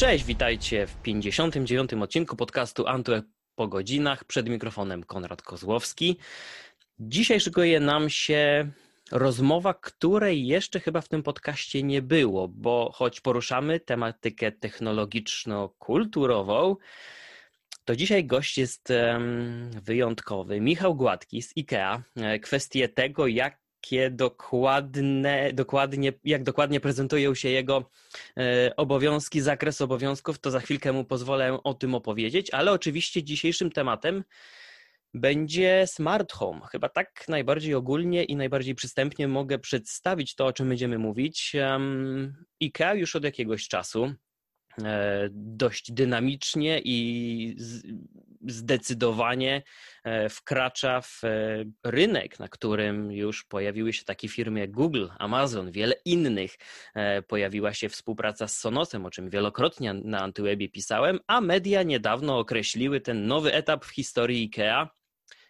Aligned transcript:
Cześć, 0.00 0.24
witajcie 0.24 0.86
w 0.86 1.02
59. 1.02 1.94
odcinku 1.94 2.36
podcastu 2.36 2.86
Antwerp 2.86 3.26
po 3.54 3.68
godzinach. 3.68 4.24
Przed 4.24 4.48
mikrofonem 4.48 5.04
Konrad 5.04 5.42
Kozłowski. 5.42 6.16
Dzisiaj 6.98 7.40
szykuje 7.40 7.80
nam 7.80 8.10
się 8.10 8.70
rozmowa, 9.12 9.74
której 9.74 10.46
jeszcze 10.46 10.80
chyba 10.80 11.00
w 11.00 11.08
tym 11.08 11.22
podcaście 11.22 11.82
nie 11.82 12.02
było, 12.02 12.48
bo 12.48 12.90
choć 12.94 13.20
poruszamy 13.20 13.80
tematykę 13.80 14.52
technologiczno-kulturową, 14.52 16.76
to 17.84 17.96
dzisiaj 17.96 18.24
gość 18.24 18.58
jest 18.58 18.92
wyjątkowy. 19.82 20.60
Michał 20.60 20.94
Gładki 20.94 21.42
z 21.42 21.52
IKEA. 21.56 22.02
E, 22.16 22.38
kwestie 22.38 22.88
tego, 22.88 23.26
jak 23.26 23.59
jakie 23.80 24.10
dokładne, 24.10 25.52
dokładnie, 25.52 26.12
jak 26.24 26.42
dokładnie 26.42 26.80
prezentują 26.80 27.34
się 27.34 27.48
jego 27.48 27.90
e, 28.38 28.76
obowiązki, 28.76 29.40
zakres 29.40 29.80
obowiązków, 29.80 30.38
to 30.38 30.50
za 30.50 30.60
chwilkę 30.60 30.92
mu 30.92 31.04
pozwolę 31.04 31.58
o 31.64 31.74
tym 31.74 31.94
opowiedzieć, 31.94 32.50
ale 32.50 32.72
oczywiście 32.72 33.22
dzisiejszym 33.22 33.70
tematem 33.70 34.24
będzie 35.14 35.84
smart 35.86 36.32
home. 36.32 36.60
Chyba 36.72 36.88
tak 36.88 37.28
najbardziej 37.28 37.74
ogólnie 37.74 38.24
i 38.24 38.36
najbardziej 38.36 38.74
przystępnie 38.74 39.28
mogę 39.28 39.58
przedstawić 39.58 40.34
to, 40.34 40.46
o 40.46 40.52
czym 40.52 40.68
będziemy 40.68 40.98
mówić. 40.98 41.52
IKEA 42.62 42.94
już 42.94 43.16
od 43.16 43.24
jakiegoś 43.24 43.68
czasu 43.68 44.14
dość 45.32 45.92
dynamicznie 45.92 46.80
i 46.84 47.56
zdecydowanie 48.46 49.62
e, 50.04 50.28
wkracza 50.28 51.00
w 51.00 51.24
e, 51.24 51.64
rynek, 51.84 52.38
na 52.38 52.48
którym 52.48 53.12
już 53.12 53.44
pojawiły 53.44 53.92
się 53.92 54.04
takie 54.04 54.28
firmy 54.28 54.60
jak 54.60 54.70
Google, 54.70 55.06
Amazon, 55.18 55.70
wiele 55.70 55.94
innych. 56.04 56.56
Pojawiła 57.28 57.74
się 57.74 57.88
współpraca 57.88 58.48
z 58.48 58.56
Sonosem, 58.56 59.06
o 59.06 59.10
czym 59.10 59.30
wielokrotnie 59.30 59.94
na 59.94 60.20
Antywebie 60.20 60.68
pisałem, 60.68 61.18
a 61.26 61.40
media 61.40 61.82
niedawno 61.82 62.38
określiły 62.38 63.00
ten 63.00 63.26
nowy 63.26 63.52
etap 63.54 63.84
w 63.84 63.90
historii 63.90 64.42
IKEA, 64.44 64.88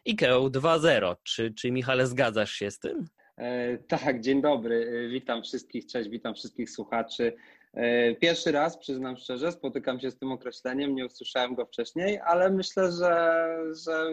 IKEA 0.09 0.51
2.0. 0.51 1.17
Czy, 1.23 1.55
czy 1.55 1.71
Michale 1.71 2.07
zgadzasz 2.07 2.53
się 2.53 2.71
z 2.71 2.79
tym? 2.79 3.09
E, 3.37 3.79
tak, 3.79 4.21
dzień 4.21 4.43
dobry. 4.43 5.09
Witam 5.11 5.43
wszystkich, 5.43 5.87
cześć, 5.87 6.09
witam 6.09 6.35
wszystkich 6.35 6.71
słuchaczy. 6.71 7.33
E, 7.75 8.15
pierwszy 8.15 8.53
raz, 8.53 8.79
przyznam 8.79 9.17
szczerze, 9.17 9.53
spotykam 9.53 10.01
się 10.01 10.11
z 10.11 10.19
tym 10.19 10.33
określeniem, 10.33 10.95
nie 10.95 11.07
usłyszałem 11.07 11.55
go 11.55 11.67
wcześniej, 11.67 12.21
ale 12.25 12.51
myślę, 12.51 12.93
że, 12.93 13.47
że 13.85 14.11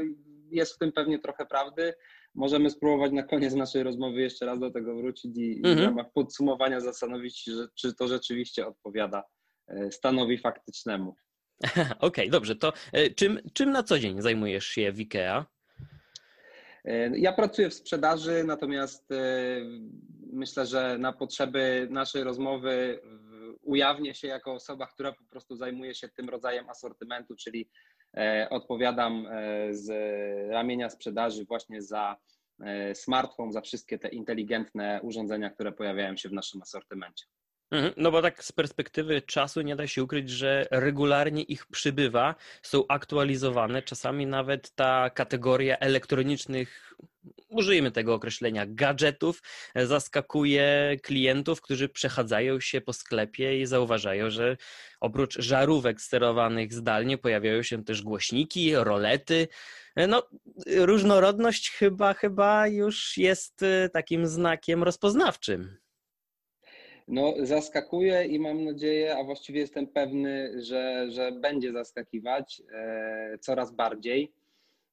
jest 0.52 0.75
w 0.75 0.77
tym 0.77 0.91
pewnie 0.91 1.19
trochę 1.19 1.45
prawdy. 1.45 1.94
Możemy 2.35 2.69
spróbować 2.69 3.11
na 3.11 3.23
koniec 3.23 3.53
naszej 3.53 3.83
rozmowy 3.83 4.22
jeszcze 4.22 4.45
raz 4.45 4.59
do 4.59 4.72
tego 4.72 4.95
wrócić 4.95 5.38
i, 5.38 5.55
mhm. 5.55 5.59
i 5.59 5.61
w 5.61 5.66
mhm. 5.66 5.88
ramach 5.89 6.13
podsumowania 6.13 6.80
zastanowić 6.80 7.39
się, 7.39 7.52
czy 7.75 7.95
to 7.95 8.08
rzeczywiście 8.08 8.67
odpowiada 8.67 9.23
e, 9.67 9.91
stanowi 9.91 10.38
faktycznemu. 10.38 11.16
Okej, 11.67 11.95
okay, 12.00 12.30
dobrze. 12.30 12.55
To 12.55 12.73
e, 12.94 13.09
czym, 13.09 13.39
czym 13.53 13.72
na 13.72 13.83
co 13.83 14.00
dzień 14.00 14.22
zajmujesz 14.22 14.66
się 14.66 14.91
w 14.91 15.00
IKEA? 15.00 15.44
Ja 17.13 17.33
pracuję 17.33 17.69
w 17.69 17.73
sprzedaży, 17.73 18.44
natomiast 18.44 19.09
myślę, 20.33 20.66
że 20.66 20.97
na 20.97 21.13
potrzeby 21.13 21.88
naszej 21.91 22.23
rozmowy 22.23 23.00
ujawnię 23.67 24.15
się 24.15 24.27
jako 24.27 24.53
osoba, 24.53 24.87
która 24.87 25.11
po 25.11 25.23
prostu 25.29 25.55
zajmuje 25.55 25.95
się 25.95 26.09
tym 26.09 26.29
rodzajem 26.29 26.69
asortymentu, 26.69 27.35
czyli 27.35 27.69
e, 28.17 28.47
odpowiadam 28.49 29.27
e, 29.27 29.73
z 29.73 29.89
ramienia 30.51 30.89
sprzedaży 30.89 31.45
właśnie 31.45 31.81
za 31.81 32.17
e, 32.59 32.95
smartfon, 32.95 33.51
za 33.51 33.61
wszystkie 33.61 33.99
te 33.99 34.07
inteligentne 34.07 34.99
urządzenia, 35.03 35.49
które 35.49 35.71
pojawiają 35.71 36.17
się 36.17 36.29
w 36.29 36.33
naszym 36.33 36.61
asortymencie. 36.61 37.25
Mhm, 37.71 37.93
no 37.97 38.11
bo 38.11 38.21
tak 38.21 38.43
z 38.43 38.51
perspektywy 38.51 39.21
czasu 39.21 39.61
nie 39.61 39.75
da 39.75 39.87
się 39.87 40.03
ukryć, 40.03 40.29
że 40.29 40.67
regularnie 40.71 41.43
ich 41.43 41.66
przybywa, 41.66 42.35
są 42.61 42.83
aktualizowane, 42.88 43.81
czasami 43.81 44.25
nawet 44.25 44.75
ta 44.75 45.09
kategoria 45.09 45.77
elektronicznych, 45.77 46.94
użyjmy 47.50 47.91
tego 47.91 48.13
określenia, 48.13 48.66
gadżetów, 48.67 49.41
zaskakuje 49.75 50.97
klientów, 51.03 51.61
którzy 51.61 51.89
przechadzają 51.89 52.59
się 52.59 52.81
po 52.81 52.94
sklepie 52.94 53.61
i 53.61 53.66
zauważają, 53.66 54.29
że 54.29 54.57
oprócz 55.00 55.39
żarówek 55.39 56.01
sterowanych 56.01 56.73
zdalnie 56.73 57.17
pojawiają 57.17 57.63
się 57.63 57.83
też 57.83 58.01
głośniki, 58.01 58.75
rolety. 58.75 59.47
No, 59.95 60.23
różnorodność 60.77 61.72
chyba, 61.72 62.13
chyba 62.13 62.67
już 62.67 63.17
jest 63.17 63.63
e, 63.63 63.89
takim 63.89 64.27
znakiem 64.27 64.83
rozpoznawczym. 64.83 65.77
No, 67.07 67.34
zaskakuje 67.41 68.25
i 68.25 68.40
mam 68.40 68.63
nadzieję, 68.63 69.18
a 69.18 69.23
właściwie 69.23 69.59
jestem 69.59 69.88
pewny, 69.88 70.63
że, 70.63 71.12
że 71.12 71.31
będzie 71.31 71.72
zaskakiwać 71.72 72.62
e, 72.73 73.38
coraz 73.41 73.72
bardziej. 73.72 74.34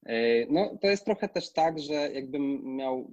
E, 0.07 0.47
no, 0.47 0.79
to 0.83 0.87
jest 0.87 1.05
trochę 1.05 1.29
też 1.29 1.53
tak, 1.53 1.79
że 1.79 1.95
jakbym 1.95 2.77
miał, 2.77 3.11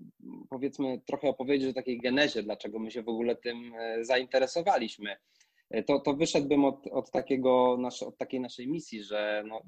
powiedzmy, 0.50 1.02
trochę 1.06 1.30
opowiedzieć 1.30 1.70
o 1.70 1.74
takiej 1.74 2.00
genezie, 2.00 2.44
dlaczego 2.44 2.80
my 2.80 2.92
się 2.92 3.04
w 3.04 3.10
ogóle 3.10 3.36
tym 3.36 3.74
e, 3.80 4.06
zainteresowaliśmy. 4.06 5.16
E, 5.70 5.84
to, 5.84 6.00
to 6.00 6.14
wyszedłbym 6.14 6.66
od, 6.66 6.88
od, 6.88 7.12
takiego, 7.12 7.78
od 8.08 8.18
takiej 8.18 8.40
naszej 8.40 8.68
misji, 8.68 9.04
że 9.04 9.44
no, 9.48 9.62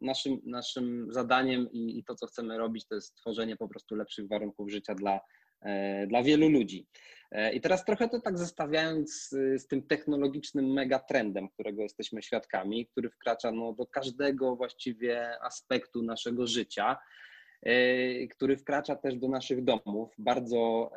naszym, 0.00 0.40
naszym 0.44 1.06
zadaniem 1.12 1.72
i, 1.72 1.98
i 1.98 2.04
to, 2.04 2.14
co 2.14 2.26
chcemy 2.26 2.58
robić, 2.58 2.86
to 2.86 2.94
jest 2.94 3.14
tworzenie 3.14 3.56
po 3.56 3.68
prostu 3.68 3.94
lepszych 3.94 4.28
warunków 4.28 4.70
życia 4.70 4.94
dla, 4.94 5.20
dla 6.06 6.22
wielu 6.22 6.48
ludzi. 6.48 6.86
E, 7.30 7.52
I 7.52 7.60
teraz 7.60 7.84
trochę 7.84 8.08
to 8.08 8.20
tak 8.20 8.38
zestawiając 8.38 9.28
z, 9.30 9.66
tym 9.66 9.82
technologicznym 9.82 10.72
megatrendem, 10.72 11.48
którego 11.48 11.82
jesteśmy 11.82 12.22
świadkami, 12.22 12.86
który 12.86 13.10
wkracza 13.10 13.52
no, 13.52 13.72
do 13.72 13.86
każdego 13.86 14.56
właściwie 14.56 15.42
aspektu 15.42 16.02
naszego 16.02 16.46
życia, 16.46 16.96
e, 17.62 18.26
który 18.26 18.56
wkracza 18.56 18.96
też 18.96 19.16
do 19.16 19.28
naszych 19.28 19.64
domów 19.64 20.14
bardzo 20.18 20.90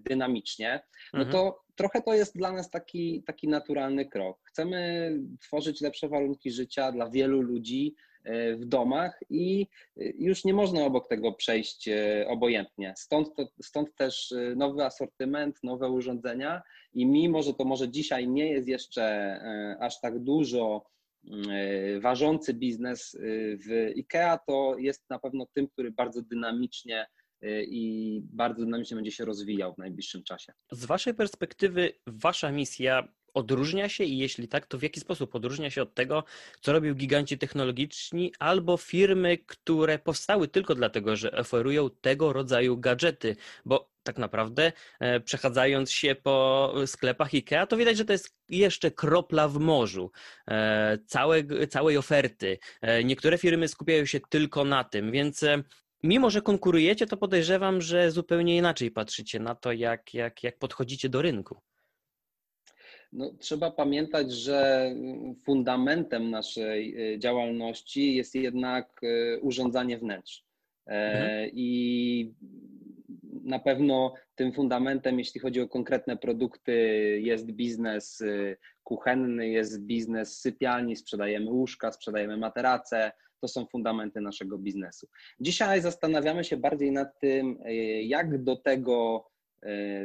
dynamicznie, 0.00 0.82
no 1.12 1.22
mhm. 1.22 1.32
to 1.32 1.62
trochę 1.74 2.02
to 2.02 2.14
jest 2.14 2.36
dla 2.36 2.52
nas 2.52 2.70
taki, 2.70 3.22
taki 3.26 3.48
naturalny 3.48 4.08
krok. 4.08 4.38
Chcemy 4.44 5.12
tworzyć 5.40 5.80
lepsze 5.80 6.08
warunki 6.08 6.50
życia 6.50 6.92
dla 6.92 7.10
wielu 7.10 7.40
ludzi, 7.40 7.94
E, 7.94 8.11
w 8.56 8.64
domach 8.64 9.20
i 9.30 9.66
e, 9.96 10.04
już 10.18 10.44
nie 10.44 10.54
można 10.54 10.84
obok 10.84 11.08
tego 11.08 11.32
przejść 11.32 11.88
e, 11.88 12.26
obojętnie. 12.28 12.94
Stąd, 12.96 13.34
to, 13.36 13.48
stąd 13.62 13.94
też 13.94 14.34
nowy 14.56 14.84
asortyment, 14.84 15.56
nowe 15.62 15.90
urządzenia 15.90 16.62
i 16.92 17.06
mimo, 17.06 17.42
że 17.42 17.54
to 17.54 17.64
może 17.64 17.88
dzisiaj 17.88 18.28
nie 18.28 18.48
jest 18.48 18.68
jeszcze 18.68 19.38
aż 19.80 20.00
tak 20.00 20.18
dużo 20.18 20.92
ważący 22.00 22.54
biznes 22.54 23.16
w 23.66 23.92
IKEA, 23.96 24.38
to 24.46 24.76
jest 24.78 25.10
na 25.10 25.18
pewno 25.18 25.46
tym, 25.54 25.68
który 25.68 25.90
bardzo 25.90 26.22
dynamicznie 26.22 27.06
i 27.62 28.20
bardzo 28.24 28.64
dynamicznie 28.64 28.94
będzie 28.94 29.10
się 29.10 29.24
rozwijał 29.24 29.74
w 29.74 29.78
najbliższym 29.78 30.22
czasie. 30.24 30.52
Z 30.72 30.84
Waszej 30.84 31.14
perspektywy, 31.14 31.92
Wasza 32.06 32.52
misja 32.52 33.08
odróżnia 33.34 33.88
się 33.88 34.04
i 34.04 34.18
jeśli 34.18 34.48
tak, 34.48 34.66
to 34.66 34.78
w 34.78 34.82
jaki 34.82 35.00
sposób 35.00 35.34
odróżnia 35.34 35.70
się 35.70 35.82
od 35.82 35.94
tego, 35.94 36.24
co 36.60 36.72
robią 36.72 36.94
giganci 36.94 37.38
technologiczni 37.38 38.32
albo 38.38 38.76
firmy, 38.76 39.38
które 39.38 39.98
powstały 39.98 40.48
tylko 40.48 40.74
dlatego, 40.74 41.16
że 41.16 41.32
oferują 41.32 41.90
tego 42.00 42.32
rodzaju 42.32 42.78
gadżety, 42.78 43.36
bo 43.64 43.92
tak 44.02 44.18
naprawdę 44.18 44.72
e, 45.00 45.20
przechadzając 45.20 45.90
się 45.90 46.14
po 46.22 46.74
sklepach 46.86 47.34
IKEA, 47.34 47.66
to 47.68 47.76
widać, 47.76 47.96
że 47.96 48.04
to 48.04 48.12
jest 48.12 48.34
jeszcze 48.48 48.90
kropla 48.90 49.48
w 49.48 49.58
morzu 49.58 50.10
e, 50.48 50.98
całej, 51.06 51.44
całej 51.68 51.96
oferty. 51.96 52.58
E, 52.80 53.04
niektóre 53.04 53.38
firmy 53.38 53.68
skupiają 53.68 54.06
się 54.06 54.20
tylko 54.28 54.64
na 54.64 54.84
tym, 54.84 55.12
więc 55.12 55.44
mimo, 56.02 56.30
że 56.30 56.42
konkurujecie, 56.42 57.06
to 57.06 57.16
podejrzewam, 57.16 57.80
że 57.80 58.10
zupełnie 58.10 58.56
inaczej 58.56 58.90
patrzycie 58.90 59.40
na 59.40 59.54
to, 59.54 59.72
jak, 59.72 60.14
jak, 60.14 60.42
jak 60.42 60.58
podchodzicie 60.58 61.08
do 61.08 61.22
rynku. 61.22 61.62
No, 63.12 63.30
trzeba 63.38 63.70
pamiętać, 63.70 64.32
że 64.32 64.90
fundamentem 65.44 66.30
naszej 66.30 67.12
y, 67.14 67.18
działalności 67.18 68.14
jest 68.14 68.34
jednak 68.34 69.00
y, 69.02 69.40
urządzanie 69.42 69.98
wnętrz. 69.98 70.44
E, 70.86 70.90
mhm. 70.90 71.50
I 71.54 72.34
na 73.44 73.58
pewno 73.58 74.14
tym 74.34 74.52
fundamentem, 74.52 75.18
jeśli 75.18 75.40
chodzi 75.40 75.60
o 75.60 75.68
konkretne 75.68 76.16
produkty, 76.16 76.72
jest 77.22 77.52
biznes 77.52 78.22
kuchenny, 78.82 79.48
jest 79.48 79.82
biznes 79.82 80.40
sypialni, 80.40 80.96
sprzedajemy 80.96 81.50
łóżka, 81.50 81.92
sprzedajemy 81.92 82.36
materace. 82.36 83.12
To 83.40 83.48
są 83.48 83.66
fundamenty 83.66 84.20
naszego 84.20 84.58
biznesu. 84.58 85.08
Dzisiaj 85.40 85.80
zastanawiamy 85.80 86.44
się 86.44 86.56
bardziej 86.56 86.92
nad 86.92 87.18
tym, 87.20 87.58
jak 88.02 88.42
do 88.42 88.56
tego 88.56 89.24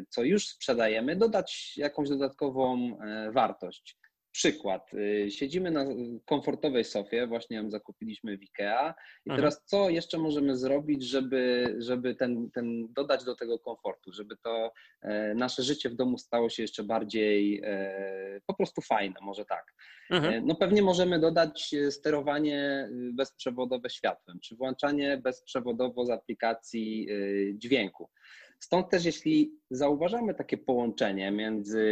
co 0.10 0.24
już 0.24 0.48
sprzedajemy, 0.48 1.16
dodać 1.16 1.74
jakąś 1.78 2.10
dodatkową 2.10 2.98
e, 3.02 3.32
wartość. 3.32 3.98
przykład. 4.32 4.94
Y, 4.94 5.32
siedzimy 5.32 5.72
na 5.72 5.86
komfortowej 6.26 6.84
sofie, 6.84 7.28
właśnie 7.28 7.58
ją 7.58 7.70
zakupiliśmy 7.70 8.38
w 8.38 8.42
IKEA 8.42 8.94
i 9.26 9.30
Mhm. 9.30 9.36
teraz 9.36 9.64
co 9.66 9.90
jeszcze 9.90 10.18
możemy 10.18 10.58
zrobić, 10.58 11.04
żeby, 11.04 11.76
żeby 11.80 12.16
ten, 12.16 12.52
ten 12.52 12.94
dodać 12.94 13.24
do 13.24 13.36
tego 13.36 13.60
komfortu, 13.60 14.12
żeby 14.12 14.38
to 14.44 14.72
e, 15.02 15.34
nasze 15.36 15.64
życie 15.64 15.90
w 15.90 15.96
domu 15.96 16.18
stało 16.18 16.50
się 16.50 16.62
jeszcze 16.64 16.84
bardziej 16.84 17.62
e, 17.64 18.42
po 18.46 18.54
prostu 18.54 18.82
fajne, 18.82 19.16
może 19.22 19.46
tak. 19.46 19.74
Mhm. 20.12 20.34
E, 20.34 20.42
No 20.42 20.56
pewnie 20.56 20.82
możemy 20.82 21.20
dodać 21.20 21.74
e, 21.74 21.92
sterowanie 21.92 22.90
bezprzewodowe 23.14 23.90
światłem, 23.90 24.40
czy 24.40 24.56
włączanie 24.56 25.18
bezprzewodowo 25.18 26.06
z 26.06 26.10
aplikacji 26.10 27.08
dźwięku. 27.54 28.10
Stąd 28.60 28.90
też, 28.90 29.06
jeśli 29.06 29.52
zauważamy 29.70 30.34
takie 30.34 30.58
połączenie 30.58 31.32
między 31.32 31.84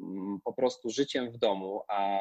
mm, 0.00 0.38
po 0.44 0.52
prostu 0.52 0.90
życiem 0.90 1.32
w 1.32 1.38
domu, 1.38 1.82
a 1.88 2.18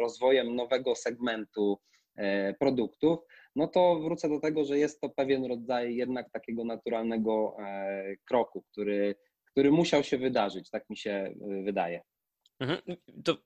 rozwojem 0.00 0.56
nowego 0.56 0.94
segmentu 0.94 1.78
e, 2.16 2.54
produktów, 2.54 3.18
no 3.56 3.66
to 3.68 4.00
wrócę 4.00 4.28
do 4.28 4.40
tego, 4.40 4.64
że 4.64 4.78
jest 4.78 5.00
to 5.00 5.08
pewien 5.08 5.44
rodzaj 5.44 5.96
jednak 5.96 6.30
takiego 6.30 6.64
naturalnego 6.64 7.56
e, 7.58 8.16
kroku, 8.24 8.62
który, 8.72 9.14
który 9.44 9.70
musiał 9.70 10.04
się 10.04 10.18
wydarzyć, 10.18 10.70
tak 10.70 10.90
mi 10.90 10.96
się 10.96 11.10
e, 11.10 11.34
wydaje. 11.62 12.02
Mhm. 12.60 12.80
To 13.24 13.36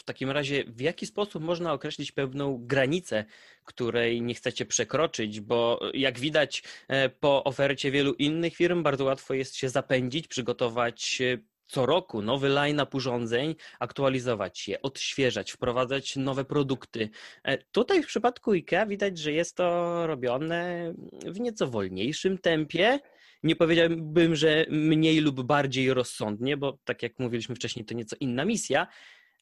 w 0.00 0.04
takim 0.04 0.30
razie, 0.30 0.64
w 0.64 0.80
jaki 0.80 1.06
sposób 1.06 1.42
można 1.42 1.72
określić 1.72 2.12
pewną 2.12 2.66
granicę, 2.66 3.24
której 3.64 4.22
nie 4.22 4.34
chcecie 4.34 4.66
przekroczyć? 4.66 5.40
Bo 5.40 5.80
jak 5.94 6.18
widać 6.18 6.62
e, 6.88 7.08
po 7.08 7.44
ofercie 7.44 7.90
wielu 7.90 8.14
innych 8.14 8.56
firm, 8.56 8.82
bardzo 8.82 9.04
łatwo 9.04 9.34
jest 9.34 9.56
się 9.56 9.68
zapędzić, 9.68 10.28
przygotować 10.28 11.20
e, 11.20 11.38
co 11.66 11.86
roku 11.86 12.22
nowy 12.22 12.48
line-up 12.48 12.96
urządzeń, 12.96 13.54
aktualizować 13.80 14.68
je, 14.68 14.82
odświeżać, 14.82 15.52
wprowadzać 15.52 16.16
nowe 16.16 16.44
produkty. 16.44 17.10
E, 17.44 17.58
Tutaj 17.58 18.02
w 18.02 18.06
przypadku 18.06 18.50
IKEA 18.50 18.86
widać, 18.88 19.18
że 19.18 19.32
jest 19.32 19.56
to 19.56 20.06
robione 20.06 20.92
w 21.26 21.40
nieco 21.40 21.66
wolniejszym 21.66 22.38
tempie. 22.38 22.98
Nie 23.42 23.56
powiedziałbym, 23.56 24.36
że 24.36 24.66
mniej 24.70 25.20
lub 25.20 25.42
bardziej 25.42 25.94
rozsądnie, 25.94 26.56
bo 26.56 26.78
tak 26.84 27.02
jak 27.02 27.18
mówiliśmy 27.18 27.54
wcześniej, 27.54 27.84
to 27.84 27.94
nieco 27.94 28.16
inna 28.20 28.44
misja, 28.44 28.86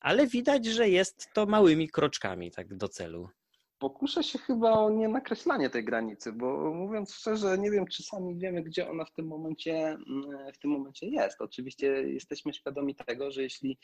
ale 0.07 0.27
widać, 0.27 0.67
że 0.67 0.89
jest 0.89 1.29
to 1.35 1.47
małymi 1.47 1.89
kroczkami 1.89 2.51
tak 2.51 2.75
do 2.77 2.89
celu. 2.89 3.29
Pokuszę 3.79 4.23
się 4.23 4.39
chyba 4.39 4.71
o 4.71 4.91
nie 4.91 5.09
nakreślanie 5.09 5.71
tej 5.71 5.85
granicy, 5.85 6.33
bo 6.33 6.75
mówiąc 6.75 7.15
szczerze, 7.15 7.59
nie 7.59 7.71
wiem, 7.71 7.87
czy 7.87 8.03
sami 8.03 8.39
wiemy, 8.39 8.63
gdzie 8.63 8.91
ona 8.91 9.05
w 9.05 9.13
tym 9.13 9.27
momencie, 9.27 9.75
mm, 9.75 10.53
w 10.53 10.59
tym 10.59 10.71
momencie 10.71 11.07
jest. 11.07 11.41
Oczywiście 11.41 11.87
jesteśmy 11.87 12.55
świadomi 12.55 12.95
tego, 12.95 13.31
że 13.31 13.43
jeśli 13.43 13.79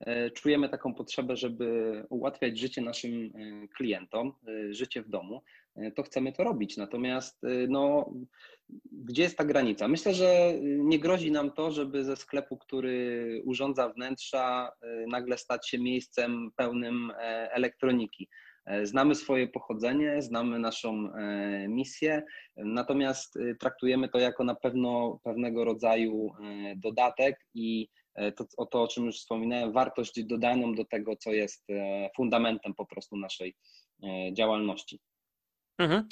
e, 0.00 0.30
czujemy 0.30 0.68
taką 0.68 0.94
potrzebę, 0.94 1.36
żeby 1.36 1.94
ułatwiać 2.10 2.58
życie 2.58 2.82
naszym 2.82 3.32
e, 3.34 3.68
klientom, 3.68 4.32
e, 4.48 4.74
życie 4.74 5.02
w 5.02 5.08
domu, 5.08 5.42
to 5.96 6.02
chcemy 6.02 6.32
to 6.32 6.44
robić. 6.44 6.76
Natomiast 6.76 7.42
no, 7.68 8.10
gdzie 8.92 9.22
jest 9.22 9.38
ta 9.38 9.44
granica? 9.44 9.88
Myślę, 9.88 10.14
że 10.14 10.52
nie 10.62 10.98
grozi 10.98 11.32
nam 11.32 11.50
to, 11.50 11.70
żeby 11.70 12.04
ze 12.04 12.16
sklepu, 12.16 12.56
który 12.58 13.42
urządza 13.44 13.88
wnętrza, 13.88 14.72
nagle 15.08 15.38
stać 15.38 15.68
się 15.68 15.78
miejscem 15.78 16.50
pełnym 16.56 17.12
elektroniki. 17.50 18.28
E, 18.66 18.86
Znamy 18.86 19.14
swoje 19.14 19.48
pochodzenie, 19.48 20.22
znamy 20.22 20.58
naszą 20.58 21.12
e, 21.14 21.68
misję, 21.68 22.22
natomiast 22.56 23.36
e, 23.36 23.54
traktujemy 23.54 24.08
to 24.08 24.18
jako 24.18 24.44
na 24.44 24.54
pewno 24.54 25.20
pewnego 25.24 25.64
rodzaju 25.64 26.30
dodatek 26.76 27.36
i 27.54 27.88
to, 28.36 28.44
o 28.56 28.66
to, 28.66 28.82
o 28.82 28.88
czym 28.88 29.06
już 29.06 29.16
wspominałem, 29.16 29.72
wartość 29.72 30.24
dodaną 30.24 30.74
do 30.74 30.84
tego, 30.84 31.16
co 31.16 31.32
jest 31.32 31.66
fundamentem 32.16 32.74
po 32.74 32.86
prostu 32.86 33.16
naszej 33.16 33.54
działalności. 34.32 35.00
Mhm. 35.78 36.08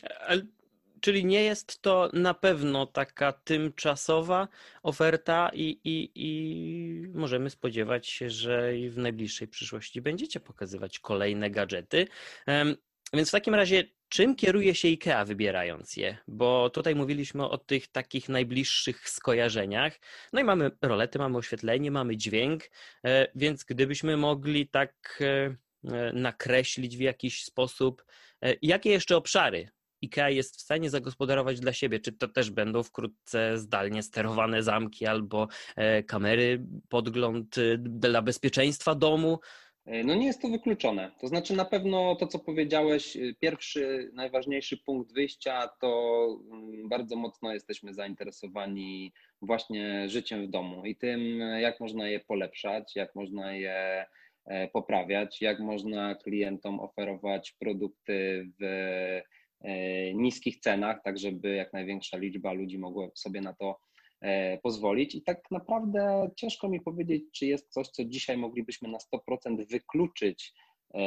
Czyli 1.00 1.24
nie 1.24 1.42
jest 1.42 1.82
to 1.82 2.10
na 2.12 2.34
pewno 2.34 2.86
taka 2.86 3.32
tymczasowa 3.32 4.48
oferta 4.82 5.50
i, 5.54 5.80
i, 5.84 6.10
i 6.14 7.08
możemy 7.14 7.50
spodziewać 7.50 8.08
się, 8.08 8.30
że 8.30 8.72
w 8.90 8.98
najbliższej 8.98 9.48
przyszłości 9.48 10.00
będziecie 10.02 10.40
pokazywać 10.40 10.98
kolejne 10.98 11.50
gadżety. 11.50 12.06
Więc 13.12 13.28
w 13.28 13.32
takim 13.32 13.54
razie, 13.54 13.84
czym 14.08 14.36
kieruje 14.36 14.74
się 14.74 14.88
IKEA 14.88 15.24
wybierając 15.26 15.96
je? 15.96 16.18
Bo 16.28 16.70
tutaj 16.70 16.94
mówiliśmy 16.94 17.48
o 17.48 17.58
tych 17.58 17.88
takich 17.88 18.28
najbliższych 18.28 19.08
skojarzeniach. 19.08 20.00
No 20.32 20.40
i 20.40 20.44
mamy 20.44 20.70
rolety, 20.82 21.18
mamy 21.18 21.38
oświetlenie, 21.38 21.90
mamy 21.90 22.16
dźwięk, 22.16 22.62
e, 23.04 23.28
więc 23.34 23.64
gdybyśmy 23.64 24.16
mogli 24.16 24.68
tak 24.68 25.18
e, 25.20 25.56
e, 25.94 26.12
nakreślić 26.12 26.96
w 26.96 27.00
jakiś 27.00 27.44
sposób, 27.44 28.04
jakie 28.62 28.90
jeszcze 28.90 29.16
obszary 29.16 29.70
IKEA 30.02 30.30
jest 30.30 30.56
w 30.56 30.60
stanie 30.60 30.90
zagospodarować 30.90 31.60
dla 31.60 31.72
siebie? 31.72 32.00
Czy 32.00 32.12
to 32.12 32.28
też 32.28 32.50
będą 32.50 32.82
wkrótce 32.82 33.58
zdalnie 33.58 34.02
sterowane 34.02 34.62
zamki 34.62 35.06
albo 35.06 35.48
e, 35.76 36.02
kamery, 36.02 36.66
podgląd 36.88 37.58
e, 37.58 37.78
dla 37.78 38.22
bezpieczeństwa 38.22 38.94
domu? 38.94 39.38
E, 39.88 40.04
No 40.04 40.14
nie 40.14 40.26
jest 40.26 40.42
to 40.42 40.48
wykluczone. 40.48 41.10
To 41.20 41.28
znaczy 41.28 41.56
na 41.56 41.64
pewno 41.64 42.16
to, 42.16 42.26
co 42.26 42.38
powiedziałeś, 42.38 43.16
y, 43.16 43.34
pierwszy, 43.40 44.10
najważniejszy 44.14 44.76
punkt 44.76 45.12
wyjścia 45.12 45.68
to 45.80 46.26
mm, 46.52 46.88
bardzo 46.88 47.16
mocno 47.16 47.52
jesteśmy 47.52 47.94
zainteresowani 47.94 49.12
właśnie 49.42 50.08
życiem 50.08 50.46
w 50.46 50.50
domu 50.50 50.84
i 50.84 50.96
tym, 50.96 51.38
jak 51.38 51.80
można 51.80 52.08
je 52.08 52.20
polepszać, 52.20 52.96
jak 52.96 53.14
można 53.14 53.52
je 53.52 54.06
e, 54.44 54.68
poprawiać, 54.68 55.42
jak 55.42 55.60
można 55.60 56.14
klientom 56.14 56.80
oferować 56.80 57.52
produkty 57.52 58.48
w 58.60 58.64
niskich 60.14 60.58
cenach, 60.60 61.02
tak 61.04 61.18
żeby 61.18 61.54
jak 61.54 61.72
największa 61.72 62.16
liczba 62.16 62.52
ludzi 62.52 62.78
mogła 62.78 63.08
sobie 63.14 63.40
na 63.40 63.54
to 63.54 63.78
e, 64.20 64.58
pozwolić. 64.58 65.14
I 65.14 65.22
tak 65.22 65.50
naprawdę 65.50 66.30
ciężko 66.36 66.68
mi 66.68 66.80
powiedzieć, 66.80 67.24
czy 67.32 67.46
jest 67.46 67.72
coś, 67.72 67.88
co 67.88 68.04
dzisiaj 68.04 68.36
moglibyśmy 68.36 68.88
na 68.88 68.98
100% 68.98 69.66
wykluczyć, 69.70 70.54
e, 70.94 71.00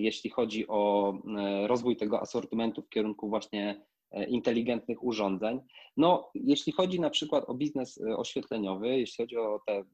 jeśli 0.00 0.30
chodzi 0.30 0.68
o 0.68 1.12
e, 1.38 1.66
rozwój 1.66 1.96
tego 1.96 2.20
asortymentu 2.20 2.82
w 2.82 2.88
kierunku 2.88 3.28
właśnie 3.28 3.84
e, 4.10 4.24
inteligentnych 4.24 5.04
urządzeń. 5.04 5.60
No, 5.96 6.30
jeśli 6.34 6.72
chodzi 6.72 7.00
na 7.00 7.10
przykład 7.10 7.44
o 7.46 7.54
biznes 7.54 8.00
e, 8.00 8.16
oświetleniowy, 8.16 8.98
jeśli 8.98 9.24
chodzi 9.24 9.36
o 9.36 9.60
te 9.66 9.84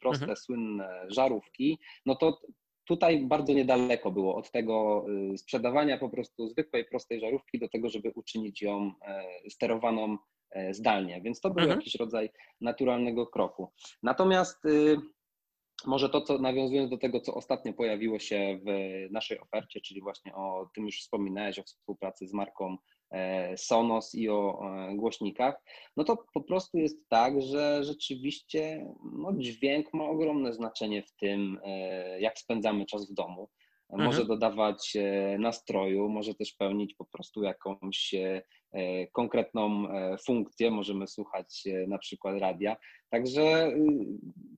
proste, 0.00 0.24
Mhm. 0.24 0.36
słynne 0.36 1.06
żarówki, 1.08 1.78
no 2.06 2.14
to 2.14 2.40
tutaj 2.84 3.20
bardzo 3.26 3.52
niedaleko 3.52 4.10
było 4.10 4.36
od 4.36 4.50
tego 4.50 5.06
y, 5.34 5.38
sprzedawania 5.38 5.98
po 5.98 6.08
prostu 6.08 6.48
zwykłej, 6.48 6.84
prostej 6.84 7.20
żarówki 7.20 7.58
do 7.58 7.68
tego, 7.68 7.88
żeby 7.88 8.12
uczynić 8.14 8.62
ją 8.62 8.92
e, 9.02 9.24
sterowaną 9.50 10.18
e, 10.50 10.74
zdalnie. 10.74 11.20
Więc 11.22 11.40
to 11.40 11.50
był 11.50 11.62
Mhm. 11.62 11.78
jakiś 11.78 11.94
rodzaj 11.94 12.30
naturalnego 12.60 13.26
kroku. 13.26 13.72
Natomiast 14.02 14.64
y, 14.64 14.96
może 15.86 16.08
to, 16.08 16.20
co 16.20 16.38
nawiązując 16.38 16.90
do 16.90 16.98
tego, 16.98 17.20
co 17.20 17.34
ostatnio 17.34 17.72
pojawiło 17.72 18.18
się 18.18 18.60
w 18.66 18.68
naszej 19.12 19.40
ofercie, 19.40 19.80
czyli 19.80 20.00
właśnie 20.00 20.34
o 20.34 20.70
tym 20.74 20.86
już 20.86 21.00
wspominałeś, 21.00 21.58
o 21.58 21.62
współpracy 21.62 22.26
z 22.26 22.32
marką 22.32 22.76
Sonos 23.56 24.14
i 24.14 24.28
o 24.28 24.60
e, 24.62 24.96
głośnikach, 24.96 25.62
no 25.96 26.04
to 26.04 26.24
po 26.34 26.40
prostu 26.40 26.78
jest 26.78 27.08
tak, 27.08 27.42
że 27.42 27.84
rzeczywiście 27.84 28.86
no, 29.12 29.32
dźwięk 29.32 29.94
ma 29.94 30.04
ogromne 30.04 30.52
znaczenie 30.52 31.02
w 31.02 31.12
tym, 31.12 31.60
e, 31.64 32.20
jak 32.20 32.38
spędzamy 32.38 32.86
czas 32.86 33.10
w 33.10 33.14
domu. 33.14 33.48
Może 33.92 34.20
Mhm. 34.20 34.26
dodawać 34.26 34.96
e, 34.96 35.38
nastroju, 35.38 36.08
może 36.08 36.34
też 36.34 36.52
pełnić 36.52 36.94
po 36.94 37.04
prostu 37.04 37.42
jakąś 37.42 38.14
e, 38.14 38.18
e, 38.26 38.42
konkretną 39.12 39.90
e, 39.90 40.18
funkcję. 40.18 40.70
Możemy 40.70 41.06
słuchać 41.06 41.62
e, 41.66 41.86
na 41.86 41.98
przykład 41.98 42.40
radia. 42.40 42.76
Także 43.10 43.68
y, 43.68 44.06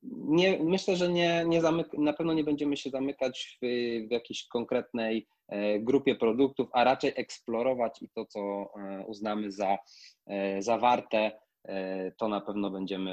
nie, 0.02 0.58
myślę, 0.64 0.96
że 0.96 1.08
nie, 1.08 1.44
nie 1.46 1.62
zamyk- 1.62 1.98
na 1.98 2.12
pewno 2.12 2.32
nie 2.32 2.44
będziemy 2.44 2.76
się 2.76 2.90
zamykać 2.90 3.58
w, 3.62 3.66
w 4.08 4.10
jakiejś 4.10 4.46
konkretnej 4.48 5.26
e, 5.48 5.80
grupie 5.80 6.14
produktów, 6.14 6.68
a 6.72 6.84
raczej 6.84 7.12
eksplorować 7.16 8.02
i 8.02 8.08
to, 8.08 8.26
co 8.26 8.40
e, 8.40 9.04
uznamy 9.06 9.52
za, 9.52 9.78
e, 10.26 10.62
za 10.62 10.78
warte, 10.78 11.32
e, 11.64 12.12
to 12.12 12.28
na 12.28 12.40
pewno 12.40 12.70
będziemy 12.70 13.10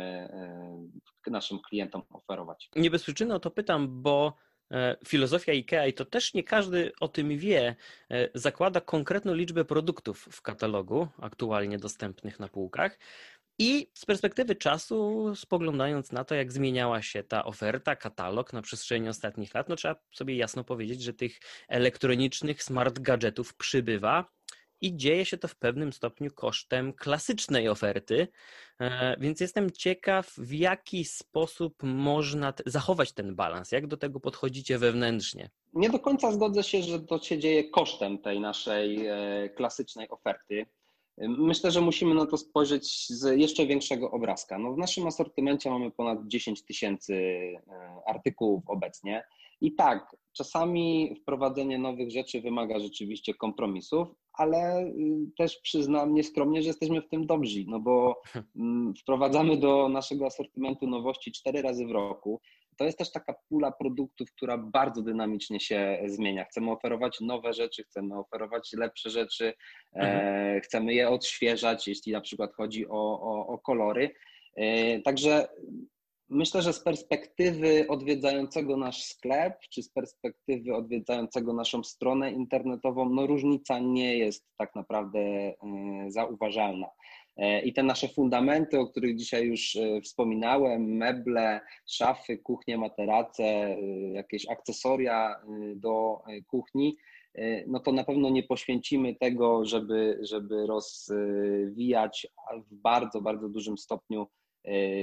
e, 1.28 1.32
naszym 1.32 1.60
klientom 1.60 2.02
oferować. 2.14 2.70
Nie 2.76 2.90
bez 2.90 3.04
przyczyny 3.04 3.34
o 3.36 3.40
to 3.40 3.52
pytam, 3.52 4.02
bo 4.02 4.28
e, 4.28 4.49
filozofia 5.08 5.52
IKEA, 5.52 5.88
i 5.90 5.94
to 5.94 6.06
też 6.06 6.34
nie 6.34 6.44
każdy 6.44 6.92
o 7.00 7.08
tym 7.08 7.38
wie, 7.38 7.76
e, 8.12 8.30
zakłada 8.34 8.82
konkretną 8.82 9.34
liczbę 9.34 9.66
produktów 9.66 10.28
w 10.32 10.42
katalogu 10.42 11.08
aktualnie 11.22 11.78
dostępnych 11.78 12.40
na 12.40 12.48
półkach. 12.48 13.00
I 13.62 13.92
z 13.94 14.06
perspektywy 14.06 14.56
czasu, 14.56 15.32
spoglądając 15.36 16.12
na 16.12 16.24
to, 16.24 16.36
jak 16.36 16.52
zmieniała 16.52 17.02
się 17.02 17.24
ta 17.24 17.46
oferta, 17.46 17.96
katalog 17.96 18.54
na 18.54 18.62
przestrzeni 18.62 19.10
ostatnich 19.10 19.54
lat, 19.54 19.70
no 19.70 19.76
trzeba 19.76 19.96
sobie 20.12 20.36
jasno 20.36 20.64
powiedzieć, 20.64 21.02
że 21.02 21.14
tych 21.14 21.40
elektronicznych 21.68 22.64
smart 22.64 23.00
gadżetów 23.00 23.56
przybywa. 23.56 24.26
I 24.82 24.98
dzieje 24.98 25.26
się 25.26 25.38
to 25.38 25.48
w 25.48 25.56
pewnym 25.56 25.94
stopniu 25.94 26.32
kosztem 26.36 26.94
klasycznej 26.94 27.70
oferty, 27.70 28.28
e, 28.80 29.16
więc 29.20 29.40
jestem 29.40 29.72
ciekaw, 29.72 30.32
w 30.38 30.54
jaki 30.54 31.06
sposób 31.06 31.84
można 31.84 32.54
zachować 32.66 33.12
ten 33.12 33.36
balans, 33.36 33.72
jak 33.72 33.88
do 33.88 33.98
tego 33.98 34.20
podchodzicie 34.20 34.78
wewnętrznie. 34.78 35.50
Nie 35.74 35.90
do 35.90 36.00
końca 36.00 36.32
zgodzę 36.32 36.64
się, 36.64 36.82
że 36.82 37.00
to 37.00 37.20
się 37.20 37.40
dzieje 37.40 37.70
kosztem 37.70 38.18
tej 38.18 38.40
naszej 38.40 39.08
e, 39.08 39.50
klasycznej 39.50 40.10
oferty. 40.10 40.66
Myślę, 41.22 41.72
że 41.72 41.82
musimy 41.82 42.16
na 42.16 42.26
to 42.26 42.38
spojrzeć 42.38 43.08
z 43.10 43.40
jeszcze 43.40 43.66
większego 43.66 44.12
obrazka. 44.12 44.58
No 44.58 44.74
w 44.74 44.78
naszym 44.78 45.08
asortymencie 45.08 45.70
mamy 45.70 45.92
ponad 45.92 46.28
10 46.28 46.64
tysięcy 46.64 47.14
e, 47.14 47.62
artykułów 48.08 48.64
obecnie. 48.68 49.24
I 49.62 49.76
tak, 49.76 50.16
czasami 50.40 51.16
wprowadzenie 51.22 51.78
nowych 51.78 52.12
rzeczy 52.12 52.42
wymaga 52.42 52.80
rzeczywiście 52.80 53.34
kompromisów, 53.34 54.08
ale 54.34 54.84
y, 54.84 54.94
też 55.38 55.58
przyznam 55.58 56.14
nieskromnie, 56.14 56.62
że 56.62 56.68
jesteśmy 56.68 57.02
w 57.02 57.10
tym 57.10 57.26
dobrzy, 57.26 57.64
no 57.68 57.80
bo 57.80 58.22
mm, 58.56 58.94
wprowadzamy 59.02 59.58
do 59.58 59.90
naszego 59.90 60.26
asortymentu 60.26 60.88
nowości 60.88 61.32
cztery 61.32 61.62
razy 61.62 61.86
w 61.86 61.92
roku. 61.92 62.42
To 62.78 62.86
jest 62.86 62.98
też 62.98 63.12
taka 63.12 63.36
pula 63.50 63.72
produktów, 63.72 64.32
która 64.32 64.58
bardzo 64.58 65.02
dynamicznie 65.02 65.60
się 65.60 66.02
zmienia. 66.06 66.46
Chcemy 66.46 66.72
oferować 66.72 67.22
nowe 67.22 67.54
rzeczy, 67.54 67.84
chcemy 67.84 68.20
oferować 68.20 68.74
lepsze 68.74 69.10
rzeczy, 69.10 69.54
e, 69.94 70.00
mhm. 70.00 70.62
chcemy 70.62 70.94
je 70.94 71.10
odświeżać, 71.10 71.88
jeśli 71.88 72.12
na 72.12 72.22
przykład 72.22 72.54
chodzi 72.54 72.88
o, 72.88 73.22
o, 73.22 73.48
o 73.48 73.58
kolory. 73.58 74.16
E, 74.56 75.00
także 75.02 75.48
Myślę, 76.32 76.62
że 76.62 76.74
z 76.74 76.80
perspektywy 76.80 77.88
odwiedzającego 77.88 78.78
nasz 78.78 79.04
sklep, 79.04 79.60
czy 79.70 79.84
z 79.84 79.90
perspektywy 79.90 80.76
odwiedzającego 80.76 81.54
naszą 81.54 81.84
stronę 81.84 82.32
internetową, 82.32 83.10
no 83.10 83.28
różnica 83.28 83.80
nie 83.80 84.18
jest 84.18 84.46
tak 84.58 84.76
naprawdę 84.76 85.20
e, 85.20 85.56
zauważalna. 86.08 86.88
E, 87.38 87.62
I 87.62 87.74
te 87.74 87.84
nasze 87.84 88.08
fundamenty, 88.08 88.80
o 88.80 88.88
których 88.88 89.16
dzisiaj 89.16 89.48
już 89.48 89.76
e, 89.76 90.02
wspominałem, 90.02 90.98
meble, 90.98 91.62
szafy, 91.88 92.38
kuchnie, 92.38 92.78
materace, 92.78 93.78
jakieś 94.14 94.50
akcesoria 94.50 95.36
do 95.76 96.22
kuchni, 96.48 96.98
no 97.68 97.80
to 97.80 97.92
na 97.92 98.04
pewno 98.04 98.30
nie 98.30 98.44
poświęcimy 98.44 99.16
tego, 99.16 99.66
żeby, 99.66 100.20
żeby 100.22 100.68
rozwijać 100.68 102.28
w 102.70 102.76
bardzo, 102.76 103.22
bardzo 103.22 103.50
dużym 103.50 103.78
stopniu 103.78 104.28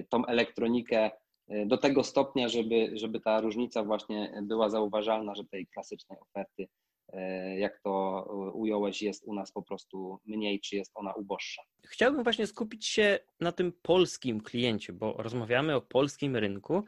tą 0.09 0.27
elektronikę 0.27 1.11
e, 1.49 1.67
do 1.67 1.79
tego 1.79 2.05
stopnia, 2.05 2.49
żeby, 2.49 2.91
żeby 2.95 3.21
ta 3.21 3.41
różnica 3.41 3.85
właśnie 3.85 4.43
była 4.43 4.71
zauważalna, 4.71 5.35
że 5.35 5.45
tej 5.45 5.67
klasycznej 5.67 6.19
oferty, 6.21 6.69
e, 7.13 7.59
jak 7.59 7.81
to 7.81 8.23
ująłeś, 8.55 9.03
jest 9.03 9.25
u 9.25 9.35
nas 9.35 9.53
po 9.53 9.63
prostu 9.63 10.19
mniej, 10.25 10.61
czy 10.61 10.77
jest 10.77 10.93
ona 10.95 11.13
uboższa. 11.13 11.63
Chciałbym 11.85 12.23
właśnie 12.23 12.47
skupić 12.47 12.87
się 12.87 13.19
na 13.41 13.53
tym 13.53 13.73
polskim 13.83 14.41
kliencie, 14.41 14.93
bo 14.93 15.13
rozmawiamy 15.19 15.75
o 15.75 15.81
polskim 15.81 16.37
rynku. 16.37 16.85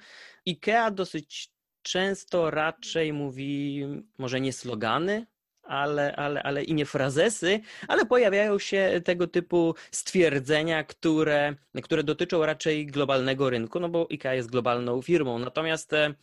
IKEA 0.47 0.91
dosyć 0.93 1.53
często 1.83 2.51
raczej 2.51 3.13
mówi, 3.13 3.85
może 4.19 4.41
nie 4.41 4.53
slogany, 4.53 5.27
ale, 5.69 6.17
ale, 6.17 6.43
ale 6.43 6.65
i 6.65 6.75
nie 6.75 6.87
frazesy, 6.87 7.61
ale 7.89 8.07
pojawiają 8.07 8.59
się 8.59 9.01
tego 9.05 9.27
typu 9.27 9.75
stwierdzenia, 9.91 10.85
które, 10.85 11.55
które 11.83 12.03
dotyczą 12.03 12.47
raczej 12.47 12.87
globalnego 12.87 13.51
rynku, 13.51 13.81
no 13.81 13.89
bo 13.89 14.07
IKEA 14.11 14.35
jest 14.35 14.51
globalną 14.51 15.03
firmą. 15.03 15.39
Natomiast 15.39 15.93
e, 15.93 16.15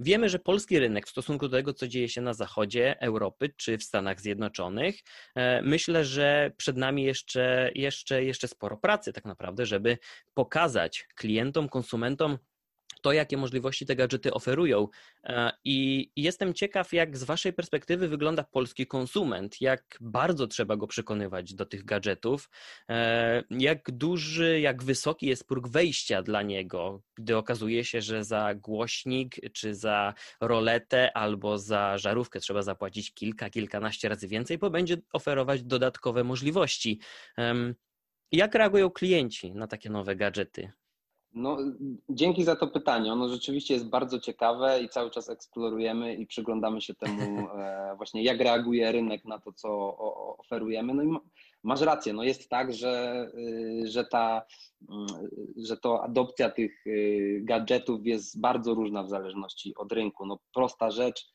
Wiemy, 0.00 0.28
że 0.28 0.38
polski 0.38 0.78
rynek 0.78 1.06
w 1.06 1.10
stosunku 1.10 1.48
do 1.48 1.56
tego, 1.56 1.74
co 1.74 1.88
dzieje 1.88 2.08
się 2.08 2.20
na 2.20 2.34
zachodzie 2.34 3.00
Europy 3.00 3.48
czy 3.56 3.78
w 3.78 3.84
Stanach 3.84 4.20
Zjednoczonych, 4.20 5.00
e, 5.34 5.62
myślę, 5.62 6.04
że 6.04 6.52
przed 6.56 6.76
nami 6.76 7.04
jeszcze, 7.04 7.70
jeszcze, 7.74 8.24
jeszcze 8.24 8.48
sporo 8.48 8.76
pracy, 8.76 9.12
tak 9.12 9.24
naprawdę, 9.24 9.66
żeby 9.66 9.98
pokazać 10.34 11.06
klientom, 11.14 11.68
konsumentom, 11.68 12.38
to, 13.02 13.12
jakie 13.12 13.36
możliwości 13.36 13.86
te 13.86 13.96
gadżety 13.96 14.34
oferują. 14.34 14.88
E, 15.24 15.52
I 15.64 16.10
jestem 16.16 16.54
ciekaw, 16.54 16.92
jak 16.92 17.16
z 17.16 17.24
Waszej 17.24 17.52
perspektywy 17.52 18.08
wygląda 18.08 18.44
polski 18.44 18.86
konsument, 18.86 19.60
jak 19.60 19.98
bardzo 20.00 20.46
trzeba 20.46 20.76
go 20.76 20.86
przekonywać 20.86 21.54
do 21.54 21.66
tych 21.66 21.84
gadżetów, 21.84 22.50
e, 22.88 23.42
jak 23.50 23.90
duży, 23.90 24.60
jak 24.60 24.82
wysoki 24.82 25.26
jest 25.26 25.46
próg 25.46 25.68
wejścia 25.68 26.22
dla 26.22 26.42
niego, 26.42 27.02
gdy 27.14 27.36
okazuje 27.36 27.84
się, 27.84 28.00
że 28.00 28.24
za 28.24 28.54
głośnik, 28.54 29.36
czy 29.52 29.74
za 29.74 30.14
roletę, 30.40 31.16
albo 31.16 31.58
za 31.58 31.98
żarówkę 31.98 32.40
trzeba 32.40 32.62
zapłacić 32.62 33.14
kilka, 33.14 33.50
kilkanaście 33.50 34.08
razy 34.08 34.28
więcej, 34.28 34.58
bo 34.58 34.70
będzie 34.70 34.96
oferować 35.12 35.62
dodatkowe 35.62 36.24
możliwości. 36.24 37.00
Jak 38.32 38.54
reagują 38.54 38.90
klienci 38.90 39.52
na 39.54 39.66
takie 39.66 39.90
nowe 39.90 40.16
gadżety? 40.16 40.72
No, 41.38 41.58
dzięki 42.08 42.44
za 42.44 42.56
to 42.56 42.66
pytanie. 42.66 43.12
Ono 43.12 43.28
rzeczywiście 43.28 43.74
jest 43.74 43.88
bardzo 43.88 44.20
ciekawe 44.20 44.82
i 44.82 44.88
cały 44.88 45.10
czas 45.10 45.28
eksplorujemy 45.28 46.14
i 46.14 46.26
przyglądamy 46.26 46.80
się 46.80 46.94
temu 46.94 47.22
e, 47.48 47.94
właśnie, 47.96 48.22
jak 48.22 48.40
reaguje 48.40 48.92
rynek 48.92 49.24
na 49.24 49.38
to, 49.38 49.52
co 49.52 49.98
oferujemy. 50.38 50.94
No 50.94 51.02
i 51.02 51.18
masz 51.62 51.80
rację, 51.80 52.12
no 52.12 52.22
jest 52.22 52.48
tak, 52.48 52.74
że, 52.74 53.26
y, 53.34 53.86
że, 53.86 54.04
ta, 54.04 54.42
mm, 54.90 55.06
że 55.56 55.76
to 55.76 56.04
adopcja 56.04 56.50
tych 56.50 56.86
y, 56.86 57.40
gadżetów 57.44 58.06
jest 58.06 58.40
bardzo 58.40 58.74
różna 58.74 59.02
w 59.02 59.08
zależności 59.08 59.74
od 59.76 59.92
rynku. 59.92 60.26
No, 60.26 60.38
prosta 60.54 60.90
rzecz, 60.90 61.26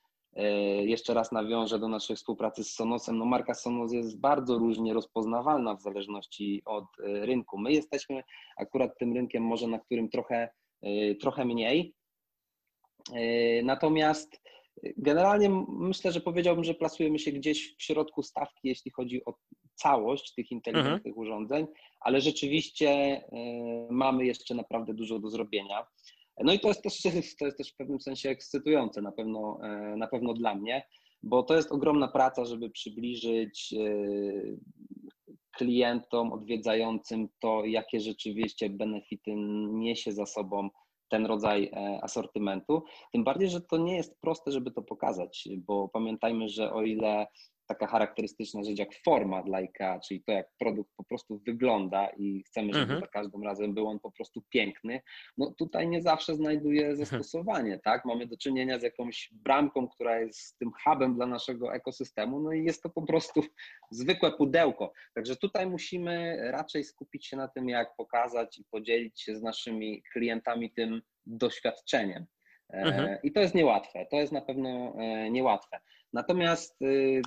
jeszcze 0.81 1.13
raz 1.13 1.31
nawiążę 1.31 1.79
do 1.79 1.87
naszej 1.87 2.15
współpracy 2.15 2.63
z 2.63 2.73
Sonosem. 2.73 3.17
No 3.17 3.25
marka 3.25 3.53
Sonos 3.53 3.93
jest 3.93 4.19
bardzo 4.19 4.57
różnie 4.57 4.93
rozpoznawalna 4.93 5.75
w 5.75 5.81
zależności 5.81 6.61
od 6.65 6.85
e, 6.99 7.25
rynku. 7.25 7.57
My 7.57 7.73
jesteśmy 7.73 8.23
akurat 8.57 8.97
tym 8.97 9.13
rynkiem 9.13 9.43
może, 9.43 9.67
na 9.67 9.79
którym 9.79 10.09
trochę, 10.09 10.49
e, 10.81 11.15
trochę 11.15 11.45
mniej. 11.45 11.93
Natomiast 13.63 14.41
generalnie 14.97 15.49
myślę, 15.67 16.11
że 16.11 16.21
powiedziałbym, 16.21 16.63
że 16.63 16.73
plasujemy 16.73 17.19
się 17.19 17.31
gdzieś 17.31 17.75
w 17.75 17.83
środku 17.83 18.23
stawki, 18.23 18.67
jeśli 18.67 18.91
chodzi 18.91 19.25
o 19.25 19.33
całość 19.75 20.33
tych 20.33 20.51
inteligentnych 20.51 21.05
mhm. 21.05 21.17
urządzeń, 21.17 21.67
ale 21.99 22.21
rzeczywiście 22.21 23.21
mamy 23.89 24.25
jeszcze 24.25 24.55
naprawdę 24.55 24.93
dużo 24.93 25.19
do 25.19 25.29
zrobienia. 25.29 25.87
No 26.41 26.53
i 26.53 26.59
to 26.59 26.67
jest 26.67 26.83
też, 26.83 27.01
to 27.39 27.45
jest 27.45 27.57
też 27.57 27.71
w 27.71 27.75
pewnym 27.75 28.01
sensie 28.01 28.29
ekscytujące 28.29 29.01
na 29.01 29.11
pewno, 29.11 29.59
e, 29.63 29.95
na 29.97 30.07
pewno 30.07 30.33
dla 30.33 30.55
mnie, 30.55 30.87
bo 31.23 31.43
to 31.43 31.55
jest 31.55 31.71
ogromna 31.71 32.07
praca, 32.07 32.45
żeby 32.45 32.69
przybliżyć 32.69 33.73
e, 33.73 33.95
klientom 35.57 36.33
odwiedzającym 36.33 37.27
to, 37.39 37.65
jakie 37.65 37.99
rzeczywiście 37.99 38.69
benefity 38.69 39.31
niesie 39.71 40.11
za 40.11 40.25
sobą 40.25 40.69
ten 41.09 41.25
rodzaj 41.25 41.71
e, 41.73 41.99
asortymentu. 42.03 42.83
Tym 43.11 43.23
bardziej, 43.23 43.49
że 43.49 43.61
to 43.61 43.77
nie 43.77 43.95
jest 43.95 44.21
proste, 44.21 44.51
żeby 44.51 44.71
to 44.71 44.81
pokazać, 44.81 45.49
bo 45.57 45.89
pamiętajmy, 45.89 46.49
że 46.49 46.73
o 46.73 46.81
ile 46.81 47.27
taka 47.67 47.88
charakterystyczna 47.88 48.63
rzecz 48.63 48.79
jak 48.79 48.96
forma 49.05 49.43
dla 49.43 49.58
IKEA, 49.58 50.00
czyli 50.08 50.24
to, 50.24 50.32
jak 50.32 50.48
produkt 50.60 50.91
po 50.98 51.03
prostu 51.03 51.39
wygląda 51.46 52.10
i 52.17 52.43
chcemy, 52.43 52.74
żeby 52.74 52.84
mhm. 52.84 53.00
za 53.00 53.08
każdym 53.08 53.43
razem 53.43 53.74
był 53.74 53.88
on 53.88 54.00
po 54.00 54.12
prostu 54.12 54.41
piękny, 54.50 55.01
no 55.38 55.53
tutaj 55.58 55.88
nie 55.88 56.01
zawsze 56.01 56.36
znajduje 56.36 56.88
mhm. 56.88 56.98
zastosowanie, 56.98 57.79
tak? 57.84 58.05
Mamy 58.05 58.27
do 58.27 58.38
czynienia 58.38 58.79
z 58.79 58.84
jakąś 58.84 59.29
bramką, 59.32 59.88
która 59.88 60.20
jest 60.20 60.58
tym 60.60 60.72
hubem 60.84 61.15
dla 61.15 61.25
naszego 61.25 61.74
ekosystemu, 61.74 62.39
no 62.39 62.51
i 62.51 62.63
jest 62.63 62.84
to 62.84 62.89
po 62.89 63.01
prostu 63.01 63.41
zwykłe 63.91 64.32
pudełko. 64.32 64.93
Także 65.15 65.36
tutaj 65.36 65.67
musimy 65.67 66.38
raczej 66.51 66.84
skupić 66.84 67.27
się 67.27 67.38
na 67.38 67.48
tym, 67.48 67.70
jak 67.70 67.96
pokazać 67.96 68.58
i 68.58 68.65
podzielić 68.72 69.22
się 69.22 69.36
z 69.36 69.41
naszymi 69.41 70.03
klientami 70.13 70.72
tym 70.72 71.01
doświadczeniem. 71.25 72.25
E, 72.74 72.77
mhm. 72.77 73.17
I 73.24 73.32
to 73.32 73.39
jest 73.39 73.55
niełatwe, 73.55 74.05
to 74.12 74.15
jest 74.15 74.32
na 74.32 74.41
pewno 74.41 74.96
e, 74.98 75.32
niełatwe. 75.32 75.79
Natomiast 76.13 76.82
y, 76.82 77.22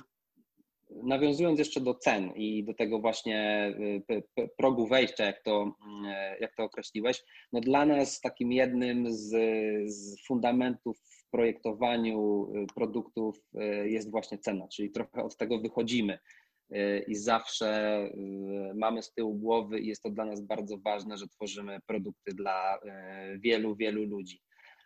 nawiązując 0.89 1.59
jeszcze 1.59 1.81
do 1.81 1.95
cen 1.95 2.31
i 2.35 2.63
do 2.63 2.73
tego 2.73 2.99
właśnie 2.99 3.67
y, 4.11 4.49
progu 4.57 4.87
wejścia, 4.87 5.25
jak 5.25 5.43
to, 5.43 5.65
y, 5.65 6.39
jak 6.39 6.55
to 6.55 6.63
określiłeś, 6.63 7.23
no 7.53 7.59
dla 7.59 7.85
nas 7.85 8.21
takim 8.21 8.51
jednym 8.51 9.13
z, 9.13 9.29
z 9.91 10.25
fundamentów 10.27 10.97
w 10.99 11.29
projektowaniu 11.29 12.47
y, 12.55 12.65
produktów 12.75 13.37
jest 13.85 14.11
właśnie 14.11 14.37
cena, 14.37 14.67
czyli 14.67 14.91
trochę 14.91 15.23
od 15.23 15.37
tego 15.37 15.59
wychodzimy 15.59 16.19
i 17.07 17.15
zawsze 17.15 18.01
mamy 18.75 19.03
z 19.03 19.13
tyłu 19.13 19.35
głowy 19.35 19.79
i 19.79 19.87
jest 19.87 20.03
to 20.03 20.09
dla 20.09 20.25
nas 20.25 20.41
bardzo 20.41 20.77
ważne, 20.77 21.17
że 21.17 21.27
tworzymy 21.27 21.79
produkty 21.85 22.33
dla 22.33 22.79
wielu, 23.39 23.75
wielu 23.75 24.03
ludzi. 24.03 24.41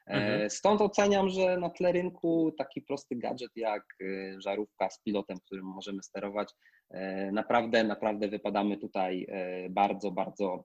Mhm. 0.06 0.42
E, 0.42 0.50
stąd 0.50 0.82
oceniam, 0.82 1.30
że 1.30 1.58
na 1.58 1.70
tle 1.70 1.92
rynku 1.92 2.54
taki 2.58 2.82
prosty 2.82 3.16
gadżet 3.16 3.52
jak 3.56 3.84
e, 4.02 4.42
żarówka 4.42 4.90
z 4.90 5.00
pilotem, 5.00 5.38
którym 5.40 5.66
możemy 5.66 6.04
sterować, 6.04 6.54
e, 6.90 7.32
naprawdę, 7.32 7.84
naprawdę 7.84 8.28
wypadamy 8.28 8.78
tutaj 8.78 9.28
bardzo, 9.70 10.12
bardzo 10.12 10.64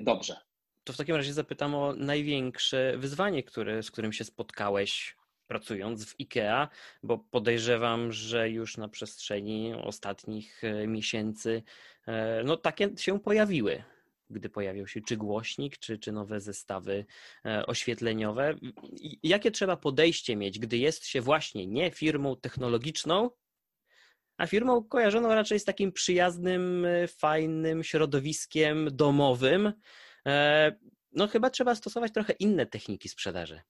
dobrze. 0.00 0.36
To 0.84 0.92
w 0.92 0.96
takim 0.96 1.16
razie 1.16 1.32
zapytam 1.32 1.74
o 1.74 1.92
największe 1.92 2.94
wyzwanie, 2.98 3.42
które, 3.42 3.82
z 3.82 3.90
którym 3.90 4.12
się 4.12 4.24
spotkałeś 4.24 5.16
pracując 5.46 6.10
w 6.10 6.14
IKEA, 6.20 6.68
bo 7.02 7.18
podejrzewam, 7.18 8.12
że 8.12 8.50
już 8.50 8.76
na 8.76 8.88
przestrzeni 8.88 9.74
ostatnich 9.74 10.62
miesięcy 10.86 11.62
no 12.44 12.56
takie 12.56 12.88
się 12.96 13.20
pojawiły 13.20 13.82
gdy 14.30 14.48
pojawiał 14.48 14.86
się 14.86 15.00
czy 15.00 15.16
głośnik, 15.16 15.78
czy, 15.78 15.98
czy 15.98 16.12
nowe 16.12 16.40
zestawy 16.40 17.04
e, 17.46 17.66
oświetleniowe. 17.66 18.54
Jakie 19.22 19.50
trzeba 19.50 19.76
podejście 19.76 20.36
mieć, 20.36 20.58
gdy 20.58 20.78
jest 20.78 21.06
się 21.06 21.20
właśnie 21.20 21.66
nie 21.66 21.90
firmą 21.90 22.36
technologiczną, 22.36 23.30
a 24.36 24.46
firmą 24.46 24.84
kojarzoną 24.84 25.28
raczej 25.28 25.60
z 25.60 25.64
takim 25.64 25.92
przyjaznym, 25.92 26.86
fajnym 27.08 27.84
środowiskiem 27.84 28.88
domowym? 28.92 29.72
No 31.12 31.28
chyba 31.28 31.50
trzeba 31.50 31.74
stosować 31.74 32.12
trochę 32.12 32.32
inne 32.32 32.66
techniki 32.66 33.08
sprzedaży. 33.08 33.60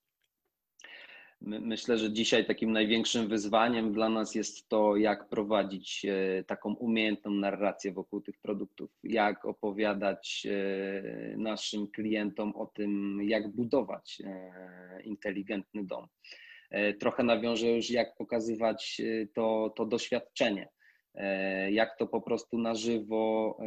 Myślę, 1.43 1.99
że 1.99 2.13
dzisiaj 2.13 2.47
takim 2.47 2.73
największym 2.73 3.29
wyzwaniem 3.29 3.93
dla 3.93 4.09
nas 4.09 4.35
jest 4.35 4.69
to, 4.69 4.97
jak 4.97 5.29
prowadzić 5.29 6.05
e, 6.05 6.45
taką 6.45 6.75
umiejętną 6.75 7.31
narrację 7.31 7.93
wokół 7.93 8.21
tych 8.21 8.39
produktów, 8.39 8.91
jak 9.03 9.45
opowiadać 9.45 10.47
e, 10.47 11.37
naszym 11.37 11.89
klientom 11.89 12.57
o 12.57 12.67
tym, 12.67 13.21
jak 13.23 13.49
budować 13.49 14.23
e, 14.25 15.03
inteligentny 15.03 15.85
dom. 15.85 16.07
Trochę 17.01 17.23
nawiążę 17.23 17.67
już, 17.67 17.91
jak 17.91 18.17
pokazywać 18.17 19.01
to, 19.35 19.73
to 19.77 19.87
doświadczenie, 19.87 20.69
jak 21.71 21.97
to 21.99 22.07
po 22.07 22.21
prostu 22.21 22.59
na 22.59 22.75
żywo 22.75 23.59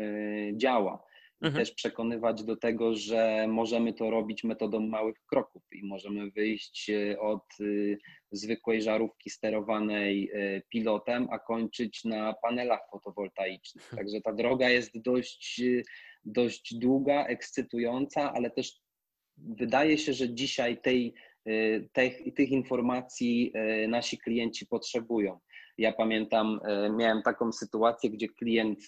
działa 0.53 1.03
mhm. 1.43 1.65
też 1.65 1.73
przekonywać 1.73 2.43
do 2.43 2.57
tego, 2.57 2.95
że 2.95 3.45
możemy 3.47 3.93
to 3.93 4.09
robić 4.09 4.43
metodą 4.43 4.79
małych 4.79 5.15
kroków 5.29 5.63
i 5.71 5.85
możemy 5.85 6.31
wyjść 6.31 6.89
e, 6.89 7.19
od 7.19 7.43
e, 7.61 7.63
zwykłej 8.31 8.81
żarówki 8.81 9.29
sterowanej 9.29 10.31
e, 10.33 10.61
pilotem, 10.69 11.27
a 11.31 11.39
kończyć 11.39 12.03
na 12.03 12.33
panelach 12.41 12.79
fotowoltaicznych. 12.91 13.89
Także 13.97 14.21
ta 14.21 14.33
droga 14.33 14.69
jest 14.69 15.01
dość, 15.01 15.61
dość 16.25 16.75
długa, 16.75 17.25
ekscytująca, 17.25 18.33
ale 18.33 18.51
też 18.51 18.81
wydaje 19.37 19.97
się, 19.97 20.13
że 20.13 20.33
dzisiaj 20.33 20.81
tej, 20.81 21.13
tych, 21.93 22.33
tych 22.35 22.49
informacji 22.49 23.53
nasi 23.87 24.17
klienci 24.17 24.67
potrzebują. 24.67 25.39
Ja 25.77 25.93
pamiętam, 25.93 26.59
miałem 26.97 27.21
taką 27.21 27.51
sytuację, 27.51 28.09
gdzie 28.09 28.27
klient 28.27 28.79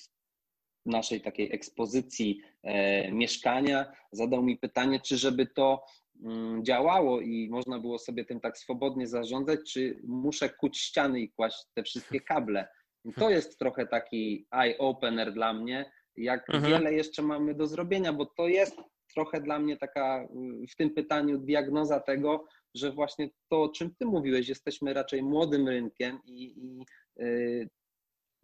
naszej 0.86 1.22
takiej 1.22 1.54
ekspozycji 1.54 2.42
e, 2.64 3.12
mieszkania, 3.12 3.92
zadał 4.12 4.44
mi 4.44 4.58
pytanie, 4.58 5.00
czy 5.00 5.18
żeby 5.18 5.48
to 5.48 5.86
mm, 6.24 6.66
działało 6.66 7.22
i 7.22 7.50
można 7.50 7.80
było 7.80 8.00
sobie 8.00 8.26
tym 8.26 8.40
tak 8.40 8.58
swobodnie 8.58 9.08
zarządzać, 9.08 9.60
czy 9.74 10.00
muszę 10.04 10.50
kuć 10.50 10.78
ściany 10.78 11.20
i 11.22 11.30
kłaść 11.30 11.58
te 11.74 11.84
wszystkie 11.84 12.22
kable. 12.22 12.68
To 13.16 13.30
jest 13.30 13.60
trochę 13.60 13.88
taki 13.88 14.48
eye-opener 14.52 15.34
dla 15.34 15.54
mnie, 15.54 15.92
jak 16.18 16.50
mhm. 16.50 16.74
wiele 16.74 16.94
jeszcze 16.94 17.22
mamy 17.22 17.56
do 17.56 17.68
zrobienia, 17.68 18.14
bo 18.14 18.26
to 18.26 18.48
jest 18.48 18.76
trochę 19.14 19.42
dla 19.42 19.60
mnie 19.60 19.78
taka 19.78 20.28
w 20.72 20.76
tym 20.76 20.90
pytaniu 20.90 21.38
diagnoza 21.38 22.00
tego, 22.00 22.46
że 22.76 22.92
właśnie 22.92 23.30
to, 23.50 23.64
o 23.64 23.70
czym 23.70 23.96
ty 24.00 24.06
mówiłeś, 24.06 24.50
jesteśmy 24.50 24.94
raczej 24.94 25.24
młodym 25.24 25.68
rynkiem 25.68 26.20
i, 26.26 26.44
i 26.44 26.86
y, 27.24 27.70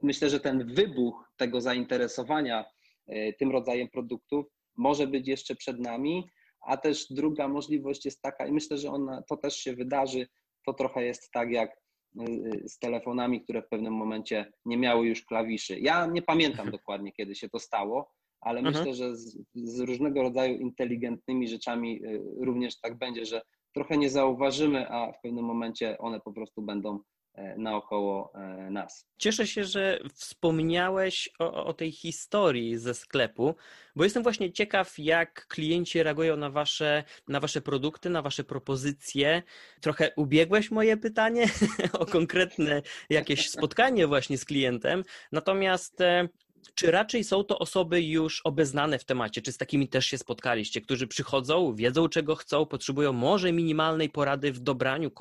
myślę, 0.03 0.29
że 0.29 0.39
ten 0.39 0.74
wybuch 0.74 1.31
tego 1.38 1.62
zainteresowania 1.62 2.65
e, 3.08 3.34
tym 3.34 3.51
rodzajem 3.51 3.88
produktów 3.88 4.46
może 4.77 5.08
być 5.08 5.27
jeszcze 5.27 5.55
przed 5.55 5.79
nami, 5.79 6.29
a 6.62 6.77
też 6.77 7.05
druga 7.10 7.48
możliwość 7.48 8.05
jest 8.05 8.22
taka, 8.22 8.48
i 8.48 8.51
myślę, 8.51 8.77
że 8.77 8.91
ona, 8.91 9.24
to 9.29 9.38
też 9.38 9.55
się 9.55 9.75
wydarzy, 9.75 10.27
to 10.65 10.74
trochę 10.74 11.03
jest 11.03 11.31
tak 11.31 11.51
jak 11.51 11.72
e, 11.72 12.25
z 12.70 12.79
telefonami, 12.79 13.41
które 13.41 13.62
w 13.62 13.70
pewnym 13.70 13.93
momencie 13.93 14.51
nie 14.65 14.77
miały 14.77 15.08
już 15.08 15.25
klawiszy. 15.25 15.79
Ja 15.79 16.05
nie 16.05 16.22
pamiętam 16.22 16.72
dokładnie, 16.77 17.12
kiedy 17.12 17.36
się 17.36 17.50
to 17.50 17.60
stało, 17.60 18.12
ale 18.41 18.60
mhm. 18.60 18.77
myślę, 18.77 18.93
że 18.96 19.17
z, 19.17 19.38
z, 19.53 19.79
różnego 19.79 20.22
rodzaju 20.22 20.58
inteligentnymi 20.58 21.48
rzeczami 21.48 22.01
e, 22.05 22.20
również 22.46 22.79
tak 22.79 22.98
będzie, 22.98 23.25
że 23.25 23.41
trochę 23.74 23.98
nie 23.98 24.10
zauważymy, 24.10 24.89
a 24.89 25.12
w 25.12 25.22
pewnym 25.22 25.46
momencie 25.46 25.98
one 25.98 26.20
po 26.20 26.34
prostu 26.34 26.62
będą 26.62 27.00
E, 27.00 27.20
naokoło 27.57 28.31
e, 28.35 28.69
nas. 28.71 29.07
Cieszę 29.17 29.47
się, 29.47 29.63
że 29.63 30.00
wspomniałeś 30.13 31.29
o, 31.39 31.65
o, 31.65 31.73
tej 31.73 31.91
historii 31.91 32.77
ze 32.77 32.93
sklepu, 32.93 33.55
bo 33.95 34.03
jestem 34.03 34.23
właśnie 34.23 34.51
ciekaw, 34.51 35.00
jak 35.00 35.47
klienci 35.47 36.03
reagują 36.03 36.38
na 36.38 36.50
wasze, 36.50 37.03
na 37.27 37.39
wasze 37.39 37.61
produkty, 37.61 38.09
na 38.09 38.21
wasze 38.21 38.43
propozycje. 38.43 39.43
Trochę 39.81 40.11
ubiegłeś 40.15 40.72
moje 40.72 40.98
pytanie 40.98 41.46
o 42.00 42.05
konkretne 42.05 42.81
jakieś 43.09 43.50
spotkanie 43.50 44.07
właśnie 44.07 44.37
z 44.37 44.46
klientem, 44.46 45.03
natomiast 45.31 46.01
e, 46.01 46.27
czy 46.75 46.91
raczej 46.91 47.24
są 47.24 47.44
to 47.44 47.59
osoby 47.59 48.01
już 48.01 48.41
obeznane 48.44 49.00
w 49.00 49.05
temacie? 49.05 49.41
Czy 49.41 49.51
z 49.51 49.57
takimi 49.57 49.87
też 49.87 50.05
się 50.05 50.17
spotkaliście, 50.17 50.81
którzy 50.81 51.07
przychodzą, 51.07 51.75
wiedzą 51.75 52.09
czego 52.09 52.35
chcą, 52.35 52.65
potrzebują 52.65 53.13
może 53.13 53.51
minimalnej 53.51 54.09
porady 54.09 54.51
w 54.51 54.59
dobraniu 54.59 55.11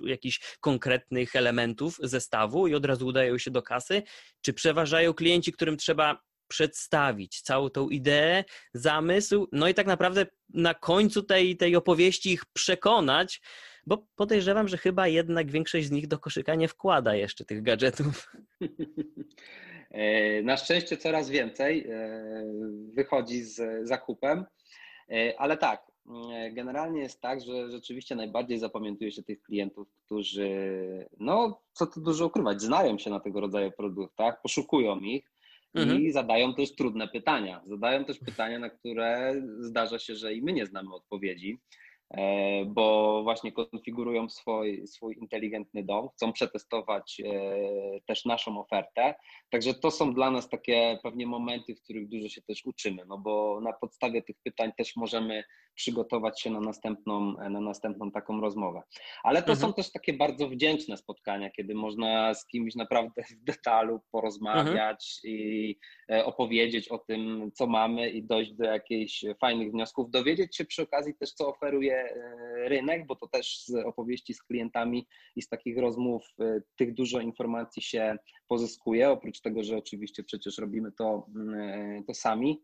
jakichś 0.00 0.56
konkretnych 0.60 1.36
elementów 1.36 1.98
zestawu 2.02 2.66
i 2.66 2.74
od 2.74 2.84
razu 2.84 3.06
udają 3.06 3.38
się 3.38 3.50
do 3.50 3.62
kasy, 3.62 4.02
czy 4.40 4.52
przeważają 4.52 5.14
klienci, 5.14 5.52
którym 5.52 5.76
trzeba 5.76 6.20
przedstawić 6.48 7.40
całą 7.40 7.70
tą 7.70 7.88
ideę, 7.88 8.44
zamysł, 8.74 9.48
no 9.52 9.68
i 9.68 9.74
tak 9.74 9.86
naprawdę 9.86 10.26
na 10.54 10.74
końcu 10.74 11.22
tej, 11.22 11.56
tej 11.56 11.76
opowieści 11.76 12.32
ich 12.32 12.44
przekonać, 12.52 13.40
bo 13.86 14.06
podejrzewam, 14.16 14.68
że 14.68 14.78
chyba 14.78 15.08
jednak 15.08 15.50
większość 15.50 15.86
z 15.86 15.90
nich 15.90 16.06
do 16.06 16.18
koszyka 16.18 16.54
nie 16.54 16.68
wkłada 16.68 17.14
jeszcze 17.14 17.44
tych 17.44 17.62
gadżetów. 17.62 18.30
E, 19.90 20.42
na 20.42 20.56
szczęście 20.56 20.96
coraz 20.96 21.30
więcej 21.30 21.86
e, 21.90 22.44
wychodzi 22.94 23.42
z 23.42 23.88
zakupem, 23.88 24.44
e, 25.10 25.40
ale 25.40 25.56
tak, 25.56 25.86
generalnie 26.52 27.00
jest 27.00 27.20
tak, 27.20 27.40
że 27.40 27.70
rzeczywiście 27.70 28.16
najbardziej 28.16 28.58
zapamiętuje 28.58 29.12
się 29.12 29.22
tych 29.22 29.42
klientów, 29.42 29.88
którzy, 30.04 30.50
no 31.20 31.62
co 31.72 31.86
tu 31.86 32.00
dużo 32.00 32.26
ukrywać, 32.26 32.62
znają 32.62 32.98
się 32.98 33.10
na 33.10 33.20
tego 33.20 33.40
rodzaju 33.40 33.72
produktach, 33.72 34.42
poszukują 34.42 35.00
ich 35.00 35.32
mhm. 35.74 36.02
i 36.02 36.12
zadają 36.12 36.54
też 36.54 36.74
trudne 36.74 37.08
pytania. 37.08 37.60
Zadają 37.64 38.04
też 38.04 38.18
pytania, 38.18 38.58
na 38.58 38.70
które 38.70 39.34
zdarza 39.58 39.98
się, 39.98 40.14
że 40.14 40.34
i 40.34 40.42
my 40.42 40.52
nie 40.52 40.66
znamy 40.66 40.94
odpowiedzi. 40.94 41.58
E, 42.10 42.64
bo 42.64 43.20
właśnie 43.22 43.52
konfigurują 43.52 44.28
swój, 44.28 44.86
swój 44.86 45.16
inteligentny 45.20 45.84
dom, 45.84 46.08
chcą 46.08 46.32
przetestować 46.32 47.20
e, 47.24 48.00
też 48.06 48.24
naszą 48.24 48.60
ofertę. 48.60 49.14
Także 49.50 49.74
to 49.74 49.90
są 49.90 50.14
dla 50.14 50.30
nas 50.30 50.48
takie 50.48 50.98
pewnie 51.02 51.26
momenty, 51.26 51.74
w 51.74 51.82
których 51.82 52.08
dużo 52.08 52.28
się 52.28 52.42
też 52.42 52.64
uczymy, 52.64 53.04
no 53.06 53.18
bo 53.18 53.60
na 53.60 53.72
podstawie 53.72 54.22
tych 54.22 54.36
pytań 54.44 54.72
też 54.76 54.96
możemy 54.96 55.44
przygotować 55.74 56.42
się 56.42 56.50
na 56.50 56.60
następną, 56.60 57.32
na 57.50 57.60
następną 57.60 58.10
taką 58.10 58.40
rozmowę. 58.40 58.82
Ale 59.22 59.42
to 59.42 59.52
mhm. 59.52 59.58
są 59.58 59.74
też 59.74 59.92
takie 59.92 60.12
bardzo 60.12 60.48
wdzięczne 60.48 60.96
spotkania, 60.96 61.50
kiedy 61.50 61.74
można 61.74 62.34
z 62.34 62.46
kimś 62.46 62.74
naprawdę 62.74 63.22
w 63.22 63.44
detalu 63.44 64.00
porozmawiać 64.12 65.20
mhm. 65.24 65.34
i 65.34 65.78
e, 66.10 66.24
opowiedzieć 66.24 66.88
o 66.88 66.98
tym, 66.98 67.50
co 67.54 67.66
mamy 67.66 68.10
i 68.10 68.22
dojść 68.22 68.52
do 68.52 68.64
jakichś 68.64 69.24
fajnych 69.40 69.70
wniosków, 69.70 70.10
dowiedzieć 70.10 70.56
się 70.56 70.64
przy 70.64 70.82
okazji 70.82 71.14
też, 71.14 71.32
co 71.32 71.48
oferuje 71.48 71.95
E, 71.96 72.68
rynek, 72.68 73.06
bo 73.06 73.16
to 73.16 73.28
też 73.28 73.58
z 73.64 73.74
opowieści 73.74 74.34
z 74.34 74.42
klientami 74.42 75.06
i 75.36 75.42
z 75.42 75.48
takich 75.48 75.78
rozmów 75.78 76.22
e, 76.40 76.60
tych 76.76 76.94
dużo 76.94 77.20
informacji 77.20 77.82
się 77.82 78.16
pozyskuje, 78.48 79.10
oprócz 79.10 79.40
tego, 79.40 79.64
że 79.64 79.76
oczywiście 79.76 80.24
przecież 80.24 80.58
robimy 80.58 80.92
to, 80.92 81.26
mm, 81.36 81.54
e, 81.54 82.02
to 82.06 82.14
sami. 82.14 82.60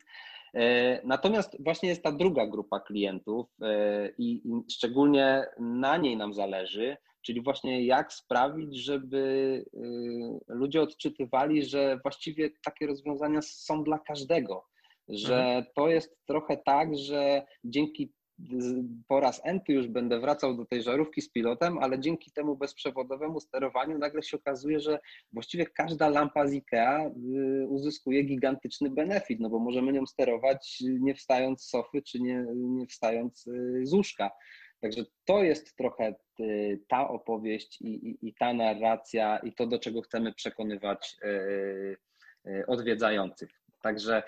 Natomiast 1.05 1.63
właśnie 1.63 1.89
jest 1.89 2.03
ta 2.03 2.13
druga 2.13 2.47
grupa 2.47 2.81
klientów 2.81 3.47
i 4.19 4.43
szczególnie 4.73 5.45
na 5.59 5.97
niej 5.97 6.17
nam 6.17 6.35
zależy, 6.35 6.97
czyli 7.23 7.41
właśnie 7.43 7.87
jak 7.87 8.13
sprawić, 8.13 8.77
żeby 8.77 9.65
ludzie 10.49 10.83
odczytywali, 10.83 11.65
że 11.65 11.99
właściwie 12.03 12.51
takie 12.65 12.87
rozwiązania 12.87 13.43
są 13.43 13.85
dla 13.85 13.99
każdego, 13.99 14.65
że 15.09 15.37
mhm. 15.37 15.65
to 15.75 15.89
jest 15.89 16.17
trochę 16.27 16.57
tak, 16.57 16.97
że 16.97 17.43
dzięki 17.65 18.13
po 19.09 19.21
raz 19.21 19.41
enty 19.45 19.73
już 19.73 19.89
będę 19.89 20.21
wracał 20.21 20.57
do 20.57 20.65
tej 20.65 20.83
żarówki 20.83 21.23
z 21.23 21.31
pilotem, 21.31 21.79
ale 21.79 22.01
dzięki 22.01 22.31
temu 22.31 22.57
bezprzewodowemu 22.57 23.41
sterowaniu 23.41 23.99
nagle 23.99 24.23
się 24.23 24.37
okazuje, 24.37 24.81
że 24.81 24.99
właściwie 25.33 25.67
każda 25.67 26.09
lampa 26.09 26.47
z 26.47 26.53
IKEA 26.53 27.07
y, 27.07 27.67
uzyskuje 27.69 28.23
gigantyczny 28.23 28.91
benefit, 28.91 29.41
no 29.41 29.51
bo 29.51 29.59
możemy 29.59 29.93
nią 29.93 30.07
sterować 30.07 30.83
nie 31.01 31.15
wstając 31.15 31.63
z 31.63 31.69
sofy, 31.69 32.03
czy 32.03 32.21
nie, 32.21 32.47
nie 32.55 32.87
wstając 32.87 33.47
y, 33.47 33.81
z 33.83 33.93
łóżka. 33.93 34.31
Także 34.81 35.05
to 35.25 35.43
jest 35.43 35.77
trochę 35.77 36.15
y, 36.41 36.81
ta 36.89 37.09
opowieść 37.09 37.81
i, 37.81 38.09
i, 38.09 38.29
i 38.29 38.35
ta 38.35 38.53
narracja 38.53 39.39
i 39.39 39.53
to, 39.53 39.67
do 39.67 39.79
czego 39.79 40.03
chcemy 40.03 40.35
przekonywać 40.35 41.17
odwiedzających. 42.67 43.51
Także 43.83 44.23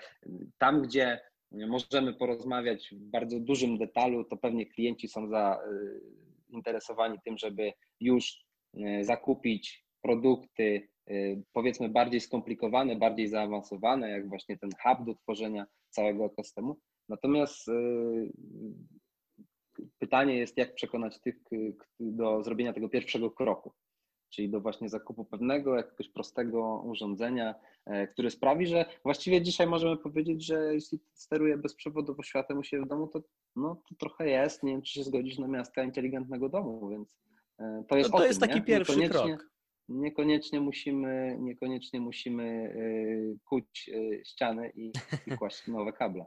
tam, 0.57 0.81
gdzie 0.81 1.19
możemy 1.67 2.13
porozmawiać 2.13 2.89
w 2.91 3.09
bardzo 3.09 3.39
dużym 3.39 3.77
detalu, 3.77 4.23
to 4.25 4.37
pewnie 4.37 4.65
klienci 4.65 5.07
są 5.07 5.27
za, 5.27 5.59
zainteresowani 6.49 7.17
tym, 7.25 7.37
żeby 7.37 7.73
już 7.99 8.45
zakupić 9.01 9.85
produkty 10.01 10.87
powiedzmy 11.53 11.89
bardziej 11.89 12.21
skomplikowane, 12.21 12.95
bardziej 12.95 13.27
zaawansowane, 13.27 14.09
jak 14.09 14.29
właśnie 14.29 14.57
ten 14.57 14.69
hub 14.83 15.05
do 15.05 15.15
tworzenia 15.15 15.65
całego 15.89 16.25
ekosystemu. 16.25 16.77
Natomiast 17.09 17.65
pytanie 19.99 20.37
jest, 20.37 20.57
jak 20.57 20.75
przekonać 20.75 21.19
tych 21.21 21.35
do 21.99 22.43
zrobienia 22.43 22.73
tego 22.73 22.89
pierwszego 22.89 23.31
kroku 23.31 23.73
czyli 24.35 24.49
do 24.49 24.61
właśnie 24.61 24.89
zakupu 24.89 25.25
pewnego 25.25 25.75
jakiegoś 25.75 26.09
prostego 26.09 26.81
urządzenia, 26.85 27.55
e, 27.85 28.07
które 28.07 28.31
sprawi, 28.31 28.67
że 28.67 28.85
właściwie 29.03 29.41
dzisiaj 29.41 29.67
możemy 29.67 29.97
powiedzieć, 29.97 30.45
że 30.45 30.73
jeśli 30.73 30.99
steruję 31.13 31.57
bezprzewodowo 31.57 32.23
światem 32.23 32.57
u 32.57 32.63
siebie 32.63 32.85
w 32.85 32.87
domu, 32.87 33.07
to, 33.07 33.21
no, 33.55 33.81
to 33.89 33.95
trochę 33.95 34.29
jest. 34.29 34.63
Nie 34.63 34.71
wiem, 34.71 34.81
czy 34.81 34.93
się 34.93 35.03
zgodzić 35.03 35.39
na 35.39 35.47
miasta 35.47 35.83
inteligentnego 35.83 36.49
domu, 36.49 36.89
więc 36.89 37.17
e, 37.59 37.83
to 37.87 37.97
jest, 37.97 38.09
no 38.09 38.17
to 38.17 38.19
tym, 38.19 38.27
jest 38.27 38.39
taki 38.39 38.55
nie? 38.55 38.61
pierwszy 38.61 39.09
krok. 39.09 39.49
Niekoniecznie 39.89 40.61
musimy, 40.61 41.37
niekoniecznie 41.39 42.01
musimy 42.01 42.43
e, 42.43 43.39
kuć 43.45 43.89
ściany 44.23 44.71
i, 44.75 44.91
i 45.27 45.37
kłaść 45.37 45.67
nowe 45.67 45.93
kable. 45.93 46.25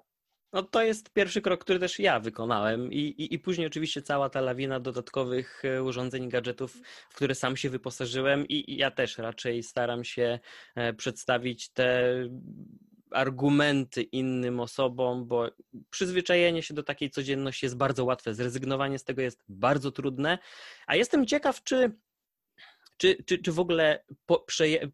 No 0.52 0.62
to 0.62 0.82
jest 0.82 1.10
pierwszy 1.12 1.42
krok, 1.42 1.60
który 1.60 1.78
też 1.78 1.98
ja 1.98 2.20
wykonałem 2.20 2.92
i, 2.92 2.96
i, 2.98 3.34
i 3.34 3.38
później 3.38 3.66
oczywiście 3.66 4.02
cała 4.02 4.30
ta 4.30 4.40
lawina 4.40 4.80
dodatkowych 4.80 5.62
e, 5.64 5.82
urządzeń 5.82 6.28
gadżetów, 6.28 6.76
w 7.10 7.14
które 7.14 7.34
sam 7.34 7.56
się 7.56 7.70
wyposażyłem 7.70 8.48
i, 8.48 8.72
i 8.72 8.76
ja 8.76 8.90
też 8.90 9.18
raczej 9.18 9.62
staram 9.62 10.04
się 10.04 10.38
e, 10.74 10.92
przedstawić 10.92 11.68
te 11.68 12.14
argumenty 13.10 14.02
innym 14.02 14.60
osobom, 14.60 15.26
bo 15.26 15.50
przyzwyczajenie 15.90 16.62
się 16.62 16.74
do 16.74 16.82
takiej 16.82 17.10
codzienności 17.10 17.66
jest 17.66 17.76
bardzo 17.76 18.04
łatwe, 18.04 18.34
zrezygnowanie 18.34 18.98
z 18.98 19.04
tego 19.04 19.22
jest 19.22 19.44
bardzo 19.48 19.92
trudne, 19.92 20.38
a 20.86 20.96
jestem 20.96 21.26
ciekaw, 21.26 21.62
czy 21.62 21.92
czy, 22.98 23.16
czy, 23.24 23.38
czy 23.38 23.52
w 23.52 23.60
ogóle 23.60 24.04
po, 24.26 24.46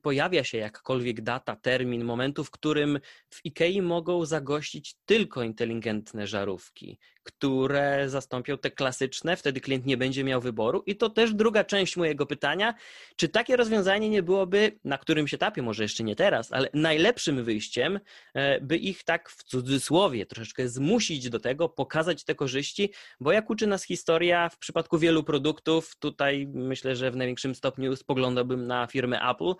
pojawia 0.02 0.44
się 0.44 0.58
jakkolwiek 0.58 1.20
data, 1.20 1.56
termin, 1.56 2.04
momentu, 2.04 2.44
w 2.44 2.50
którym 2.50 3.00
w 3.30 3.40
IKEA 3.46 3.82
mogą 3.82 4.24
zagościć 4.24 4.96
tylko 5.04 5.42
inteligentne 5.42 6.26
żarówki? 6.26 6.98
Które 7.24 8.08
zastąpią 8.08 8.58
te 8.58 8.70
klasyczne, 8.70 9.36
wtedy 9.36 9.60
klient 9.60 9.86
nie 9.86 9.96
będzie 9.96 10.24
miał 10.24 10.40
wyboru. 10.40 10.82
I 10.86 10.96
to 10.96 11.10
też 11.10 11.34
druga 11.34 11.64
część 11.64 11.96
mojego 11.96 12.26
pytania, 12.26 12.74
czy 13.16 13.28
takie 13.28 13.56
rozwiązanie 13.56 14.08
nie 14.08 14.22
byłoby 14.22 14.78
na 14.84 14.98
którymś 14.98 15.34
etapie, 15.34 15.62
może 15.62 15.82
jeszcze 15.82 16.04
nie 16.04 16.16
teraz, 16.16 16.52
ale 16.52 16.68
najlepszym 16.74 17.44
wyjściem, 17.44 18.00
e, 18.34 18.60
by 18.60 18.76
ich 18.76 19.04
tak 19.04 19.30
w 19.30 19.44
cudzysłowie 19.44 20.26
troszeczkę 20.26 20.68
zmusić 20.68 21.30
do 21.30 21.40
tego, 21.40 21.68
pokazać 21.68 22.24
te 22.24 22.34
korzyści, 22.34 22.92
bo 23.20 23.32
jak 23.32 23.50
uczy 23.50 23.66
nas 23.66 23.84
historia 23.84 24.48
w 24.48 24.58
przypadku 24.58 24.98
wielu 24.98 25.24
produktów, 25.24 25.96
tutaj 25.98 26.46
myślę, 26.54 26.96
że 26.96 27.10
w 27.10 27.16
największym 27.16 27.54
stopniu 27.54 27.96
spoglądałbym 27.96 28.66
na 28.66 28.86
firmę 28.86 29.20
Apple, 29.30 29.54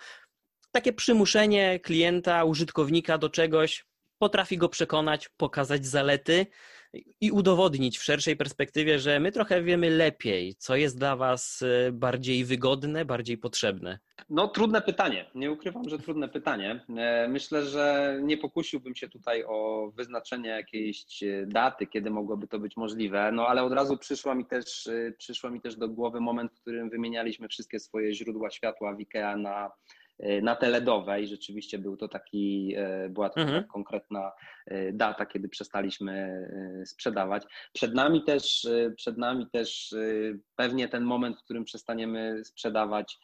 takie 0.73 0.93
przymuszenie 0.93 1.81
klienta, 1.81 2.45
użytkownika 2.45 3.19
do 3.19 3.31
czegoś, 3.31 3.85
potrafi 4.19 4.59
go 4.59 4.69
przekonać, 4.69 5.29
pokazać 5.37 5.87
zalety, 5.87 6.47
i 7.21 7.31
udowodnić 7.31 7.99
w 7.99 8.05
szerszej 8.05 8.37
perspektywie, 8.37 8.99
że 8.99 9.21
my 9.21 9.33
trochę 9.33 9.63
wiemy 9.63 9.91
lepiej, 9.91 10.55
co 10.55 10.77
jest 10.77 10.99
dla 10.99 11.17
Was 11.17 11.63
y, 11.63 11.93
bardziej 11.93 12.45
wygodne, 12.45 13.05
bardziej 13.05 13.39
potrzebne? 13.39 13.99
No, 14.31 14.49
trudne 14.49 14.83
pytanie. 14.83 15.31
Nie 15.35 15.53
ukrywam, 15.53 15.89
że 15.89 15.99
trudne 15.99 16.29
pytanie. 16.29 16.85
E, 16.97 17.29
myślę, 17.29 17.63
że 17.63 18.19
nie 18.23 18.37
pokusiłbym 18.37 18.95
się 18.95 19.09
tutaj 19.09 19.45
o 19.45 19.91
wyznaczenie 19.97 20.51
jakiejś 20.51 21.23
e, 21.23 21.47
daty, 21.47 21.87
kiedy 21.87 22.11
mogłoby 22.11 22.49
to 22.49 22.59
być 22.59 22.77
możliwe, 22.77 23.33
no 23.33 23.47
ale 23.47 23.63
od 23.63 23.73
razu 23.73 23.97
przyszła 23.97 24.35
mi 24.35 24.47
też, 24.47 24.87
e, 24.87 25.13
przyszła 25.19 25.51
mi 25.51 25.61
też 25.61 25.77
do 25.77 25.89
głowy 25.89 26.21
moment, 26.21 26.53
w 26.53 26.61
którym 26.61 26.91
wymienialiśmy 26.91 27.49
wszystkie 27.49 27.81
swoje 27.81 28.15
źródła 28.15 28.51
światła 28.51 28.95
w 28.95 28.99
IKEA 28.99 29.37
na 29.37 29.71
E, 30.19 30.43
na 30.43 30.57
teledowej. 30.57 31.27
Rzeczywiście 31.27 31.79
był 31.79 31.97
to 31.97 32.09
taki, 32.09 32.75
e, 32.77 33.09
była 33.09 33.31
to 33.31 33.41
mhm. 33.41 33.65
konkretna 33.65 34.33
e, 34.67 34.93
data, 34.93 35.27
kiedy 35.27 35.49
przestaliśmy 35.49 36.49
sprzedawać. 36.87 37.45
Przed 37.73 37.95
nami 37.95 38.25
też, 38.25 38.67
przed 38.97 39.19
nami 39.19 39.47
też 39.53 39.95
pewnie 40.57 40.89
ten 40.89 41.05
moment, 41.05 41.37
w 41.39 41.45
którym 41.45 41.65
przestaniemy 41.65 42.45
sprzedawać 42.45 43.19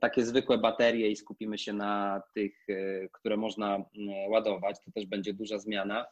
takie 0.00 0.24
zwykłe 0.24 0.58
baterie 0.58 1.10
i 1.10 1.16
skupimy 1.16 1.58
się 1.58 1.72
na 1.72 2.22
tych, 2.34 2.66
które 3.12 3.36
można 3.36 3.84
ładować. 4.28 4.76
To 4.84 4.92
też 4.92 5.06
będzie 5.06 5.34
duża 5.34 5.58
zmiana. 5.58 6.06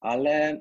Ale 0.00 0.60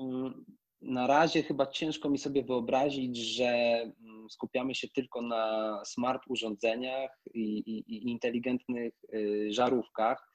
mm, 0.00 0.44
na 0.82 1.06
razie 1.06 1.42
chyba 1.42 1.66
ciężko 1.66 2.10
mi 2.10 2.18
sobie 2.18 2.42
wyobrazić, 2.42 3.16
że 3.16 3.46
mm, 3.46 4.30
skupiamy 4.30 4.74
się 4.74 4.88
tylko 4.88 5.22
na 5.22 5.82
smart 5.84 6.22
urządzeniach 6.28 7.10
i, 7.34 7.58
i, 7.58 7.94
i 7.94 8.10
inteligentnych 8.10 8.94
y, 9.14 9.48
żarówkach. 9.50 10.32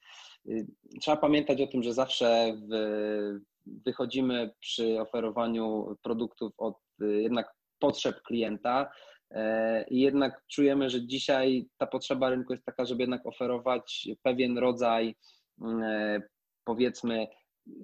Y, 0.48 0.66
trzeba 1.00 1.16
pamiętać 1.16 1.60
o 1.60 1.66
tym, 1.66 1.82
że 1.82 1.94
zawsze 1.94 2.56
w, 2.70 3.40
wychodzimy 3.66 4.50
przy 4.60 5.00
oferowaniu 5.00 5.96
produktów 6.02 6.52
od 6.58 6.78
y, 7.02 7.22
jednak 7.22 7.54
potrzeb 7.78 8.22
klienta. 8.22 8.90
E, 9.30 9.84
I 9.88 10.00
jednak 10.00 10.42
czujemy, 10.50 10.90
że 10.90 11.06
dzisiaj 11.06 11.66
ta 11.78 11.86
potrzeba 11.86 12.30
rynku 12.30 12.52
jest 12.52 12.64
taka, 12.64 12.84
żeby 12.84 13.02
jednak 13.02 13.26
oferować 13.26 14.08
pewien 14.22 14.58
rodzaj, 14.58 15.16
mm, 15.62 16.22
powiedzmy, 16.64 17.26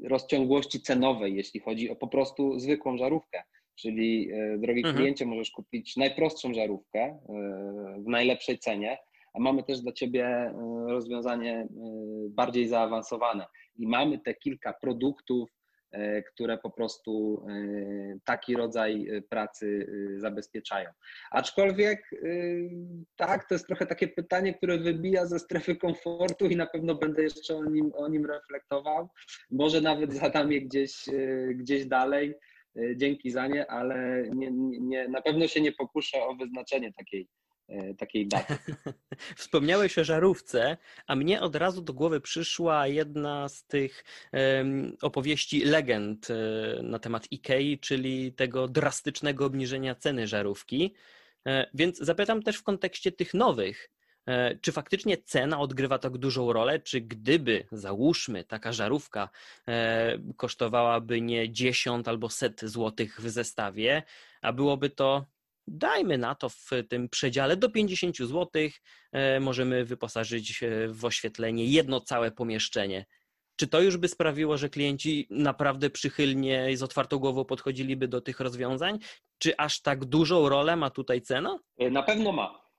rozciągłości 0.05 0.81
cenowej, 0.81 1.37
jeśli 1.37 1.61
chodzi 1.61 1.91
o 1.91 1.97
po 1.97 2.09
prostu 2.09 2.59
zwykłą 2.59 2.97
żarówkę. 2.97 3.43
Czyli, 3.75 4.31
e, 4.33 4.59
drogi 4.59 4.81
mhm. 4.81 4.97
kliencie, 4.97 5.27
możesz 5.27 5.51
kupić 5.51 5.97
najprostszą 5.97 6.55
żarówkę 6.55 7.01
e, 7.01 7.19
w 7.99 8.09
najlepszej 8.09 8.59
cenie, 8.59 8.99
a 9.35 9.41
mamy 9.41 9.63
też 9.63 9.81
dla 9.81 9.93
Ciebie 9.93 10.27
e, 10.27 10.53
rozwiązanie 10.89 11.69
bardziej 12.31 12.69
zaawansowane. 12.69 13.47
I 13.77 13.87
mamy 13.87 14.19
te 14.19 14.35
kilka 14.35 14.73
produktów, 14.73 15.51
które 16.35 16.59
po 16.59 16.71
prostu 16.71 17.43
e, 17.49 18.19
taki 18.25 18.57
rodzaj 18.57 19.09
e, 19.09 19.23
pracy 19.23 19.87
zabezpieczają. 20.17 20.91
Aczkolwiek 21.31 22.11
tak, 23.17 23.49
to 23.49 23.55
jest 23.55 23.67
trochę 23.67 23.87
takie 23.87 24.09
pytanie, 24.09 24.55
które 24.55 24.79
wybija 24.79 25.27
ze 25.27 25.39
strefy 25.39 25.77
komfortu 25.77 26.47
i 26.47 26.57
na 26.57 26.67
pewno 26.67 26.95
będę 26.95 27.23
jeszcze 27.23 27.57
o 27.57 27.65
nim, 27.65 27.93
o 27.95 28.09
nim 28.09 28.27
reflektował. 28.27 29.09
Może 29.51 29.81
nawet 29.81 30.13
zadam 30.13 30.53
je 30.53 30.61
gdzieś, 30.61 31.05
gdzieś 31.55 31.87
dalej. 31.87 32.35
Dzięki 32.97 33.31
za 33.31 33.47
nie, 33.47 33.71
ale 33.71 34.23
nie, 34.35 34.51
nie, 34.81 35.09
na 35.09 35.23
pewno 35.23 35.49
się 35.49 35.61
nie 35.61 35.73
pokuszę 35.73 36.23
o 36.23 36.35
wyznaczenie 36.35 36.93
takiej, 36.93 37.29
E, 37.50 37.50
takiej 37.99 38.27
daty. 38.27 38.55
Wspomniałeś 39.37 39.99
o 39.99 40.05
żarówce, 40.05 40.77
a 41.07 41.17
mnie 41.17 41.41
od 41.41 41.57
razu 41.57 41.83
do 41.83 41.93
głowy 41.93 42.21
przyszła 42.21 42.87
jedna 42.87 43.49
z 43.49 43.65
tych 43.65 44.05
opowieści 45.03 45.65
legend 45.65 46.29
e, 46.31 46.35
na 46.83 46.99
temat 46.99 47.29
IKEA, 47.33 47.79
czyli 47.79 48.33
tego 48.33 48.69
drastycznego 48.69 49.45
obniżenia 49.45 49.95
ceny 49.95 50.27
żarówki. 50.27 50.95
E, 51.47 51.71
więc 51.75 51.99
zapytam 51.99 52.43
też 52.43 52.57
w 52.57 52.63
kontekście 52.63 53.13
tych 53.13 53.35
nowych. 53.35 53.91
Czy 54.61 54.73
faktycznie 54.73 55.19
cena 55.19 55.61
odgrywa 55.61 55.99
tak 55.99 56.19
dużą 56.19 56.53
rolę? 56.53 56.81
Czy 56.81 57.01
gdyby, 57.01 57.67
załóżmy, 57.73 58.45
taka 58.45 58.73
żarówka 58.73 59.29
kosztowałaby 60.37 61.21
nie 61.21 61.53
10 61.53 62.09
albo 62.09 62.29
set 62.29 62.61
złotych 62.65 63.21
w 63.21 63.31
zestawie, 63.31 64.03
a 64.43 64.53
byłoby 64.53 64.91
to 64.91 65.27
dajmy 65.71 66.19
na 66.19 66.35
to 66.35 66.49
w 66.49 66.71
tym 66.89 67.09
przedziale 67.09 67.57
do 67.57 67.71
50 67.71 68.17
zł 68.17 68.49
e, 69.13 69.41
możemy 69.41 69.85
wyposażyć 69.85 70.63
e, 70.63 70.89
w 70.89 71.05
oświetlenie 71.05 71.65
jedno 71.65 72.01
całe 72.01 72.31
pomieszczenie. 72.31 73.07
Czy 73.57 73.69
to 73.69 73.81
już 73.81 73.97
by 73.97 74.09
sprawiło, 74.09 74.57
że 74.57 74.69
klienci 74.69 75.27
naprawdę 75.31 75.91
przychylnie 75.91 76.73
i 76.73 76.77
z 76.77 76.83
otwartą 76.83 77.19
głową 77.19 77.45
podchodziliby 77.45 78.09
do 78.09 78.21
tych 78.21 78.41
rozwiązań? 78.41 78.99
Czy 79.39 79.57
aż 79.57 79.83
tak 79.83 80.05
dużą 80.05 80.49
rolę 80.49 80.77
ma 80.77 80.91
tutaj 80.91 81.23
cena? 81.23 81.59
E, 81.79 81.91
na 81.91 82.03
pewno 82.03 82.33
ma. 82.33 82.71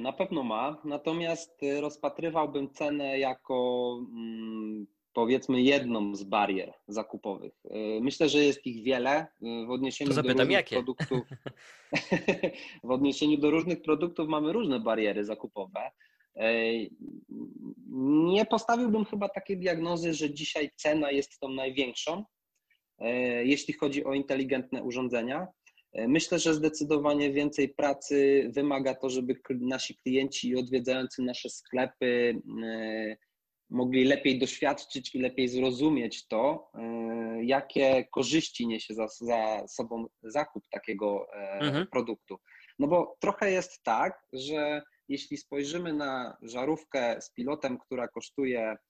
Na 0.00 0.12
pewno 0.12 0.42
ma, 0.42 0.82
natomiast 0.84 1.60
rozpatrywałbym 1.80 2.70
cenę 2.70 3.18
jako 3.18 3.96
mm, 4.12 4.86
powiedzmy 5.12 5.62
jedną 5.62 6.14
z 6.14 6.22
barier 6.22 6.72
zakupowych. 6.88 7.52
Y, 7.64 8.00
myślę, 8.00 8.28
że 8.28 8.44
jest 8.44 8.66
ich 8.66 8.84
wiele 8.84 9.22
y, 9.22 9.66
w 9.66 9.70
odniesieniu 9.70 10.12
zapytam, 10.12 10.36
do 10.36 10.42
różnych 10.42 10.56
jakie? 10.56 10.76
produktów. 10.76 11.20
w 12.84 12.90
odniesieniu 12.90 13.38
do 13.38 13.50
różnych 13.50 13.82
produktów 13.82 14.28
mamy 14.28 14.52
różne 14.52 14.80
bariery 14.80 15.24
zakupowe. 15.24 15.90
Y, 16.36 16.90
nie 18.32 18.46
postawiłbym 18.46 19.04
chyba 19.04 19.28
takiej 19.28 19.58
diagnozy, 19.58 20.14
że 20.14 20.34
dzisiaj 20.34 20.70
cena 20.76 21.10
jest 21.10 21.40
tą 21.40 21.48
największą, 21.48 22.24
jeśli 23.44 23.74
chodzi 23.74 24.04
o 24.04 24.14
inteligentne 24.14 24.82
urządzenia. 24.82 25.46
Myślę, 25.94 26.38
że 26.38 26.54
zdecydowanie 26.54 27.32
więcej 27.32 27.68
pracy 27.68 28.48
wymaga 28.54 28.94
to, 28.94 29.10
żeby 29.10 29.40
nasi 29.50 29.96
klienci 29.96 30.56
odwiedzający 30.56 31.22
nasze 31.22 31.50
sklepy 31.50 32.40
mogli 33.70 34.04
lepiej 34.04 34.38
doświadczyć 34.38 35.14
i 35.14 35.18
lepiej 35.18 35.48
zrozumieć 35.48 36.26
to, 36.26 36.70
jakie 37.42 38.04
korzyści 38.04 38.66
niesie 38.66 38.94
za, 38.94 39.06
za 39.08 39.68
sobą 39.68 40.06
zakup 40.22 40.64
takiego 40.70 41.26
mhm. 41.34 41.86
produktu. 41.86 42.38
No 42.78 42.86
bo 42.86 43.16
trochę 43.20 43.50
jest 43.50 43.82
tak, 43.82 44.26
że 44.32 44.82
jeśli 45.08 45.36
spojrzymy 45.36 45.92
na 45.92 46.36
żarówkę 46.42 47.20
z 47.20 47.32
pilotem, 47.34 47.78
która 47.78 48.08
kosztuje 48.08 48.76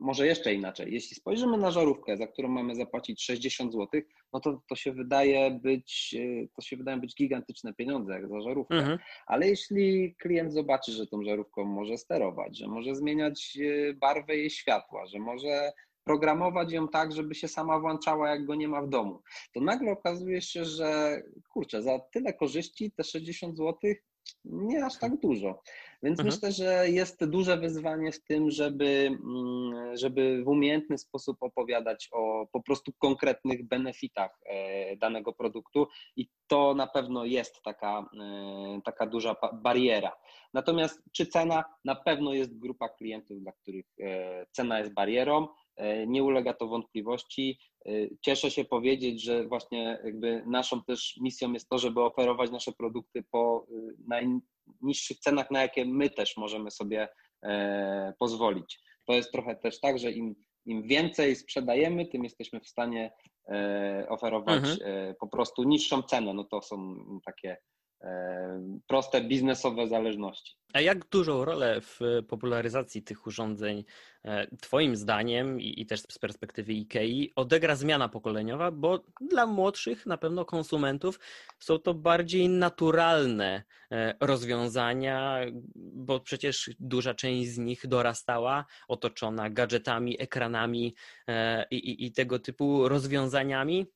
może 0.00 0.26
jeszcze 0.26 0.54
inaczej, 0.54 0.92
jeśli 0.92 1.16
spojrzymy 1.16 1.58
na 1.58 1.70
żarówkę, 1.70 2.16
za 2.16 2.26
którą 2.26 2.48
mamy 2.48 2.74
zapłacić 2.74 3.24
60 3.24 3.72
zł, 3.72 4.00
no 4.32 4.40
to, 4.40 4.62
to 4.68 4.76
się 4.76 4.92
wydaje 4.92 5.50
być, 5.50 6.16
e, 6.18 6.48
to 6.56 6.62
się 6.62 6.76
wydają 6.76 7.00
być 7.00 7.14
gigantyczne 7.14 7.74
pieniądze 7.74 8.12
jak 8.12 8.28
za 8.28 8.40
żarówkę. 8.40 8.74
Mhm. 8.74 8.98
Ale 9.26 9.48
jeśli 9.48 10.14
klient 10.14 10.52
zobaczy, 10.52 10.92
że 10.92 11.06
tą 11.06 11.22
żarówką 11.22 11.64
może 11.64 11.98
sterować, 11.98 12.58
że 12.58 12.66
może 12.66 12.94
zmieniać 12.94 13.58
e, 13.60 13.94
barwę 13.94 14.36
jej 14.36 14.50
światła, 14.50 15.06
że 15.06 15.18
może 15.18 15.72
programować 16.04 16.72
ją 16.72 16.88
tak, 16.88 17.12
żeby 17.12 17.34
się 17.34 17.48
sama 17.48 17.80
włączała, 17.80 18.30
jak 18.30 18.44
go 18.44 18.54
nie 18.54 18.68
ma 18.68 18.82
w 18.82 18.88
domu, 18.88 19.22
to 19.54 19.60
nagle 19.60 19.92
okazuje 19.92 20.42
się, 20.42 20.64
że 20.64 21.22
kurczę, 21.48 21.82
za 21.82 21.98
tyle 21.98 22.32
korzyści 22.32 22.90
te 22.90 23.04
60 23.04 23.56
zł 23.56 23.94
nie 24.44 24.84
aż 24.84 24.98
tak 24.98 25.20
dużo. 25.20 25.62
Więc 26.02 26.20
mhm. 26.20 26.34
myślę, 26.34 26.52
że 26.52 26.88
jest 26.88 27.24
duże 27.24 27.56
wyzwanie 27.56 28.12
w 28.12 28.24
tym, 28.24 28.50
żeby, 28.50 29.18
mm, 29.24 29.96
żeby 29.96 30.42
w 30.44 30.48
umiejętny 30.48 30.98
sposób 30.98 31.36
opowiadać 31.40 32.08
o 32.12 32.46
po 32.52 32.62
prostu 32.62 32.92
konkretnych 32.98 33.68
benefitach 33.68 34.40
e, 34.46 34.96
danego 34.96 35.32
produktu 35.32 35.86
i 36.16 36.28
to 36.46 36.74
na 36.74 36.86
pewno 36.86 37.24
jest 37.24 37.62
taka, 37.62 38.10
e, 38.20 38.80
taka 38.84 39.06
duża 39.06 39.36
bariera. 39.52 40.16
Natomiast 40.54 41.02
czy 41.12 41.26
cena? 41.26 41.64
Na 41.84 41.94
pewno 41.94 42.34
jest 42.34 42.58
grupa 42.58 42.88
klientów, 42.88 43.42
dla 43.42 43.52
których 43.52 43.86
e, 44.00 44.46
cena 44.50 44.78
jest 44.78 44.94
barierą. 44.94 45.48
Nie 46.06 46.24
ulega 46.24 46.54
to 46.54 46.66
wątpliwości. 46.66 47.58
Cieszę 48.20 48.50
się 48.50 48.64
powiedzieć, 48.64 49.22
że 49.22 49.46
właśnie 49.46 49.98
jakby 50.04 50.42
naszą 50.46 50.84
też 50.84 51.16
misją 51.20 51.52
jest 51.52 51.68
to, 51.68 51.78
żeby 51.78 52.00
oferować 52.00 52.50
nasze 52.50 52.72
produkty 52.72 53.24
po 53.30 53.66
najniższych 54.08 55.18
cenach, 55.18 55.50
na 55.50 55.62
jakie 55.62 55.84
my 55.84 56.10
też 56.10 56.36
możemy 56.36 56.70
sobie 56.70 57.08
e, 57.42 58.12
pozwolić. 58.18 58.80
To 59.06 59.12
jest 59.12 59.32
trochę 59.32 59.56
też 59.56 59.80
tak, 59.80 59.98
że 59.98 60.12
im, 60.12 60.34
im 60.66 60.82
więcej 60.82 61.36
sprzedajemy, 61.36 62.06
tym 62.06 62.24
jesteśmy 62.24 62.60
w 62.60 62.68
stanie 62.68 63.12
e, 63.48 64.06
oferować 64.08 64.56
mhm. 64.56 64.78
E, 64.82 65.14
po 65.14 65.28
prostu 65.28 65.62
niższą 65.62 66.02
cenę. 66.02 66.34
No 66.34 66.44
to 66.44 66.62
są 66.62 66.94
takie 67.26 67.56
proste 68.86 69.20
biznesowe 69.20 69.88
zależności. 69.88 70.56
A 70.72 70.80
jak 70.80 71.08
dużą 71.08 71.44
rolę 71.44 71.80
w 71.80 72.00
popularyzacji 72.28 73.02
tych 73.02 73.26
urządzeń, 73.26 73.84
e, 74.24 74.56
Twoim 74.56 74.96
zdaniem 74.96 75.60
i, 75.60 75.80
i, 75.80 75.86
też 75.86 76.00
z 76.00 76.18
perspektywy 76.18 76.72
IKEA, 76.72 77.32
odegra 77.36 77.76
zmiana 77.76 78.08
pokoleniowa? 78.08 78.70
Bo 78.70 79.04
dla 79.20 79.46
młodszych, 79.46 80.06
na 80.06 80.16
pewno 80.16 80.44
konsumentów, 80.44 81.20
są 81.58 81.78
to 81.78 81.94
bardziej 81.94 82.48
naturalne 82.48 83.62
e, 83.90 84.14
rozwiązania, 84.20 85.40
bo 85.74 86.20
przecież 86.20 86.70
duża 86.80 87.14
część 87.14 87.50
z 87.50 87.58
nich 87.58 87.86
dorastała 87.86 88.64
otoczona 88.88 89.50
gadżetami, 89.50 90.22
ekranami 90.22 90.94
e, 91.28 91.66
i, 91.70 91.76
i, 91.76 92.06
i 92.06 92.12
tego 92.12 92.38
typu 92.38 92.88
rozwiązaniami. 92.88 93.86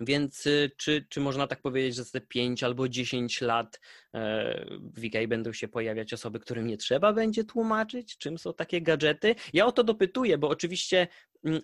Więc 0.00 0.46
y, 0.46 0.70
czy, 0.76 1.06
czy 1.08 1.20
można 1.20 1.46
tak 1.46 1.62
powiedzieć, 1.62 1.94
że 1.94 2.04
za 2.04 2.10
te 2.10 2.20
5 2.20 2.62
albo 2.62 2.88
10 2.88 3.40
lat 3.40 3.80
e, 4.14 4.66
w 4.96 5.04
IKEA 5.04 5.28
będą 5.28 5.52
się 5.52 5.68
pojawiać 5.68 6.12
osoby, 6.12 6.40
którym 6.40 6.66
nie 6.66 6.76
trzeba 6.76 7.12
będzie 7.12 7.44
tłumaczyć, 7.44 8.18
czym 8.18 8.38
są 8.38 8.54
takie 8.54 8.82
gadżety? 8.82 9.34
Ja 9.52 9.66
o 9.66 9.72
to 9.72 9.84
dopytuję, 9.84 10.38
bo 10.38 10.48
oczywiście 10.48 11.08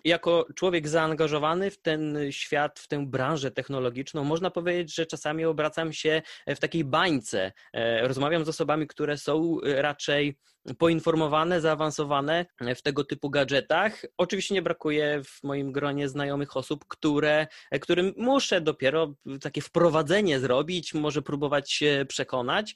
jako 0.05 0.45
człowiek 0.55 0.87
zaangażowany 0.87 1.71
w 1.71 1.81
ten 1.81 2.17
świat, 2.29 2.79
w 2.79 2.87
tę 2.87 3.05
branżę 3.05 3.51
technologiczną, 3.51 4.23
można 4.23 4.51
powiedzieć, 4.51 4.95
że 4.95 5.05
czasami 5.05 5.45
obracam 5.45 5.93
się 5.93 6.21
w 6.47 6.59
takiej 6.59 6.83
bańce. 6.83 7.51
E, 7.73 8.07
rozmawiam 8.07 8.45
z 8.45 8.49
osobami, 8.49 8.87
które 8.87 9.17
są 9.17 9.59
raczej 9.63 10.37
poinformowane, 10.77 11.61
zaawansowane 11.61 12.45
w 12.75 12.81
tego 12.81 13.03
typu 13.03 13.29
gadżetach. 13.29 14.01
Oczywiście 14.17 14.53
nie 14.55 14.61
brakuje 14.61 15.21
w 15.23 15.43
moim 15.43 15.71
gronie 15.71 16.09
znajomych 16.09 16.57
osób, 16.57 16.85
które, 16.87 17.47
którym 17.81 18.13
muszę 18.17 18.61
dopiero 18.61 19.13
takie 19.41 19.61
wprowadzenie 19.61 20.39
zrobić, 20.39 20.93
może 20.93 21.21
próbować 21.21 21.71
się 21.71 22.05
przekonać, 22.07 22.75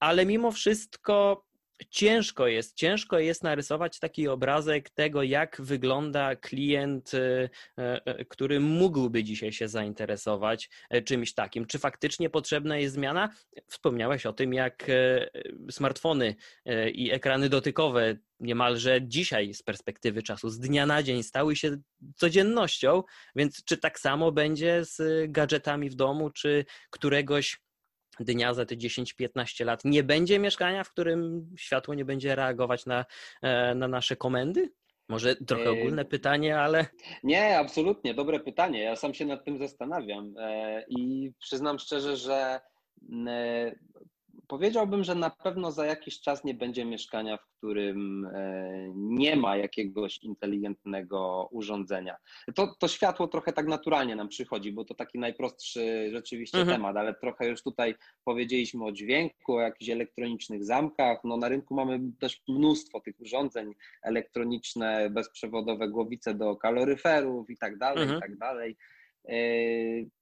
ale 0.00 0.26
mimo 0.26 0.52
wszystko 0.52 1.45
ciężko 1.90 2.46
jest, 2.46 2.76
ciężko 2.76 3.18
jest 3.18 3.42
narysować 3.42 3.98
taki 3.98 4.28
obrazek 4.28 4.90
tego, 4.90 5.22
jak 5.22 5.56
wygląda 5.60 6.36
klient, 6.36 7.12
e, 7.14 7.50
e, 7.76 8.24
który 8.24 8.60
mógłby 8.60 9.24
dzisiaj 9.24 9.52
się 9.52 9.68
zainteresować 9.68 10.70
e, 10.90 11.02
czymś 11.02 11.34
takim. 11.34 11.66
Czy 11.66 11.78
faktycznie 11.78 12.30
potrzebna 12.30 12.78
jest 12.78 12.94
zmiana? 12.94 13.28
Wspomniałeś 13.66 14.26
o 14.26 14.32
tym, 14.32 14.54
jak 14.54 14.86
smartfony 15.70 16.34
i 16.92 17.12
ekrany 17.12 17.48
dotykowe 17.48 18.16
niemalże 18.40 19.02
dzisiaj 19.02 19.54
z 19.54 19.62
perspektywy 19.62 20.22
czasu, 20.22 20.50
z 20.50 20.58
dnia 20.58 20.86
na 20.86 21.02
dzień 21.02 21.22
stały 21.22 21.56
się 21.56 21.76
codziennością, 22.16 23.02
więc 23.36 23.64
czy 23.64 23.76
tak 23.78 23.98
samo 23.98 24.32
będzie 24.32 24.84
z 24.84 25.02
gadżetami 25.32 25.90
w 25.90 25.94
domu, 25.94 26.30
czy 26.30 26.64
któregoś 26.90 27.65
dnia 28.20 28.54
za 28.54 28.66
te 28.66 28.76
10-15 28.76 29.64
lat 29.64 29.84
nie 29.84 30.02
będzie 30.02 30.38
mieszkania, 30.38 30.84
w 30.84 30.90
którym 30.90 31.50
światło 31.58 31.94
nie 31.94 32.04
będzie 32.04 32.34
reagować 32.34 32.86
na, 32.86 33.04
e, 33.42 33.74
na 33.74 33.88
nasze 33.88 34.16
komendy? 34.16 34.72
Może 35.08 35.36
trochę 35.36 35.70
ogólne 35.70 36.04
pytanie, 36.04 36.58
ale. 36.58 36.86
Nie, 37.22 37.58
absolutnie, 37.58 38.14
dobre 38.14 38.40
pytanie. 38.40 38.82
Ja 38.82 38.96
sam 38.96 39.14
się 39.14 39.24
nad 39.26 39.44
tym 39.44 39.58
zastanawiam 39.58 40.34
e, 40.38 40.84
i 40.88 41.32
przyznam 41.38 41.78
szczerze, 41.78 42.16
że 42.16 42.60
powiedziałbym, 44.48 45.04
że 45.04 45.14
na 45.14 45.30
pewno 45.30 45.72
za 45.72 45.86
jakiś 45.86 46.20
czas 46.20 46.44
nie 46.44 46.54
będzie 46.54 46.84
mieszkania, 46.84 47.36
w 47.36 47.46
którym 47.56 48.30
e, 48.34 48.92
nie 48.94 49.36
ma 49.36 49.56
jakiegoś 49.56 50.18
inteligentnego 50.18 51.48
urządzenia. 51.52 52.16
To, 52.54 52.74
to 52.78 52.88
światło 52.88 53.28
trochę 53.28 53.52
tak 53.52 53.66
naturalnie 53.66 54.16
nam 54.16 54.28
przychodzi, 54.28 54.72
bo 54.72 54.84
to 54.84 54.94
taki 54.94 55.18
najprostszy 55.18 56.10
rzeczywiście 56.12 56.58
mhm. 56.58 56.76
temat, 56.76 56.96
ale 56.96 57.14
trochę 57.14 57.48
już 57.48 57.62
tutaj 57.62 57.94
powiedzieliśmy 58.24 58.84
o 58.84 58.92
dźwięku, 58.92 59.54
o 59.54 59.60
jakichś 59.60 59.90
elektronicznych 59.90 60.64
zamkach. 60.64 61.18
No 61.24 61.36
na 61.36 61.48
rynku 61.48 61.74
mamy 61.74 62.00
też 62.20 62.42
mnóstwo 62.48 63.00
tych 63.00 63.20
urządzeń 63.20 63.74
elektroniczne, 64.02 65.10
bezprzewodowe 65.10 65.88
głowice 65.88 66.34
do 66.34 66.56
kaloryferów 66.56 67.50
i 67.50 67.56
tak 67.56 67.78
dalej, 67.78 68.02
mhm. 68.02 68.18
i 68.18 68.22
tak 68.22 68.38
dalej. 68.38 68.76
E, 69.28 69.36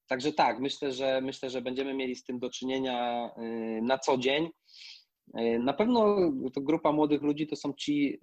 Także 0.06 0.32
tak, 0.32 0.60
myślę, 0.60 0.92
że 0.92 1.20
myślę, 1.20 1.50
że 1.50 1.62
będziemy 1.62 1.94
mieli 1.94 2.16
z 2.16 2.24
tym 2.24 2.38
do 2.38 2.50
czynienia 2.50 3.30
y, 3.38 3.82
na 3.82 3.98
co 3.98 4.18
dzień. 4.18 4.48
Y, 5.38 5.58
na 5.58 5.72
pewno 5.72 6.16
to 6.54 6.60
grupa 6.60 6.92
młodych 6.92 7.22
ludzi 7.22 7.46
to 7.46 7.56
są 7.56 7.72
ci 7.72 8.18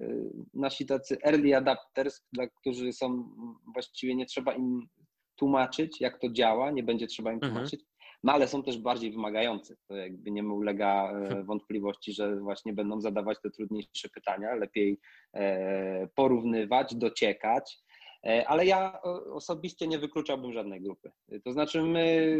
nasi 0.54 0.86
tacy 0.86 1.18
early 1.24 1.58
adapters, 1.58 2.22
dla 2.34 2.48
którzy 2.48 2.94
są 2.94 3.30
właściwie 3.74 4.16
nie 4.16 4.26
trzeba 4.26 4.54
im 4.54 4.88
tłumaczyć, 5.36 6.02
jak 6.02 6.20
to 6.20 6.30
działa, 6.30 6.72
nie 6.72 6.84
będzie 6.84 7.08
trzeba 7.08 7.32
im 7.32 7.36
mhm. 7.36 7.54
tłumaczyć, 7.54 7.82
no 8.24 8.34
ale 8.34 8.48
są 8.48 8.64
też 8.64 8.78
bardziej 8.78 9.12
wymagający. 9.12 9.78
To 9.88 9.96
jakby 9.96 10.32
nie 10.32 10.44
ulega 10.44 11.12
e, 11.12 11.44
wątpliwości, 11.44 12.14
że 12.14 12.40
właśnie 12.40 12.74
będą 12.74 13.02
zadawać 13.02 13.38
te 13.44 13.50
trudniejsze 13.50 14.10
pytania, 14.10 14.56
lepiej 14.56 15.00
e, 15.34 16.08
porównywać, 16.16 16.96
dociekać. 16.96 17.80
E, 18.26 18.48
ale 18.48 18.66
ja 18.66 19.02
osobiście 19.34 19.88
nie 19.88 20.00
wykluczałbym 20.00 20.54
żadnej 20.54 20.82
grupy. 20.82 21.12
To 21.44 21.52
znaczy, 21.52 21.84
my 21.84 22.38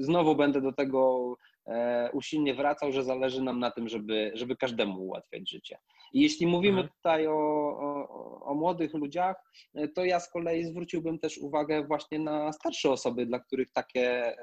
znowu 0.00 0.36
będę 0.36 0.60
do 0.60 0.72
tego 0.72 1.34
e, 1.66 2.10
usilnie 2.12 2.54
wracał, 2.54 2.92
że 2.92 3.04
zależy 3.04 3.42
nam 3.42 3.60
na 3.60 3.70
tym, 3.70 3.88
żeby, 3.88 4.32
żeby 4.34 4.56
każdemu 4.56 5.02
ułatwiać 5.02 5.50
życie. 5.50 5.78
I 6.12 6.22
jeśli 6.22 6.46
mówimy 6.46 6.80
mhm. 6.80 6.88
tutaj 6.96 7.26
o, 7.26 7.32
o, 7.32 8.40
o, 8.44 8.54
młodych 8.54 8.94
ludziach, 8.94 9.36
e, 9.74 9.88
to 9.88 10.04
ja 10.04 10.20
z 10.20 10.30
kolei 10.30 10.64
zwróciłbym 10.64 11.18
też 11.18 11.38
uwagę 11.38 11.84
właśnie 11.86 12.18
na 12.18 12.52
starsze 12.52 12.90
osoby, 12.90 13.26
dla 13.26 13.40
których 13.40 13.72
takie 13.72 14.36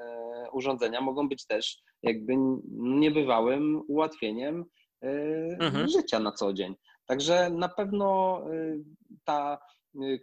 urządzenia 0.52 1.00
mogą 1.00 1.28
być 1.28 1.46
też 1.46 1.78
jakby 2.02 2.32
niebywałym 2.78 3.82
ułatwieniem 3.88 4.64
mhm. 5.60 5.88
życia 5.88 6.18
na 6.18 6.32
co 6.32 6.52
dzień. 6.52 6.74
Także 7.06 7.50
na 7.50 7.68
pewno 7.68 8.40
ta 9.24 9.58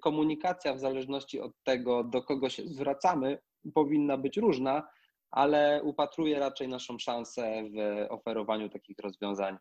komunikacja 0.02 0.74
w 0.74 0.80
zależności 0.80 1.40
od 1.40 1.52
tego, 1.64 2.04
do 2.04 2.24
kogo 2.24 2.50
się 2.50 2.64
zwracamy, 2.68 3.40
powinna 3.74 4.18
być 4.18 4.38
różna, 4.38 4.88
ale 5.32 5.82
upatruję 5.84 6.40
raczej 6.40 6.68
naszą 6.68 7.00
szansę 7.00 7.64
w 7.64 8.06
oferowaniu 8.12 8.70
takich 8.70 9.00
rozwiązań 9.00 9.58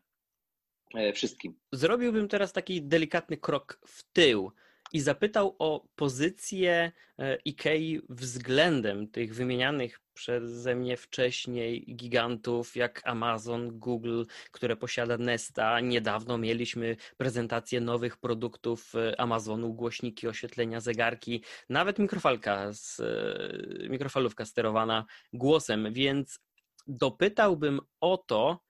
e, 0.95 1.13
wszystkim. 1.13 1.59
Zrobiłbym 1.71 2.27
teraz 2.27 2.53
taki 2.53 2.81
delikatny 2.81 3.37
krok 3.37 3.79
w 3.87 4.03
tył. 4.13 4.51
I 4.93 4.99
zapytał 4.99 5.55
o 5.59 5.87
pozycję 5.95 6.91
e, 7.19 7.37
IKEA 7.47 8.01
względem 8.09 9.07
tych 9.07 9.35
wymienianych 9.35 9.99
przeze 10.13 10.75
mnie 10.75 10.97
wcześniej 10.97 11.95
gigantów 11.95 12.75
jak 12.75 13.01
Amazon, 13.05 13.79
Google, 13.79 14.23
które 14.51 14.75
posiada 14.75 15.17
Nesta. 15.17 15.79
Niedawno 15.79 16.37
mieliśmy 16.37 16.95
prezentację 17.17 17.81
nowych 17.81 18.17
produktów 18.17 18.95
e, 18.95 19.21
Amazonu, 19.21 19.73
głośniki, 19.73 20.27
oświetlenia, 20.27 20.79
zegarki, 20.79 21.43
nawet 21.69 21.99
mikrofalka, 21.99 22.73
z, 22.73 22.99
e, 22.99 23.89
mikrofalówka 23.89 24.45
sterowana 24.45 25.05
głosem, 25.33 25.93
więc 25.93 26.39
dopytałbym 26.87 27.79
o 28.01 28.17
to, 28.17 28.66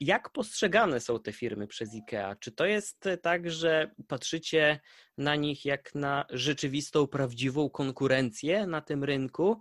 jak 0.00 0.30
postrzegane 0.30 1.00
są 1.00 1.20
te 1.20 1.32
firmy 1.32 1.66
przez 1.66 1.94
IKEA? 1.94 2.36
Czy 2.40 2.52
to 2.52 2.66
jest 2.66 3.06
e, 3.06 3.18
tak, 3.18 3.50
że 3.50 3.90
patrzycie 4.08 4.80
na 5.18 5.36
nich 5.36 5.64
jak 5.64 5.94
na 5.94 6.24
rzeczywistą, 6.30 7.06
prawdziwą 7.06 7.70
konkurencję 7.70 8.66
na 8.66 8.80
tym 8.80 9.04
rynku? 9.04 9.60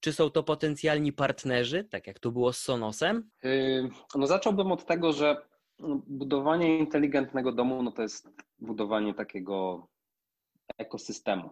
Czy 0.00 0.12
są 0.12 0.30
to 0.30 0.42
potencjalni 0.42 1.12
partnerzy, 1.12 1.84
tak 1.84 2.06
jak 2.06 2.18
to 2.18 2.30
było 2.30 2.52
z 2.52 2.58
Sonosem? 2.58 3.30
Yy, 3.42 3.90
no 4.14 4.26
zacząłbym 4.26 4.72
od 4.72 4.86
tego, 4.86 5.12
że 5.12 5.36
budowanie 6.06 6.78
inteligentnego 6.78 7.52
domu 7.52 7.82
no 7.82 7.92
to 7.92 8.02
jest 8.02 8.28
budowanie 8.58 9.14
takiego 9.14 9.88
ekosystemu. 10.78 11.50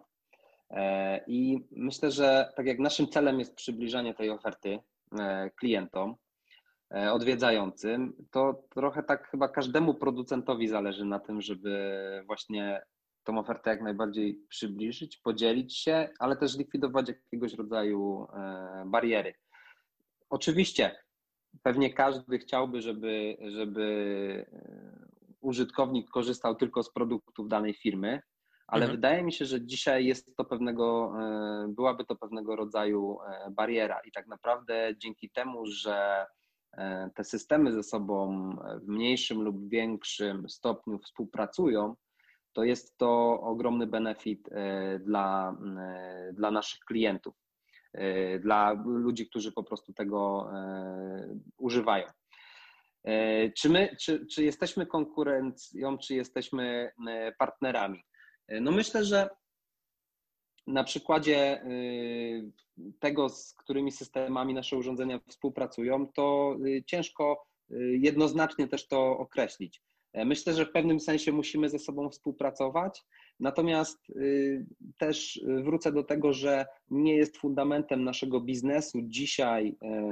E, 0.71 1.25
I 1.27 1.67
myślę, 1.71 2.11
że 2.11 2.53
tak 2.57 2.67
jak 2.67 2.79
naszym 2.79 3.09
celem 3.09 3.39
jest 3.39 3.55
przybliżanie 3.55 4.15
tej 4.15 4.31
oferty 4.31 4.79
klientom, 5.57 6.11
E, 6.11 6.24
odwiedzającym, 6.91 8.13
to 8.31 8.63
trochę 8.71 9.03
tak 9.03 9.29
chyba 9.29 9.49
każdemu 9.49 9.95
producentowi 9.95 10.69
zależy 10.69 11.05
na 11.05 11.21
tym, 11.21 11.41
żeby 11.41 12.23
właśnie 12.27 12.83
tą 13.25 13.39
ofertę 13.39 13.71
jak 13.71 13.83
najbardziej 13.83 14.41
przybliżyć, 14.49 15.17
podzielić 15.17 15.79
się, 15.79 16.09
ale 16.19 16.37
też 16.37 16.57
likwidować 16.57 17.09
jakiegoś 17.09 17.55
rodzaju 17.55 18.27
e, 18.33 18.85
bariery. 18.87 19.35
Oczywiście, 20.31 20.97
pewnie 21.63 21.95
każdy 21.95 22.39
chciałby, 22.39 22.83
żeby, 22.83 23.37
żeby 23.41 24.47
e, 24.53 25.39
użytkownik 25.41 26.11
korzystał 26.11 26.55
tylko 26.55 26.83
z 26.83 26.93
produktów 26.93 27.49
danej 27.49 27.75
firmy, 27.75 28.21
ale 28.67 28.83
mhm. 28.83 28.97
wydaje 28.97 29.23
mi 29.23 29.33
się, 29.33 29.45
że 29.45 29.67
dzisiaj 29.67 30.07
jest 30.07 30.37
to 30.37 30.45
pewnego, 30.45 31.13
byłaby 31.69 32.05
to 32.05 32.17
pewnego 32.17 32.57
rodzaju 32.57 33.19
bariera 33.51 34.01
i 34.01 34.13
tak 34.13 34.27
naprawdę 34.27 34.95
dzięki 34.99 35.31
temu, 35.31 35.67
że 35.67 36.27
E, 36.27 36.44
te 37.15 37.25
systemy 37.25 37.73
ze 37.73 37.83
sobą 37.83 38.51
w 38.83 38.89
mniejszym 38.89 39.43
lub 39.43 39.69
większym 39.69 40.49
stopniu 40.49 40.99
współpracują, 40.99 41.97
to 42.53 42.65
jest 42.65 42.99
to 42.99 43.41
ogromny 43.41 43.87
benefit 43.87 44.49
e, 44.53 44.99
dla, 44.99 45.57
e, 45.79 46.33
dla 46.33 46.51
naszych 46.51 46.81
klientów, 46.81 47.35
dla 48.41 48.73
ludzi, 48.85 49.29
którzy 49.29 49.53
po 49.53 49.65
prostu 49.65 49.93
tego 49.93 50.51
używają. 51.59 52.07
Czy 53.57 53.69
my, 53.69 53.97
czy, 54.01 54.27
czy 54.27 54.45
jesteśmy 54.45 54.87
konkurencją, 54.87 55.99
czy 55.99 56.15
jesteśmy 56.15 56.93
partnerami? 57.39 58.05
No 58.61 58.71
myślę, 58.71 59.05
że 59.05 59.29
na 60.67 60.85
przykładzie 60.85 61.63
y, 61.65 62.53
tego, 63.01 63.29
z 63.29 63.55
którymi 63.55 63.93
systemami 63.93 64.55
nasze 64.55 64.77
urządzenia 64.77 65.21
współpracują, 65.29 66.07
to 66.07 66.57
y, 66.67 66.85
ciężko 66.87 67.47
y, 67.71 67.99
jednoznacznie 68.01 68.69
też 68.69 68.89
to 68.89 69.19
określić. 69.19 69.83
E, 70.13 70.25
myślę, 70.25 70.53
że 70.53 70.67
w 70.67 70.73
pewnym 70.73 71.01
sensie 71.01 71.33
musimy 71.33 71.69
ze 71.69 71.79
sobą 71.79 72.11
współpracować, 72.11 73.05
natomiast 73.41 73.99
też 74.99 75.41
wrócę 75.65 75.93
do 75.93 76.05
tego, 76.05 76.33
że 76.33 76.67
nie 76.91 77.17
jest 77.17 77.37
fundamentem 77.37 78.05
naszego 78.05 78.41
biznesu 78.41 78.99
dzisiaj 79.03 79.77
e, 79.83 80.03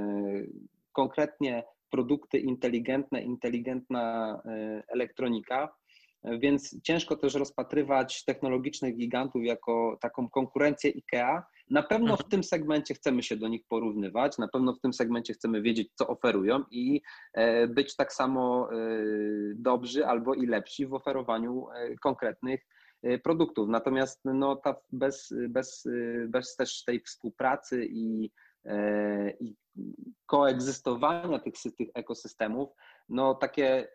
konkretnie 0.92 1.64
produkty 1.90 2.38
inteligentne, 2.38 3.22
inteligentna 3.22 4.34
e, 4.44 4.82
elektronika, 4.88 5.74
więc 6.24 6.82
ciężko 6.82 7.16
też 7.16 7.34
rozpatrywać 7.34 8.24
technologicznych 8.24 8.96
gigantów 8.96 9.44
jako 9.44 9.98
taką 10.00 10.28
konkurencję 10.28 10.92
IKEA. 10.94 11.42
Na 11.70 11.82
pewno 11.82 12.08
w 12.08 12.20
mhm. 12.20 12.30
tym 12.30 12.44
segmencie 12.44 12.94
chcemy 12.94 13.22
się 13.22 13.36
do 13.36 13.48
nich 13.48 13.62
porównywać, 13.68 14.38
na 14.38 14.48
pewno 14.48 14.74
w 14.74 14.80
tym 14.80 14.92
segmencie 14.92 15.34
chcemy 15.34 15.62
wiedzieć, 15.62 15.88
co 15.94 16.08
oferują 16.08 16.64
i 16.70 17.02
e, 17.32 17.66
być 17.66 17.96
tak 17.96 18.12
samo 18.12 18.72
e, 18.72 18.76
dobrzy 19.54 20.06
albo 20.06 20.34
i 20.34 20.46
lepsi 20.46 20.86
w 20.86 20.94
oferowaniu 20.94 21.66
e, 21.70 21.94
konkretnych 21.96 22.66
produktów. 23.22 23.68
Natomiast 23.68 24.20
no, 24.24 24.56
ta 24.56 24.76
bez, 24.92 25.34
bez, 25.48 25.88
bez 26.28 26.56
też 26.56 26.84
tej 26.84 27.00
współpracy 27.00 27.86
i, 27.90 28.30
i 29.40 29.56
koegzystowania 30.26 31.38
tych, 31.38 31.54
tych 31.78 31.88
ekosystemów, 31.94 32.68
no 33.08 33.34
takie 33.34 33.88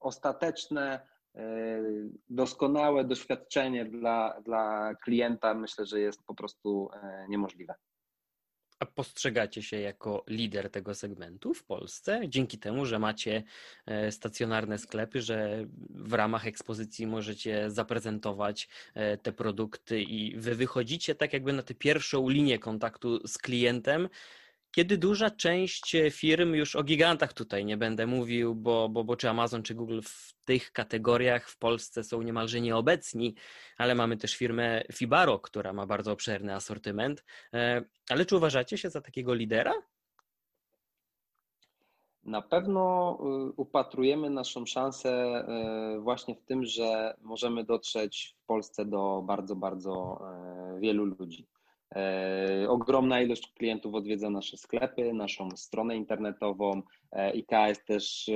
ostateczne, 0.00 1.00
e, 1.34 1.82
doskonałe 2.28 3.04
doświadczenie 3.04 3.84
dla, 3.84 4.40
dla 4.44 4.94
klienta 4.94 5.54
myślę, 5.54 5.86
że 5.86 6.00
jest 6.00 6.22
po 6.26 6.34
prostu 6.34 6.88
e, 6.92 7.26
niemożliwe. 7.28 7.74
A 8.78 8.86
postrzegacie 8.86 9.62
się 9.62 9.80
jako 9.80 10.24
lider 10.28 10.70
tego 10.70 10.94
segmentu 10.94 11.54
w 11.54 11.64
Polsce, 11.64 12.20
dzięki 12.28 12.58
temu, 12.58 12.86
że 12.86 12.98
macie 12.98 13.42
e, 13.86 14.12
stacjonarne 14.12 14.78
sklepy, 14.78 15.22
że 15.22 15.66
w 15.90 16.12
ramach 16.12 16.46
ekspozycji 16.46 17.06
możecie 17.06 17.70
zaprezentować 17.70 18.68
te 19.22 19.32
produkty 19.32 20.02
i 20.02 20.36
wy 20.36 20.54
wychodzicie 20.54 21.14
tak 21.14 21.32
jakby 21.32 21.52
na 21.52 21.62
tę 21.62 21.74
pierwszą 21.74 22.28
linię 22.28 22.58
kontaktu 22.58 23.26
z 23.26 23.38
klientem, 23.38 24.08
kiedy 24.70 24.98
duża 24.98 25.30
część 25.30 25.94
e, 25.94 26.10
firm, 26.10 26.54
już 26.54 26.76
o 26.76 26.82
gigantach 26.82 27.32
tutaj 27.32 27.64
nie 27.64 27.76
będę 27.76 28.06
mówił, 28.06 28.54
bo, 28.54 28.88
bo, 28.88 29.04
bo 29.04 29.16
czy 29.16 29.30
Amazon, 29.30 29.62
czy 29.62 29.74
Google 29.74 30.00
w 30.02 30.34
tych 30.44 30.72
kategoriach 30.72 31.48
w 31.48 31.58
Polsce 31.58 32.04
są 32.04 32.22
niemalże 32.22 32.60
nieobecni, 32.60 33.34
ale 33.76 33.94
mamy 33.94 34.16
też 34.16 34.36
firmę 34.36 34.82
Fibaro, 34.92 35.38
która 35.38 35.72
ma 35.72 35.86
bardzo 35.86 36.12
obszerny 36.12 36.54
asortyment. 36.54 37.24
E, 37.54 37.84
ale 38.10 38.26
czy 38.26 38.36
uważacie 38.36 38.78
się 38.78 38.90
za 38.90 39.00
takiego 39.00 39.34
lidera? 39.34 39.72
Na 42.24 42.42
pewno 42.42 43.18
y, 43.48 43.52
upatrujemy 43.56 44.30
naszą 44.30 44.66
szansę 44.66 45.44
y, 45.96 46.00
właśnie 46.00 46.34
w 46.34 46.42
tym, 46.42 46.64
że 46.64 47.16
możemy 47.20 47.64
dotrzeć 47.64 48.36
w 48.42 48.46
Polsce 48.46 48.84
do 48.84 49.22
bardzo, 49.26 49.56
bardzo 49.56 50.20
wielu 50.80 51.04
ludzi. 51.04 51.46
E, 51.96 52.66
ogromna 52.68 53.20
ilość 53.20 53.52
klientów 53.52 53.94
odwiedza 53.94 54.30
nasze 54.30 54.56
sklepy, 54.56 55.12
naszą 55.12 55.50
stronę 55.56 55.96
internetową. 55.96 56.82
E, 57.12 57.32
IKEA 57.32 57.68
jest 57.68 57.86
też, 57.86 58.28
e, 58.28 58.34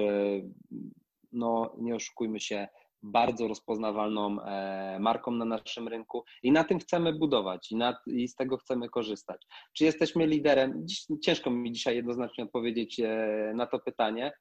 no 1.32 1.74
nie 1.78 1.94
oszukujmy 1.94 2.40
się, 2.40 2.68
bardzo 3.06 3.48
rozpoznawalną 3.48 4.36
marką 5.00 5.30
na 5.30 5.44
naszym 5.44 5.88
rynku 5.88 6.24
i 6.42 6.52
na 6.52 6.64
tym 6.64 6.78
chcemy 6.78 7.12
budować 7.12 7.72
i, 7.72 7.76
na, 7.76 7.96
i, 8.06 8.28
z 8.28 8.34
tego 8.34 8.56
chcemy 8.56 8.88
korzystać. 8.88 9.46
Czy 9.72 9.84
jesteśmy 9.84 10.26
liderem? 10.26 10.86
Ciężko 11.22 11.50
mi 11.50 11.72
dzisiaj 11.72 11.96
jednoznacznie 11.96 12.44
odpowiedzieć 12.44 13.00
na 13.54 13.66
to 13.66 13.78
pytanie. 13.78 14.32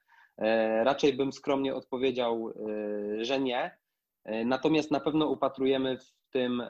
Raczej 0.84 1.14
bym 1.14 1.34
skromnie 1.34 1.76
odpowiedział, 1.76 2.54
że 3.22 3.40
nie. 3.40 3.78
Natomiast 4.46 4.92
na 4.92 5.00
pewno 5.00 5.28
upatrujemy 5.28 5.98
w 5.98 6.23
tym 6.34 6.62
e, 6.62 6.70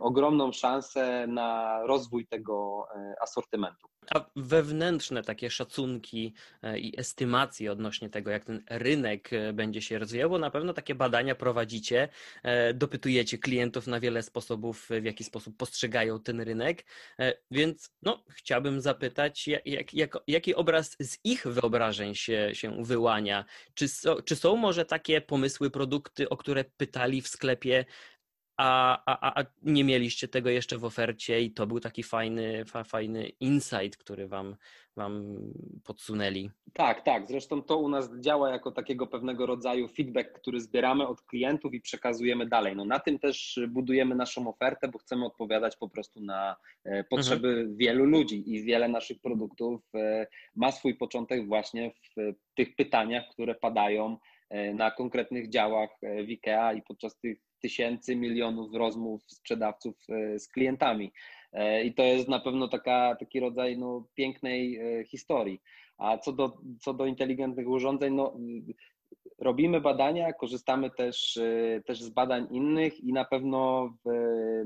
ogromną 0.00 0.52
szansę 0.52 1.26
na 1.26 1.80
rozwój 1.86 2.26
tego 2.26 2.86
e, 2.96 3.14
asortymentu. 3.22 3.88
A 4.14 4.24
wewnętrzne 4.36 5.22
takie 5.22 5.50
szacunki 5.50 6.34
e, 6.62 6.78
i 6.78 7.00
estymacje 7.00 7.72
odnośnie 7.72 8.10
tego, 8.10 8.30
jak 8.30 8.44
ten 8.44 8.64
rynek 8.70 9.30
będzie 9.54 9.82
się 9.82 9.98
rozwijał, 9.98 10.30
bo 10.30 10.38
na 10.38 10.50
pewno 10.50 10.72
takie 10.72 10.94
badania 10.94 11.34
prowadzicie, 11.34 12.08
dopytujecie 12.74 13.38
klientów 13.38 13.86
na 13.86 14.00
wiele 14.00 14.22
sposobów, 14.22 14.88
w 15.00 15.04
jaki 15.04 15.24
sposób 15.24 15.56
postrzegają 15.56 16.20
ten 16.20 16.40
rynek, 16.40 16.84
więc 17.50 17.90
no, 18.02 18.24
chciałbym 18.30 18.80
zapytać, 18.80 19.48
jak, 19.64 19.94
jak, 19.94 20.18
jaki 20.26 20.54
obraz 20.54 20.96
z 21.00 21.18
ich 21.24 21.46
wyobrażeń 21.46 22.14
się, 22.14 22.50
się 22.52 22.84
wyłania? 22.84 23.44
Czy, 23.74 23.88
so, 23.88 24.22
czy 24.22 24.36
są 24.36 24.56
może 24.56 24.84
takie 24.84 25.20
pomysły, 25.20 25.70
produkty, 25.70 26.28
o 26.28 26.36
które 26.36 26.64
pytali 26.76 27.22
w 27.22 27.28
sklepie, 27.28 27.84
a, 28.56 29.02
a, 29.06 29.40
a 29.40 29.44
nie 29.62 29.84
mieliście 29.84 30.28
tego 30.28 30.50
jeszcze 30.50 30.78
w 30.78 30.84
ofercie 30.84 31.40
i 31.40 31.50
to 31.50 31.66
był 31.66 31.80
taki 31.80 32.02
fajny, 32.02 32.64
fa, 32.64 32.84
fajny 32.84 33.28
insight, 33.28 33.96
który 33.96 34.28
wam, 34.28 34.56
wam 34.96 35.36
podsunęli. 35.84 36.50
Tak, 36.72 37.02
tak. 37.02 37.28
Zresztą 37.28 37.62
to 37.62 37.78
u 37.78 37.88
nas 37.88 38.10
działa 38.20 38.50
jako 38.50 38.72
takiego 38.72 39.06
pewnego 39.06 39.46
rodzaju 39.46 39.88
feedback, 39.88 40.32
który 40.32 40.60
zbieramy 40.60 41.06
od 41.06 41.22
klientów 41.22 41.74
i 41.74 41.80
przekazujemy 41.80 42.46
dalej. 42.46 42.76
No 42.76 42.84
na 42.84 42.98
tym 43.00 43.18
też 43.18 43.60
budujemy 43.68 44.14
naszą 44.14 44.48
ofertę, 44.48 44.88
bo 44.88 44.98
chcemy 44.98 45.26
odpowiadać 45.26 45.76
po 45.76 45.88
prostu 45.88 46.20
na 46.20 46.56
e, 46.84 47.04
potrzeby 47.04 47.48
mhm. 47.48 47.76
wielu 47.76 48.04
ludzi 48.04 48.54
i 48.54 48.62
wiele 48.62 48.88
naszych 48.88 49.20
produktów 49.20 49.82
e, 49.94 50.26
ma 50.54 50.72
swój 50.72 50.94
początek 50.94 51.46
właśnie 51.46 51.92
w 52.16 52.34
tych 52.54 52.76
pytaniach, 52.76 53.24
które 53.32 53.54
padają 53.54 54.18
na 54.74 54.90
konkretnych 54.90 55.48
działach 55.48 55.90
w 56.02 56.28
IKEA 56.28 56.78
i 56.78 56.82
podczas 56.82 57.18
tych 57.18 57.38
tysięcy, 57.62 58.16
milionów 58.16 58.74
rozmów 58.74 59.22
sprzedawców 59.26 59.96
z 60.38 60.48
klientami. 60.48 61.12
I 61.84 61.94
to 61.94 62.02
jest 62.02 62.28
na 62.28 62.40
pewno 62.40 62.68
taka, 62.68 63.16
taki 63.20 63.40
rodzaj 63.40 63.78
no, 63.78 64.08
pięknej 64.14 64.80
historii. 65.06 65.60
A 65.98 66.18
co 66.18 66.32
do, 66.32 66.58
co 66.80 66.94
do 66.94 67.06
inteligentnych 67.06 67.68
urządzeń, 67.68 68.14
no, 68.14 68.36
robimy 69.38 69.80
badania, 69.80 70.32
korzystamy 70.32 70.90
też, 70.90 71.36
y, 71.36 71.82
też 71.86 72.02
z 72.02 72.08
badań 72.08 72.46
innych 72.50 73.00
i 73.00 73.12
na 73.12 73.24
pewno 73.24 73.90
w 74.04 74.10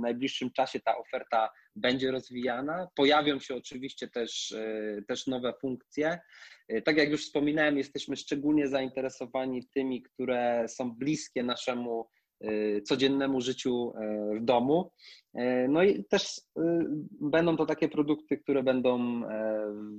najbliższym 0.01 0.51
czasie 0.51 0.81
ta 0.81 0.99
oferta 0.99 1.51
będzie 1.77 2.11
rozwijana. 2.11 2.89
Pojawią 2.95 3.39
się 3.39 3.55
oczywiście 3.55 4.09
też, 4.09 4.51
y, 4.51 5.05
też 5.09 5.27
nowe 5.27 5.53
funkcje. 5.61 6.19
Y, 6.73 6.83
tak 6.83 6.97
jak 6.97 7.11
już 7.11 7.25
wspominałem, 7.25 7.79
jesteśmy 7.79 8.17
szczególnie 8.17 8.69
zainteresowani 8.69 9.69
tymi, 9.75 10.03
które 10.03 10.65
są 10.69 10.91
bliskie 10.93 11.43
naszemu 11.43 12.07
codziennemu 12.85 13.41
życiu 13.41 13.93
w 14.37 14.45
domu. 14.45 14.91
No 15.69 15.83
i 15.83 16.05
też 16.05 16.41
będą 17.21 17.57
to 17.57 17.67
takie 17.67 17.89
produkty, 17.89 18.39
które 18.39 18.63
będą 18.63 19.23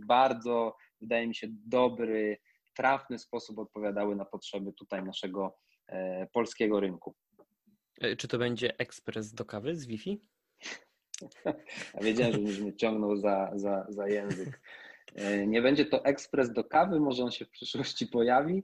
bardzo, 0.07 0.75
wydaje 1.01 1.27
mi 1.27 1.35
się, 1.35 1.47
dobry, 1.65 2.37
trafny 2.79 3.19
sposób 3.19 3.59
odpowiadały 3.59 4.15
na 4.15 4.25
potrzeby 4.25 4.73
tutaj 4.73 5.03
naszego 5.03 5.57
e, 5.87 6.27
polskiego 6.33 6.79
rynku. 6.79 7.15
E, 8.01 8.15
czy 8.15 8.27
to 8.27 8.37
będzie 8.37 8.77
ekspres 8.77 9.33
do 9.33 9.45
kawy 9.45 9.75
z 9.75 9.85
Wi-Fi? 9.85 10.21
Ja 11.93 12.01
wiedziałem, 12.01 12.33
że 12.33 12.37
będziesz 12.37 12.59
mnie 12.59 12.75
ciągnął 12.75 13.15
za, 13.15 13.51
za, 13.55 13.85
za 13.89 14.07
język. 14.07 14.61
E, 15.15 15.47
nie 15.47 15.61
będzie 15.61 15.85
to 15.85 16.05
ekspres 16.05 16.53
do 16.53 16.63
kawy, 16.63 16.99
może 16.99 17.23
on 17.23 17.31
się 17.31 17.45
w 17.45 17.49
przyszłości 17.49 18.07
pojawi. 18.07 18.63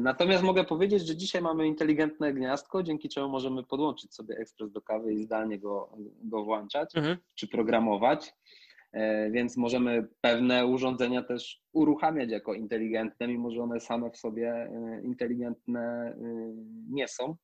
Natomiast 0.00 0.42
mogę 0.42 0.64
powiedzieć, 0.64 1.06
że 1.06 1.16
dzisiaj 1.16 1.42
mamy 1.42 1.66
inteligentne 1.66 2.32
gniazdko, 2.32 2.82
dzięki 2.82 3.08
czemu 3.08 3.28
możemy 3.28 3.64
podłączyć 3.64 4.14
sobie 4.14 4.36
ekspres 4.36 4.72
do 4.72 4.82
kawy 4.82 5.12
i 5.12 5.22
zdalnie 5.22 5.58
go, 5.58 5.96
go 6.22 6.44
włączać 6.44 6.96
mhm. 6.96 7.18
czy 7.34 7.48
programować. 7.48 8.34
E, 8.92 9.30
więc 9.30 9.56
możemy 9.56 10.08
pewne 10.20 10.66
urządzenia 10.66 11.22
też 11.22 11.60
uruchamiać 11.72 12.30
jako 12.30 12.54
inteligentne, 12.54 13.28
mimo 13.28 13.50
że 13.50 13.62
one 13.62 13.80
same 13.80 14.10
w 14.10 14.16
sobie 14.16 14.52
e, 14.52 15.00
inteligentne 15.04 15.80
e, 15.80 16.14
nie 16.90 17.08
są. 17.08 17.36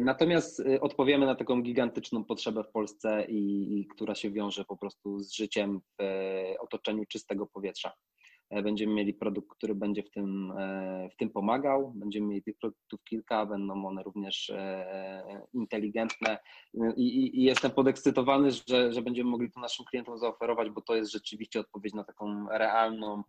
Natomiast 0.00 0.62
odpowiemy 0.80 1.26
na 1.26 1.34
taką 1.34 1.62
gigantyczną 1.62 2.24
potrzebę 2.24 2.64
w 2.64 2.70
Polsce, 2.72 3.24
i, 3.28 3.80
i 3.80 3.86
która 3.86 4.14
się 4.14 4.30
wiąże 4.30 4.64
po 4.64 4.76
prostu 4.76 5.20
z 5.20 5.32
życiem 5.32 5.80
w 6.00 6.04
otoczeniu 6.60 7.04
czystego 7.08 7.46
powietrza. 7.46 7.92
E, 8.50 8.62
będziemy 8.62 8.94
mieli 8.94 9.14
produkt, 9.14 9.48
który 9.50 9.74
będzie 9.74 10.02
w 10.02 10.10
tym, 10.10 10.52
e, 10.58 11.08
w 11.12 11.16
tym 11.16 11.30
pomagał. 11.30 11.92
Będziemy 11.96 12.26
mieli 12.26 12.42
tych 12.42 12.58
produktów 12.58 13.04
kilka, 13.04 13.46
będą 13.46 13.86
one 13.86 14.02
również 14.02 14.50
e, 14.50 15.46
inteligentne 15.52 16.38
i, 16.96 17.40
i 17.40 17.42
jestem 17.42 17.70
podekscytowany, 17.70 18.50
że, 18.68 18.92
że 18.92 19.02
będziemy 19.02 19.30
mogli 19.30 19.50
to 19.50 19.60
naszym 19.60 19.84
klientom 19.84 20.18
zaoferować, 20.18 20.70
bo 20.70 20.80
to 20.80 20.96
jest 20.96 21.12
rzeczywiście 21.12 21.60
odpowiedź 21.60 21.94
na 21.94 22.04
taką 22.04 22.48
realną 22.48 23.22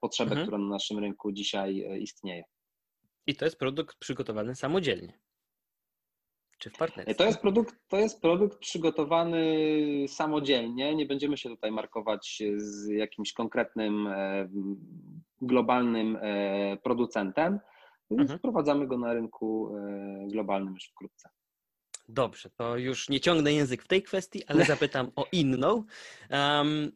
potrzebę, 0.00 0.30
mhm. 0.30 0.46
która 0.46 0.58
na 0.58 0.68
naszym 0.68 0.98
rynku 0.98 1.32
dzisiaj 1.32 1.86
istnieje. 2.00 2.44
I 3.26 3.36
to 3.36 3.44
jest 3.44 3.58
produkt 3.58 3.98
przygotowany 3.98 4.54
samodzielnie. 4.54 5.18
Czy 6.58 6.70
w 6.70 6.72
partnerstwie? 6.72 7.14
To 7.14 7.24
jest 7.24 7.40
produkt, 7.40 7.74
to 7.88 7.96
jest 7.96 8.20
produkt 8.20 8.58
przygotowany 8.58 9.44
samodzielnie. 10.08 10.94
Nie 10.94 11.06
będziemy 11.06 11.36
się 11.36 11.48
tutaj 11.48 11.72
markować 11.72 12.42
z 12.56 12.88
jakimś 12.88 13.32
konkretnym 13.32 14.06
e, 14.06 14.48
globalnym 15.40 16.18
e, 16.20 16.76
producentem. 16.76 17.60
Mhm. 18.10 18.38
Wprowadzamy 18.38 18.86
go 18.86 18.98
na 18.98 19.14
rynku 19.14 19.76
e, 19.76 20.28
globalnym 20.28 20.74
już 20.74 20.84
wkrótce. 20.84 21.28
Dobrze, 22.08 22.50
to 22.50 22.76
już 22.76 23.08
nie 23.08 23.20
ciągnę 23.20 23.52
język 23.52 23.82
w 23.82 23.88
tej 23.88 24.02
kwestii, 24.02 24.46
ale 24.46 24.64
zapytam 24.64 25.10
o 25.16 25.26
inną. 25.32 25.84
Um, 26.30 26.92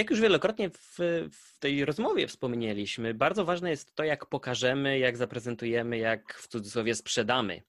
jak 0.00 0.10
już 0.10 0.20
wielokrotnie 0.20 0.70
w, 0.70 0.98
w, 1.32 1.58
tej 1.58 1.84
rozmowie 1.84 2.26
wspomnieliśmy, 2.26 3.14
bardzo 3.14 3.44
ważne 3.44 3.70
jest 3.70 3.94
to, 3.94 4.04
jak 4.04 4.26
pokażemy, 4.26 4.98
jak 4.98 5.16
zaprezentujemy, 5.16 5.98
jak 5.98 6.34
w 6.34 6.48
cudzysłowie 6.48 6.94
sprzedamy 6.94 7.62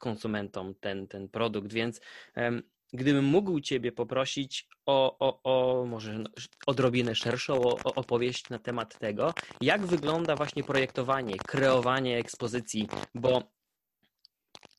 konsumentom 0.00 0.74
ten, 0.74 1.08
ten 1.08 1.28
produkt. 1.28 1.72
Więc 1.72 2.00
um, 2.36 2.62
gdybym 2.92 3.24
mógł 3.24 3.60
Ciebie 3.60 3.92
poprosić 3.92 4.68
o, 4.86 5.18
o, 5.18 5.42
o 5.42 5.84
może 5.84 6.24
odrobinę 6.66 7.14
szerszą 7.14 7.60
opowieść 7.84 8.50
na 8.50 8.58
temat 8.58 8.98
tego, 8.98 9.34
jak 9.60 9.86
wygląda 9.86 10.36
właśnie 10.36 10.64
projektowanie, 10.64 11.36
kreowanie 11.36 12.18
ekspozycji, 12.18 12.88
bo 13.14 13.57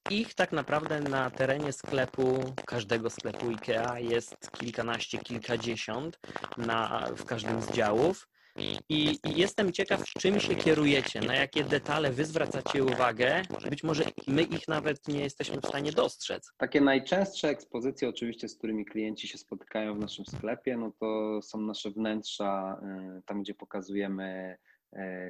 ich 0.10 0.34
tak 0.34 0.51
naprawdę 0.51 0.99
na 0.99 1.30
terenie 1.30 1.74
sklepu, 1.74 2.53
każdego 2.66 3.10
sklepu 3.10 3.49
IKEA 3.49 3.99
jest 3.99 4.51
kilkanaście, 4.51 5.18
kilkadziesiąt 5.18 6.20
na, 6.57 7.07
w 7.18 7.26
każdym 7.26 7.62
z 7.62 7.72
działów. 7.72 8.28
I, 8.57 8.78
I, 8.89 9.20
jestem 9.36 9.72
ciekaw, 9.72 10.03
czym 10.03 10.39
się 10.39 10.55
kierujecie, 10.55 11.22
na 11.22 11.36
jakie 11.36 11.64
detale 11.64 12.12
wy 12.12 12.26
zwracacie 12.26 12.84
uwagę. 12.84 13.41
Być 13.70 13.84
może 13.84 14.03
my 14.28 14.41
ich 14.41 14.68
nawet 14.68 15.07
nie 15.07 15.20
jesteśmy 15.20 15.62
w 15.62 15.66
stanie 15.66 15.91
dostrzec. 15.91 16.51
Takie 16.57 16.82
najczęstsze 16.82 17.49
ekspozycje, 17.49 18.10
oczywiście, 18.10 18.47
z 18.47 18.57
którymi 18.57 18.86
klienci 18.86 19.28
się 19.28 19.38
spotykają 19.38 19.95
w 19.95 19.99
naszym 19.99 20.26
sklepie, 20.26 20.78
no 20.78 20.91
to 20.99 21.39
są 21.41 21.62
nasze 21.62 21.91
wnętrza, 21.91 22.82
y, 23.18 23.22
tam 23.26 23.41
gdzie 23.41 23.53
pokazujemy 23.53 24.57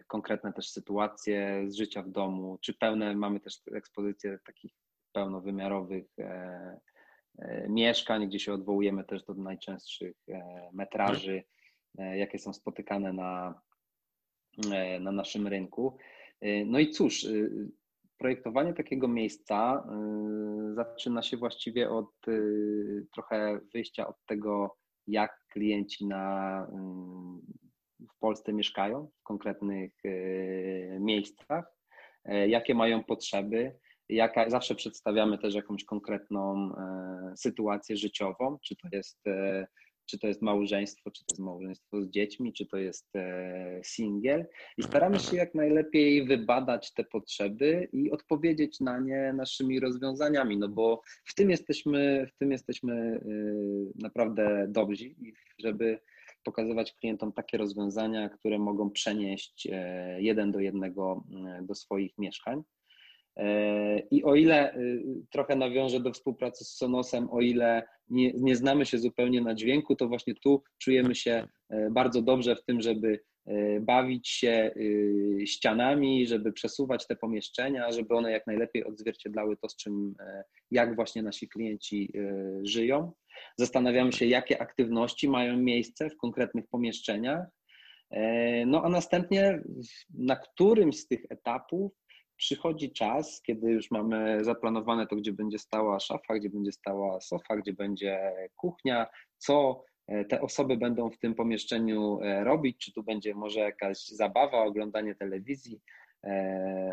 konkretne 0.07 0.53
też 0.53 0.69
sytuacje 0.69 1.63
z 1.67 1.75
życia 1.75 2.01
w 2.01 2.09
domu, 2.09 2.57
czy 2.61 2.73
pełne, 2.73 3.15
mamy 3.15 3.39
też 3.39 3.61
ekspozycje 3.75 4.39
takich 4.45 4.73
pełnowymiarowych 5.11 6.05
e, 6.19 6.79
e, 7.37 7.69
mieszkań, 7.69 8.27
gdzie 8.27 8.39
się 8.39 8.53
odwołujemy 8.53 9.03
też 9.03 9.23
do 9.23 9.33
najczęstszych 9.33 10.15
metraży, 10.73 11.43
jakie 11.97 12.39
są 12.39 12.53
spotykane 12.53 13.13
na, 13.13 13.61
na 14.99 15.11
naszym 15.11 15.47
rynku. 15.47 15.97
No 16.65 16.79
i 16.79 16.89
cóż, 16.89 17.27
projektowanie 18.17 18.73
takiego 18.73 19.07
miejsca 19.07 19.87
zaczyna 20.73 21.21
się 21.21 21.37
właściwie 21.37 21.89
od 21.89 22.11
trochę 23.13 23.59
wyjścia 23.73 24.07
od 24.07 24.15
tego, 24.25 24.77
jak 25.07 25.45
klienci 25.47 26.07
na 26.07 26.67
w 27.99 28.19
Polsce 28.19 28.53
mieszkają, 28.53 29.09
w 29.19 29.23
konkretnych 29.23 29.91
e, 30.05 30.09
miejscach, 30.99 31.75
e, 32.25 32.47
jakie 32.47 32.75
mają 32.75 33.03
potrzeby. 33.03 33.75
Jaka, 34.09 34.49
zawsze 34.49 34.75
przedstawiamy 34.75 35.37
też 35.37 35.55
jakąś 35.55 35.83
konkretną 35.83 36.71
e, 36.75 37.33
sytuację 37.37 37.97
życiową, 37.97 38.57
czy 38.63 38.75
to 38.75 38.87
jest 38.91 39.19
czy 40.05 40.19
to 40.19 40.27
jest 40.27 40.41
małżeństwo, 40.41 41.11
czy 41.11 41.25
to 41.25 41.33
jest 41.33 41.41
małżeństwo 41.41 42.01
z 42.01 42.09
dziećmi, 42.09 42.53
czy 42.53 42.65
to 42.65 42.77
jest 42.77 43.07
singiel. 43.83 44.45
I 44.77 44.83
staramy 44.83 45.19
się 45.19 45.37
jak 45.37 45.55
najlepiej 45.55 46.25
wybadać 46.25 46.93
te 46.93 47.03
potrzeby 47.03 47.89
i 47.93 48.11
odpowiedzieć 48.11 48.79
na 48.79 48.99
nie 48.99 49.33
naszymi 49.33 49.79
rozwiązaniami, 49.79 50.57
no 50.57 50.69
bo 50.69 51.01
w 51.25 51.35
tym 51.35 51.49
jesteśmy, 51.49 52.27
w 52.35 52.37
tym 52.37 52.51
jesteśmy 52.51 53.21
naprawdę 53.95 54.65
dobrzy, 54.69 55.15
żeby 55.59 55.99
pokazywać 56.43 56.93
klientom 56.93 57.33
takie 57.33 57.57
rozwiązania, 57.57 58.29
które 58.29 58.59
mogą 58.59 58.89
przenieść 58.91 59.67
e, 59.71 60.21
jeden 60.21 60.51
do 60.51 60.59
jednego 60.59 61.23
e, 61.47 61.61
do 61.61 61.75
swoich 61.75 62.17
mieszkań. 62.17 62.63
E, 63.37 63.99
I 63.99 64.23
o 64.23 64.35
ile 64.35 64.75
trochę 65.31 65.55
nawiążę 65.55 65.99
do 65.99 66.11
współpracy 66.11 66.65
z 66.65 66.75
Sonosem, 66.77 67.29
o 67.31 67.41
ile 67.41 67.87
nie, 68.09 68.33
nie, 68.33 68.55
znamy 68.55 68.85
się 68.85 68.97
zupełnie 68.97 69.41
na 69.41 69.55
dźwięku, 69.55 69.95
to 69.95 70.07
właśnie 70.07 70.35
tu 70.35 70.63
czujemy 70.77 71.15
się 71.15 71.47
bardzo 71.91 72.21
dobrze 72.21 72.55
w 72.55 72.63
tym, 72.63 72.81
żeby 72.81 73.19
bawić 73.81 74.29
się 74.29 74.71
ścianami, 75.45 76.27
żeby 76.27 76.53
przesuwać 76.53 77.07
te 77.07 77.15
pomieszczenia, 77.15 77.91
żeby 77.91 78.15
one 78.15 78.31
jak 78.31 78.47
najlepiej 78.47 78.85
odzwierciedlały 78.85 79.57
to, 79.57 79.69
z 79.69 79.75
czym, 79.75 80.15
jak 80.71 80.95
właśnie 80.95 81.23
nasi 81.23 81.49
klienci 81.49 82.13
żyją. 82.63 83.11
Zastanawiamy 83.57 84.13
się, 84.13 84.25
jakie 84.25 84.61
aktywności 84.61 85.29
mają 85.29 85.57
miejsce 85.57 86.09
w 86.09 86.17
konkretnych 86.17 86.67
pomieszczeniach. 86.67 87.47
E, 88.11 88.65
no 88.65 88.83
a 88.83 88.89
następnie 88.89 89.63
na 90.13 90.35
którymś 90.35 90.99
z 90.99 91.07
tych 91.07 91.21
etapów 91.29 91.91
przychodzi 92.35 92.91
czas, 92.91 93.41
kiedy 93.41 93.71
już 93.71 93.91
mamy 93.91 94.43
zaplanowane 94.43 95.07
to, 95.07 95.15
gdzie 95.15 95.33
będzie 95.33 95.59
stała 95.59 95.99
szafa, 95.99 96.35
gdzie 96.35 96.49
będzie 96.49 96.71
stała 96.71 97.21
sofa, 97.21 97.57
gdzie 97.57 97.73
będzie 97.73 98.33
kuchnia, 98.55 99.07
co 99.37 99.83
e, 99.85 99.88
te 100.29 100.41
osoby 100.41 100.77
będą 100.77 101.09
w 101.09 101.17
tym 101.17 101.35
pomieszczeniu 101.35 102.19
e, 102.21 102.43
robić, 102.43 102.77
czy 102.77 102.93
tu 102.93 103.03
będzie 103.03 103.35
może 103.35 103.59
jakaś 103.59 104.07
zabawa, 104.07 104.63
oglądanie 104.63 105.15
telewizji, 105.15 105.81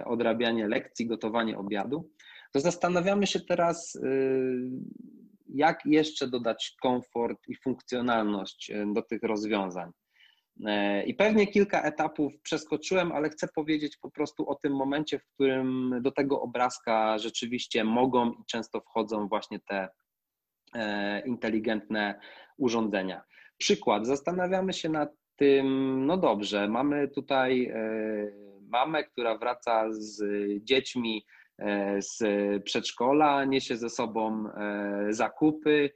odrabianie 0.05 0.69
lekcji, 0.69 1.07
gotowanie 1.07 1.59
obiadu, 1.59 2.11
to 2.53 2.61
zastanawiamy 2.61 3.27
się 3.27 3.41
teraz, 3.41 3.95
y, 3.95 4.71
jak 5.49 5.87
jeszcze 5.87 6.29
dodać 6.29 6.77
komfort 6.83 7.49
i 7.49 7.57
funkcjonalność 7.57 8.71
e, 8.71 8.87
do 8.93 9.03
tych 9.03 9.23
rozwiązań. 9.23 9.91
E, 10.67 11.05
I 11.05 11.15
pewnie 11.15 11.47
kilka 11.47 11.83
etapów 11.83 12.41
przeskoczyłem, 12.43 13.13
ale 13.13 13.29
chcę 13.29 13.49
powiedzieć 13.55 13.97
po 13.97 14.11
prostu 14.11 14.49
o 14.49 14.55
tym 14.55 14.77
momencie, 14.77 15.19
w 15.19 15.25
którym 15.35 15.95
do 16.01 16.11
tego 16.11 16.41
obrazka 16.41 17.19
rzeczywiście 17.19 17.85
mogą 17.85 18.33
i 18.33 18.45
często 18.47 18.81
wchodzą 18.81 19.29
właśnie 19.29 19.61
te 19.61 19.77
e, 19.77 19.89
inteligentne 21.27 22.21
urządzenia. 22.59 23.23
Przykład, 23.59 24.07
zastanawiamy 24.07 24.73
się 24.73 24.89
nad 24.89 25.11
tym, 25.37 25.67
no 26.07 26.17
dobrze, 26.17 26.69
mamy 26.69 27.09
tutaj 27.09 27.65
e, 27.65 27.77
mamę, 28.69 29.05
która 29.05 29.39
wraca 29.39 29.87
z 29.93 30.25
dziećmi 30.65 31.27
z 31.99 32.19
przedszkola, 32.65 33.45
niesie 33.45 33.77
ze 33.77 33.91
sobą 33.91 34.45
zakupy, 35.11 35.91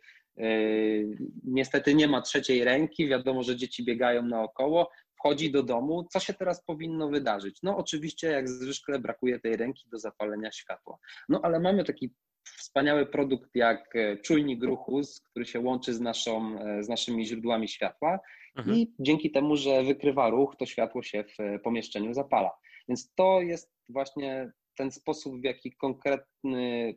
Niestety 1.45 1.95
nie 1.95 2.09
ma 2.09 2.23
trzeciej 2.23 2.65
ręki, 2.65 3.09
wiadomo, 3.09 3.43
że 3.43 3.57
dzieci 3.57 3.85
biegają 3.85 4.23
naokoło, 4.23 4.91
wchodzi 5.19 5.53
do 5.53 5.63
domu. 5.63 6.07
Co 6.11 6.21
się 6.21 6.35
teraz 6.35 6.65
powinno 6.65 7.09
wydarzyć? 7.09 7.59
No, 7.63 7.77
oczywiście, 7.77 8.29
jak 8.29 8.49
zwykle, 8.49 8.99
brakuje 8.99 9.41
tej 9.41 9.57
ręki 9.57 9.89
do 9.89 9.99
zapalenia 9.99 10.53
światła. 10.53 10.99
No, 11.29 11.41
ale 11.43 11.61
mamy 11.61 11.85
taki 11.85 12.15
wspaniały 12.45 13.07
produkt 13.07 13.51
jak 13.55 13.97
e, 13.97 14.17
czujnik 14.17 14.65
ruchu, 14.65 15.01
który 15.31 15.47
się 15.47 15.61
łączy 15.61 15.95
z, 15.95 16.01
naszą, 16.01 16.59
e, 16.61 16.83
z 16.83 16.89
naszymi 16.89 17.27
źródłami 17.27 17.69
światła 17.69 18.21
mhm. 18.57 18.77
i 18.77 18.93
dzięki 18.99 19.31
temu, 19.31 19.57
że 19.57 19.83
wykrywa 19.85 20.31
ruch, 20.31 20.57
to 20.57 20.67
światło 20.67 21.03
się 21.03 21.25
w 21.25 21.41
e, 21.41 21.59
pomieszczeniu 21.59 22.15
zapala. 22.15 22.51
Więc 22.89 23.13
to 23.15 23.41
jest 23.41 23.73
właśnie 23.89 24.53
ten 24.77 24.91
sposób, 24.91 25.41
w 25.41 25.45
jaki 25.45 25.73
konkretny 25.73 26.95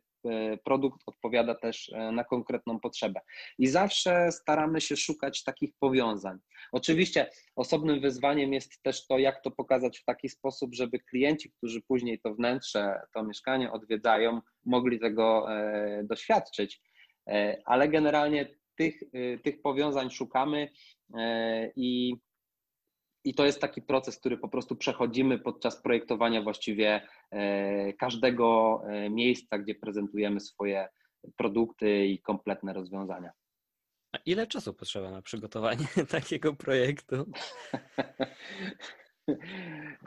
produkt 0.64 1.02
odpowiada 1.06 1.56
też 1.56 1.92
e, 1.94 2.12
na 2.12 2.24
konkretną 2.24 2.80
potrzebę. 2.80 3.20
I 3.60 3.68
zawsze 3.68 4.32
staramy 4.32 4.82
się 4.82 4.98
szukać 4.98 5.44
takich 5.44 5.74
powiązań. 5.80 6.38
Oczywiście 6.72 7.30
osobnym 7.56 8.02
wyzwaniem 8.02 8.54
jest 8.54 8.84
też 8.84 9.08
to, 9.08 9.18
jak 9.18 9.42
to 9.44 9.52
pokazać 9.52 10.00
w 10.00 10.06
taki 10.06 10.30
sposób, 10.30 10.76
żeby 10.76 11.00
klienci, 11.00 11.52
którzy 11.52 11.82
później 11.82 12.20
to 12.20 12.34
wnętrze, 12.34 13.02
to 13.14 13.24
mieszkanie 13.24 13.72
odwiedzają, 13.72 14.42
mogli 14.66 15.00
tego 15.00 15.52
e, 15.52 16.04
doświadczyć. 16.04 16.82
Ale 17.66 17.88
generalnie 17.88 18.56
tych, 18.76 19.00
tych 19.44 19.62
powiązań 19.62 20.10
szukamy 20.10 20.70
i 21.76 22.16
i 23.24 23.34
to 23.34 23.46
jest 23.46 23.62
taki 23.62 23.82
proces, 23.82 24.18
który 24.18 24.38
po 24.38 24.50
prostu 24.50 24.76
przechodzimy 24.76 25.40
podczas 25.40 25.82
projektowania 25.82 26.42
właściwie 26.42 27.02
e, 27.32 27.94
każdego 27.94 28.82
e, 28.86 29.10
miejsca, 29.10 29.58
gdzie 29.58 29.76
prezentujemy 29.76 30.40
swoje 30.40 30.88
produkty 31.38 32.06
i 32.06 32.20
kompletne 32.20 32.74
rozwiązania. 32.74 33.32
A 34.12 34.18
ile 34.26 34.48
czasu 34.48 34.74
potrzeba 34.74 35.12
na 35.12 35.22
przygotowanie 35.22 35.88
takiego 36.12 36.54
projektu? 36.54 37.16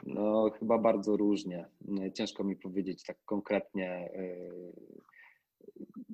No, 0.03 0.49
chyba 0.59 0.77
bardzo 0.77 1.17
różnie. 1.17 1.65
Ciężko 2.13 2.43
mi 2.43 2.55
powiedzieć 2.55 3.03
tak 3.03 3.17
konkretnie, 3.25 3.89
e, 3.89 4.37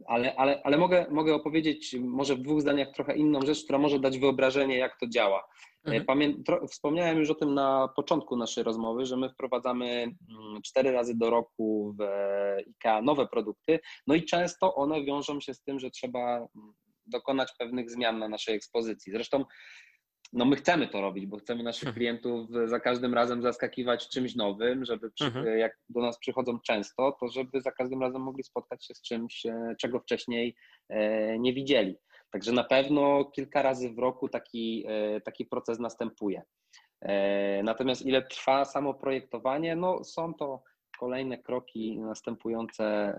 ale, 0.07 0.35
ale, 0.35 0.61
ale 0.63 0.77
mogę, 0.77 1.05
mogę 1.11 1.35
opowiedzieć 1.35 1.95
może 1.99 2.35
w 2.35 2.41
dwóch 2.41 2.61
zdaniach 2.61 2.91
trochę 2.91 3.15
inną 3.15 3.41
rzecz, 3.41 3.63
która 3.63 3.79
może 3.79 3.99
dać 3.99 4.19
wyobrażenie, 4.19 4.77
jak 4.77 4.99
to 4.99 5.07
działa. 5.07 5.47
Mhm. 5.85 6.05
Pamię... 6.05 6.33
Wspomniałem 6.67 7.17
już 7.17 7.29
o 7.29 7.35
tym 7.35 7.53
na 7.53 7.87
początku 7.95 8.35
naszej 8.35 8.63
rozmowy, 8.63 9.05
że 9.05 9.17
my 9.17 9.29
wprowadzamy 9.29 9.85
mm, 9.85 10.61
cztery 10.63 10.91
razy 10.91 11.17
do 11.17 11.29
roku 11.29 11.95
w 11.99 12.01
IKEA 12.67 13.01
nowe 13.03 13.27
produkty, 13.27 13.79
no 14.07 14.15
i 14.15 14.23
często 14.23 14.75
one 14.75 15.03
wiążą 15.03 15.39
się 15.39 15.53
z 15.53 15.61
tym, 15.61 15.79
że 15.79 15.91
trzeba 15.91 16.37
mm, 16.37 16.73
dokonać 17.05 17.53
pewnych 17.59 17.91
zmian 17.91 18.19
na 18.19 18.29
naszej 18.29 18.55
ekspozycji. 18.55 19.11
Zresztą 19.11 19.45
no 20.33 20.45
my 20.45 20.55
chcemy 20.55 20.87
to 20.87 21.01
robić, 21.01 21.25
bo 21.25 21.37
chcemy 21.37 21.63
naszych 21.63 21.87
mhm. 21.87 21.95
klientów 21.95 22.49
za 22.65 22.79
każdym 22.79 23.13
razem 23.13 23.41
zaskakiwać 23.41 24.09
czymś 24.09 24.35
nowym, 24.35 24.85
żeby 24.85 25.11
mhm. 25.21 25.57
jak 25.57 25.79
do 25.89 26.01
nas 26.01 26.17
przychodzą 26.17 26.59
często, 26.59 27.17
to 27.19 27.27
żeby 27.27 27.61
za 27.61 27.71
każdym 27.71 28.01
razem 28.01 28.21
mogli 28.21 28.43
spotkać 28.43 28.85
się 28.85 28.93
z 28.93 29.01
czymś, 29.01 29.45
e, 29.45 29.75
czego 29.79 29.99
wcześniej 29.99 30.55
e, 30.89 31.39
nie 31.39 31.53
widzieli. 31.53 31.95
Także 32.31 32.51
na 32.51 32.63
pewno 32.63 33.25
kilka 33.25 33.61
razy 33.61 33.89
w 33.89 33.99
roku 33.99 34.29
taki, 34.29 34.85
e, 34.87 35.21
taki 35.21 35.45
proces 35.45 35.79
następuje. 35.79 36.41
Natomiast 37.63 38.05
ile 38.05 38.21
trwa 38.21 38.65
samo 38.65 38.93
projektowanie? 38.93 39.75
No 39.75 40.03
są 40.03 40.33
to 40.33 40.63
kolejne 40.99 41.37
kroki 41.37 41.99
następujące 41.99 43.13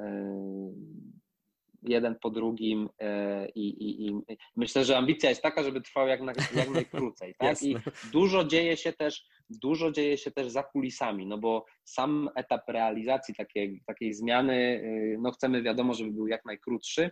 jeden 1.85 2.16
po 2.22 2.30
drugim 2.30 2.89
e, 2.99 3.49
i, 3.49 3.68
i, 3.68 4.07
i 4.07 4.14
myślę, 4.57 4.85
że 4.85 4.97
ambicja 4.97 5.28
jest 5.28 5.43
taka, 5.43 5.62
żeby 5.62 5.80
trwał 5.80 6.09
jak, 6.09 6.20
na, 6.20 6.32
jak 6.55 6.70
najkrócej. 6.70 7.35
Tak? 7.39 7.62
I 7.62 7.76
dużo 8.12 8.45
dzieje 8.45 8.76
się 8.76 8.93
też, 8.93 9.24
dużo 9.51 9.93
dzieje 9.93 10.18
się 10.18 10.30
też 10.30 10.49
za 10.49 10.62
kulisami, 10.62 11.26
no 11.26 11.39
bo 11.39 11.64
sam 11.85 12.30
etap 12.37 12.68
realizacji 12.68 13.35
takiej, 13.35 13.82
takiej 13.87 14.14
zmiany, 14.14 14.55
y, 14.55 15.16
no 15.20 15.30
chcemy 15.30 15.62
wiadomo, 15.62 15.95
żeby 15.95 16.11
był 16.11 16.26
jak 16.26 16.45
najkrótszy. 16.45 17.11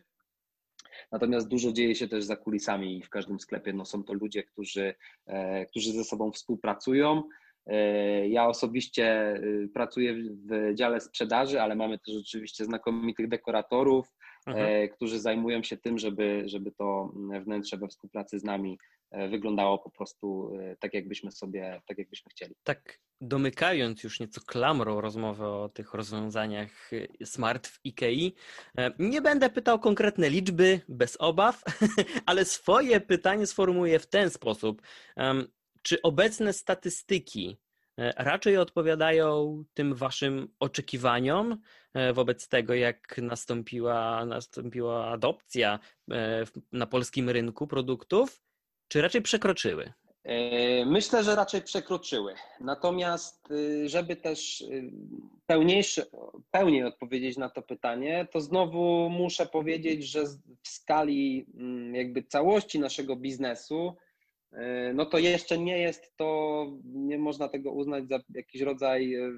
Natomiast 1.13 1.49
dużo 1.49 1.73
dzieje 1.73 1.95
się 1.95 2.09
też 2.09 2.25
za 2.25 2.37
kulisami 2.37 2.99
i 2.99 3.03
w 3.03 3.11
każdym 3.11 3.41
sklepie 3.41 3.73
no, 3.73 3.85
są 3.85 4.05
to 4.05 4.13
ludzie, 4.13 4.43
którzy, 4.43 4.95
e, 5.27 5.67
którzy 5.67 5.93
ze 5.93 6.05
sobą 6.05 6.33
współpracują. 6.33 7.23
E, 7.67 8.29
ja 8.29 8.47
osobiście 8.47 9.35
y, 9.37 9.69
pracuję 9.75 10.15
w 10.15 10.75
dziale 10.75 11.01
sprzedaży, 11.01 11.61
ale 11.61 11.77
mamy 11.77 11.99
też 11.99 12.17
oczywiście 12.21 12.65
znakomitych 12.65 13.29
dekoratorów, 13.29 14.09
mhm. 14.47 14.67
E, 14.67 14.89
którzy 14.89 15.21
zajmują 15.21 15.63
się 15.63 15.77
tym, 15.77 15.99
żeby, 15.99 16.43
żeby 16.47 16.73
to 16.73 17.13
wnętrze 17.45 17.77
we 17.77 17.89
współpracy 17.89 18.39
z 18.39 18.45
nami 18.45 18.79
e, 19.11 19.29
wyglądało 19.29 19.79
po 19.79 19.91
prostu 19.91 20.53
tak, 20.81 20.95
jakbyśmy 20.95 21.33
sobie, 21.33 21.81
tak 21.87 21.99
jakbyśmy 21.99 22.31
chcieli. 22.31 22.55
Tak, 22.65 22.99
domykając 23.21 24.03
już 24.03 24.21
nieco 24.21 24.41
klamrą 24.41 25.01
rozmowę 25.01 25.49
o 25.49 25.69
tych 25.69 25.95
rozwiązaniach 25.95 26.91
smart 27.25 27.67
w 27.67 27.81
IKEA, 27.87 28.35
nie 28.99 29.23
będę 29.23 29.51
pytał 29.51 29.79
konkretne 29.79 30.31
liczby, 30.31 30.81
bez 30.89 31.17
obaw, 31.21 31.63
ale 32.27 32.45
swoje 32.45 33.01
pytanie 33.01 33.47
sformułuję 33.47 33.99
w 33.99 34.07
ten 34.07 34.31
sposób. 34.31 34.83
Czy 35.83 36.03
obecne 36.03 36.53
statystyki 36.53 37.59
e, 37.99 38.13
raczej 38.17 38.57
odpowiadają 38.57 39.65
tym 39.75 39.95
waszym 39.95 40.49
oczekiwaniom 40.61 41.53
e, 41.53 41.59
wobec 42.15 42.49
tego, 42.49 42.75
jak 42.75 43.19
nastąpiła, 43.19 44.25
nastąpiła 44.25 45.07
adopcja 45.07 45.79
e, 46.11 46.45
na 46.73 46.87
polskim 46.87 47.31
rynku 47.31 47.67
produktów, 47.67 48.43
czy 48.89 49.03
raczej 49.03 49.23
przekroczyły? 49.23 49.93
Myślę, 50.87 51.25
że 51.25 51.37
raczej 51.37 51.63
przekroczyły. 51.63 52.35
Natomiast, 52.61 53.51
y, 53.51 53.89
żeby 53.89 54.17
też 54.17 54.61
y, 54.61 54.91
pełniejszy, 55.47 56.07
pełniej 56.51 56.85
odpowiedzieć 56.85 57.37
na 57.37 57.51
to 57.51 57.63
pytanie, 57.63 58.29
to 58.33 58.41
znowu 58.41 59.11
muszę 59.11 59.47
powiedzieć, 59.47 60.05
że 60.05 60.25
w 60.63 60.69
skali 60.69 61.47
mm, 61.55 61.95
jakby 61.95 62.23
całości 62.23 62.79
naszego 62.79 63.17
biznesu 63.17 63.97
E, 64.53 64.93
no 64.95 65.07
to 65.07 65.19
jeszcze 65.19 65.59
nie 65.59 65.79
jest 65.79 66.17
to, 66.17 66.67
nie 66.85 67.19
można 67.19 67.49
tego 67.49 67.73
uznać 67.73 68.09
za 68.09 68.21
jakiś 68.35 68.63
rodzaj 68.63 69.15
e, 69.15 69.31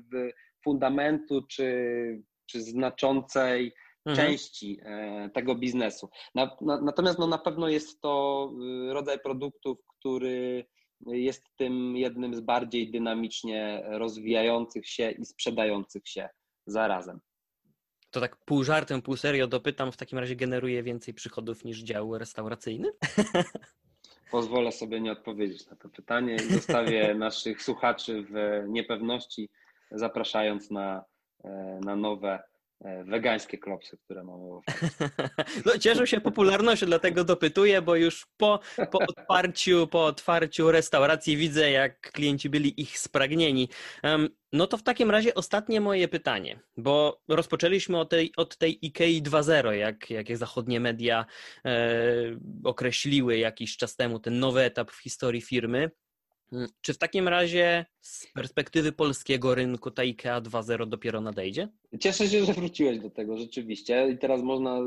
fundamentu 0.65 1.43
czy, 1.43 2.23
czy 2.47 2.63
znaczącej 2.63 3.75
mhm. 4.07 4.27
części 4.27 4.81
e, 4.83 5.31
tego 5.35 5.55
biznesu. 5.55 6.11
Na, 6.35 6.57
na, 6.61 6.81
natomiast 6.81 7.19
no 7.19 7.27
na 7.27 7.39
pewno 7.39 7.69
jest 7.69 8.01
to 8.01 8.53
rodzaj 8.89 9.19
produktów, 9.19 9.79
który 9.87 10.67
jest 11.07 11.43
tym 11.57 11.97
jednym 11.97 12.35
z 12.35 12.41
bardziej 12.41 12.91
dynamicznie 12.91 13.83
rozwijających 13.87 14.89
się 14.89 15.11
i 15.11 15.25
sprzedających 15.25 16.09
się 16.09 16.29
zarazem. 16.67 17.21
To 18.11 18.21
tak 18.21 18.37
pół 18.45 18.65
żartem, 18.65 19.03
pół 19.03 19.17
serio 19.17 19.47
dopytam, 19.47 19.93
w 19.93 19.97
takim 19.97 20.19
razie 20.19 20.37
generuje 20.37 20.83
więcej 20.83 21.15
przychodów 21.15 21.65
niż 21.65 21.83
dział 21.83 22.19
restauracyjny? 22.19 22.89
pozwolę 24.31 24.73
sobie 24.73 25.01
nie 25.01 25.13
odpowiedzieć 25.13 25.67
na 25.67 25.77
to 25.77 25.89
pytanie 25.89 26.35
i 26.35 26.53
zostawię 26.53 27.15
naszych 27.29 27.63
słuchaczy 27.63 28.27
w 28.31 28.65
niepewności, 28.69 29.51
zapraszając 29.91 30.71
na, 30.71 31.05
na 31.85 31.97
nowe 31.97 32.43
e, 32.85 33.05
wegańskie 33.05 33.59
klopsy, 33.59 33.99
które 34.05 34.25
mamy 34.25 34.43
No, 35.67 35.79
cieszą 35.79 36.07
się 36.07 36.21
popularnością, 36.21 36.87
dlatego 36.87 37.25
dopytuję, 37.25 37.83
bo 37.83 37.97
już 37.97 38.27
po, 38.37 38.61
po, 38.91 38.99
otwarciu, 38.99 39.87
po 39.87 40.05
otwarciu 40.05 40.71
restauracji 40.71 41.37
widzę, 41.37 41.71
jak 41.71 42.01
klienci 42.01 42.51
byli 42.51 42.81
ich 42.81 42.99
spragnieni. 42.99 43.69
No 44.53 44.67
to 44.67 44.77
w 44.77 44.83
takim 44.83 45.11
razie 45.11 45.35
ostatnie 45.35 45.81
moje 45.81 46.09
pytanie, 46.09 46.61
bo 46.77 47.23
rozpoczęliśmy 47.29 47.99
od 47.99 48.11
tej, 48.11 48.33
od 48.37 48.57
tej 48.57 48.79
IKEA 48.83 49.23
2.0, 49.23 49.71
jak, 49.71 50.11
jak 50.11 50.37
zachodnie 50.37 50.81
media 50.81 51.27
e, 51.65 51.93
określiły 52.65 53.39
jakiś 53.39 53.77
czas 53.77 53.97
temu 53.97 54.19
ten 54.19 54.39
nowy 54.39 54.61
etap 54.61 54.91
w 54.91 55.03
historii 55.03 55.41
firmy. 55.41 55.91
Mm, 56.53 56.69
Czy 56.81 56.95
w 56.95 56.99
takim 56.99 57.29
razie 57.29 57.87
z 58.01 58.33
perspektywy 58.33 58.93
polskiego 58.93 59.55
rynku 59.55 59.91
ta 59.91 60.03
IKEA 60.03 60.41
2.0 60.41 60.89
dopiero 60.89 61.21
nadejdzie? 61.21 61.69
Cieszę 62.01 62.29
się, 62.29 62.45
że 62.45 62.53
wróciłeś 62.53 62.99
do 62.99 63.11
tego 63.11 63.37
rzeczywiście 63.37 64.09
i 64.11 64.19
teraz 64.19 64.43
można 64.43 64.79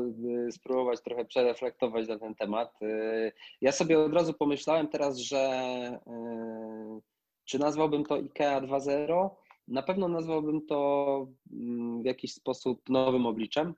y, 0.48 0.52
spróbować 0.52 1.00
trochę 1.02 1.24
przereflektować 1.24 2.08
na 2.08 2.18
ten 2.18 2.34
temat. 2.34 2.82
Y, 2.82 3.32
Ja 3.60 3.72
sobie 3.72 3.98
od 3.98 4.14
razu 4.14 4.34
pomyślałem 4.34 4.88
teraz, 4.88 5.18
że 5.18 6.00
y, 6.06 7.00
czy 7.44 7.58
nazwałbym 7.58 8.04
to 8.04 8.14
IKEA 8.14 8.60
2.0? 8.60 9.30
Na 9.68 9.82
pewno 9.82 10.08
nazwałbym 10.08 10.66
to 10.66 11.26
mm, 11.52 12.02
w 12.02 12.04
jakiś 12.06 12.32
sposób 12.34 12.88
nowym 12.88 13.26
obliczem 13.26 13.74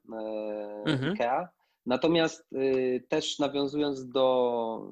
Mhm. 0.86 1.12
IKEA. 1.12 1.46
Natomiast 1.86 2.48
też 3.08 3.38
nawiązując 3.38 4.08
do 4.08 4.88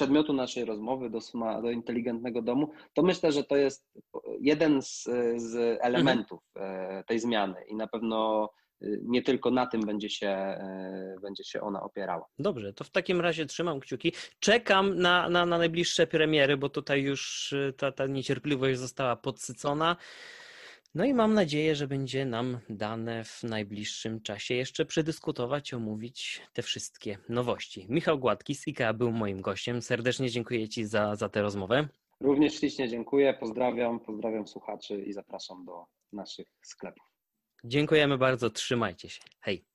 przedmiotu 0.00 0.32
naszej 0.32 0.64
rozmowy, 0.64 1.10
do, 1.10 1.20
sma, 1.20 1.62
do 1.62 1.70
inteligentnego 1.70 2.42
domu, 2.42 2.72
to 2.94 3.02
myślę, 3.02 3.32
że 3.32 3.44
to 3.44 3.56
jest 3.56 3.86
jeden 4.40 4.82
z, 4.82 5.04
z 5.36 5.78
elementów 5.80 6.40
e, 6.56 7.04
tej 7.06 7.18
zmiany 7.18 7.64
i 7.68 7.74
na 7.74 7.86
pewno 7.86 8.50
e, 8.82 8.86
nie 9.02 9.22
tylko 9.22 9.50
na 9.50 9.66
tym 9.66 9.80
będzie 9.80 10.10
się, 10.10 10.28
e, 10.28 11.16
będzie 11.22 11.44
się 11.44 11.60
ona 11.60 11.82
opierała. 11.82 12.26
Dobrze, 12.38 12.72
to 12.72 12.84
w 12.84 12.90
takim 12.90 13.20
razie 13.20 13.46
trzymam 13.46 13.80
kciuki. 13.80 14.12
Czekam 14.38 14.98
na, 14.98 15.28
na, 15.28 15.46
na 15.46 15.58
najbliższe 15.58 16.06
premiery, 16.06 16.56
bo 16.56 16.68
tutaj 16.68 17.02
już 17.02 17.54
ta, 17.76 17.92
ta 17.92 18.06
niecierpliwość 18.06 18.78
została 18.78 19.16
podsycona. 19.16 19.96
No 20.94 21.04
i 21.04 21.14
mam 21.14 21.34
nadzieję, 21.34 21.74
że 21.74 21.88
będzie 21.88 22.24
nam 22.24 22.58
dane 22.68 23.24
w 23.24 23.42
najbliższym 23.42 24.20
czasie 24.20 24.54
jeszcze 24.54 24.84
przedyskutować, 24.84 25.74
omówić 25.74 26.42
te 26.52 26.62
wszystkie 26.62 27.18
nowości. 27.28 27.86
Michał 27.88 28.18
Gładki 28.18 28.54
z 28.54 28.68
IKEA 28.68 28.94
był 28.94 29.12
moim 29.12 29.40
gościem. 29.40 29.82
Serdecznie 29.82 30.30
dziękuję 30.30 30.68
Ci 30.68 30.84
za, 30.86 31.16
za 31.16 31.28
tę 31.28 31.42
rozmowę. 31.42 31.88
Również 32.20 32.54
ślicznie 32.54 32.88
dziękuję, 32.88 33.34
pozdrawiam, 33.34 34.00
pozdrawiam 34.00 34.46
słuchaczy 34.46 35.02
i 35.02 35.12
zapraszam 35.12 35.64
do 35.64 35.84
naszych 36.12 36.46
sklepów. 36.62 37.06
Dziękujemy 37.64 38.18
bardzo, 38.18 38.50
trzymajcie 38.50 39.08
się. 39.08 39.20
Hej. 39.40 39.64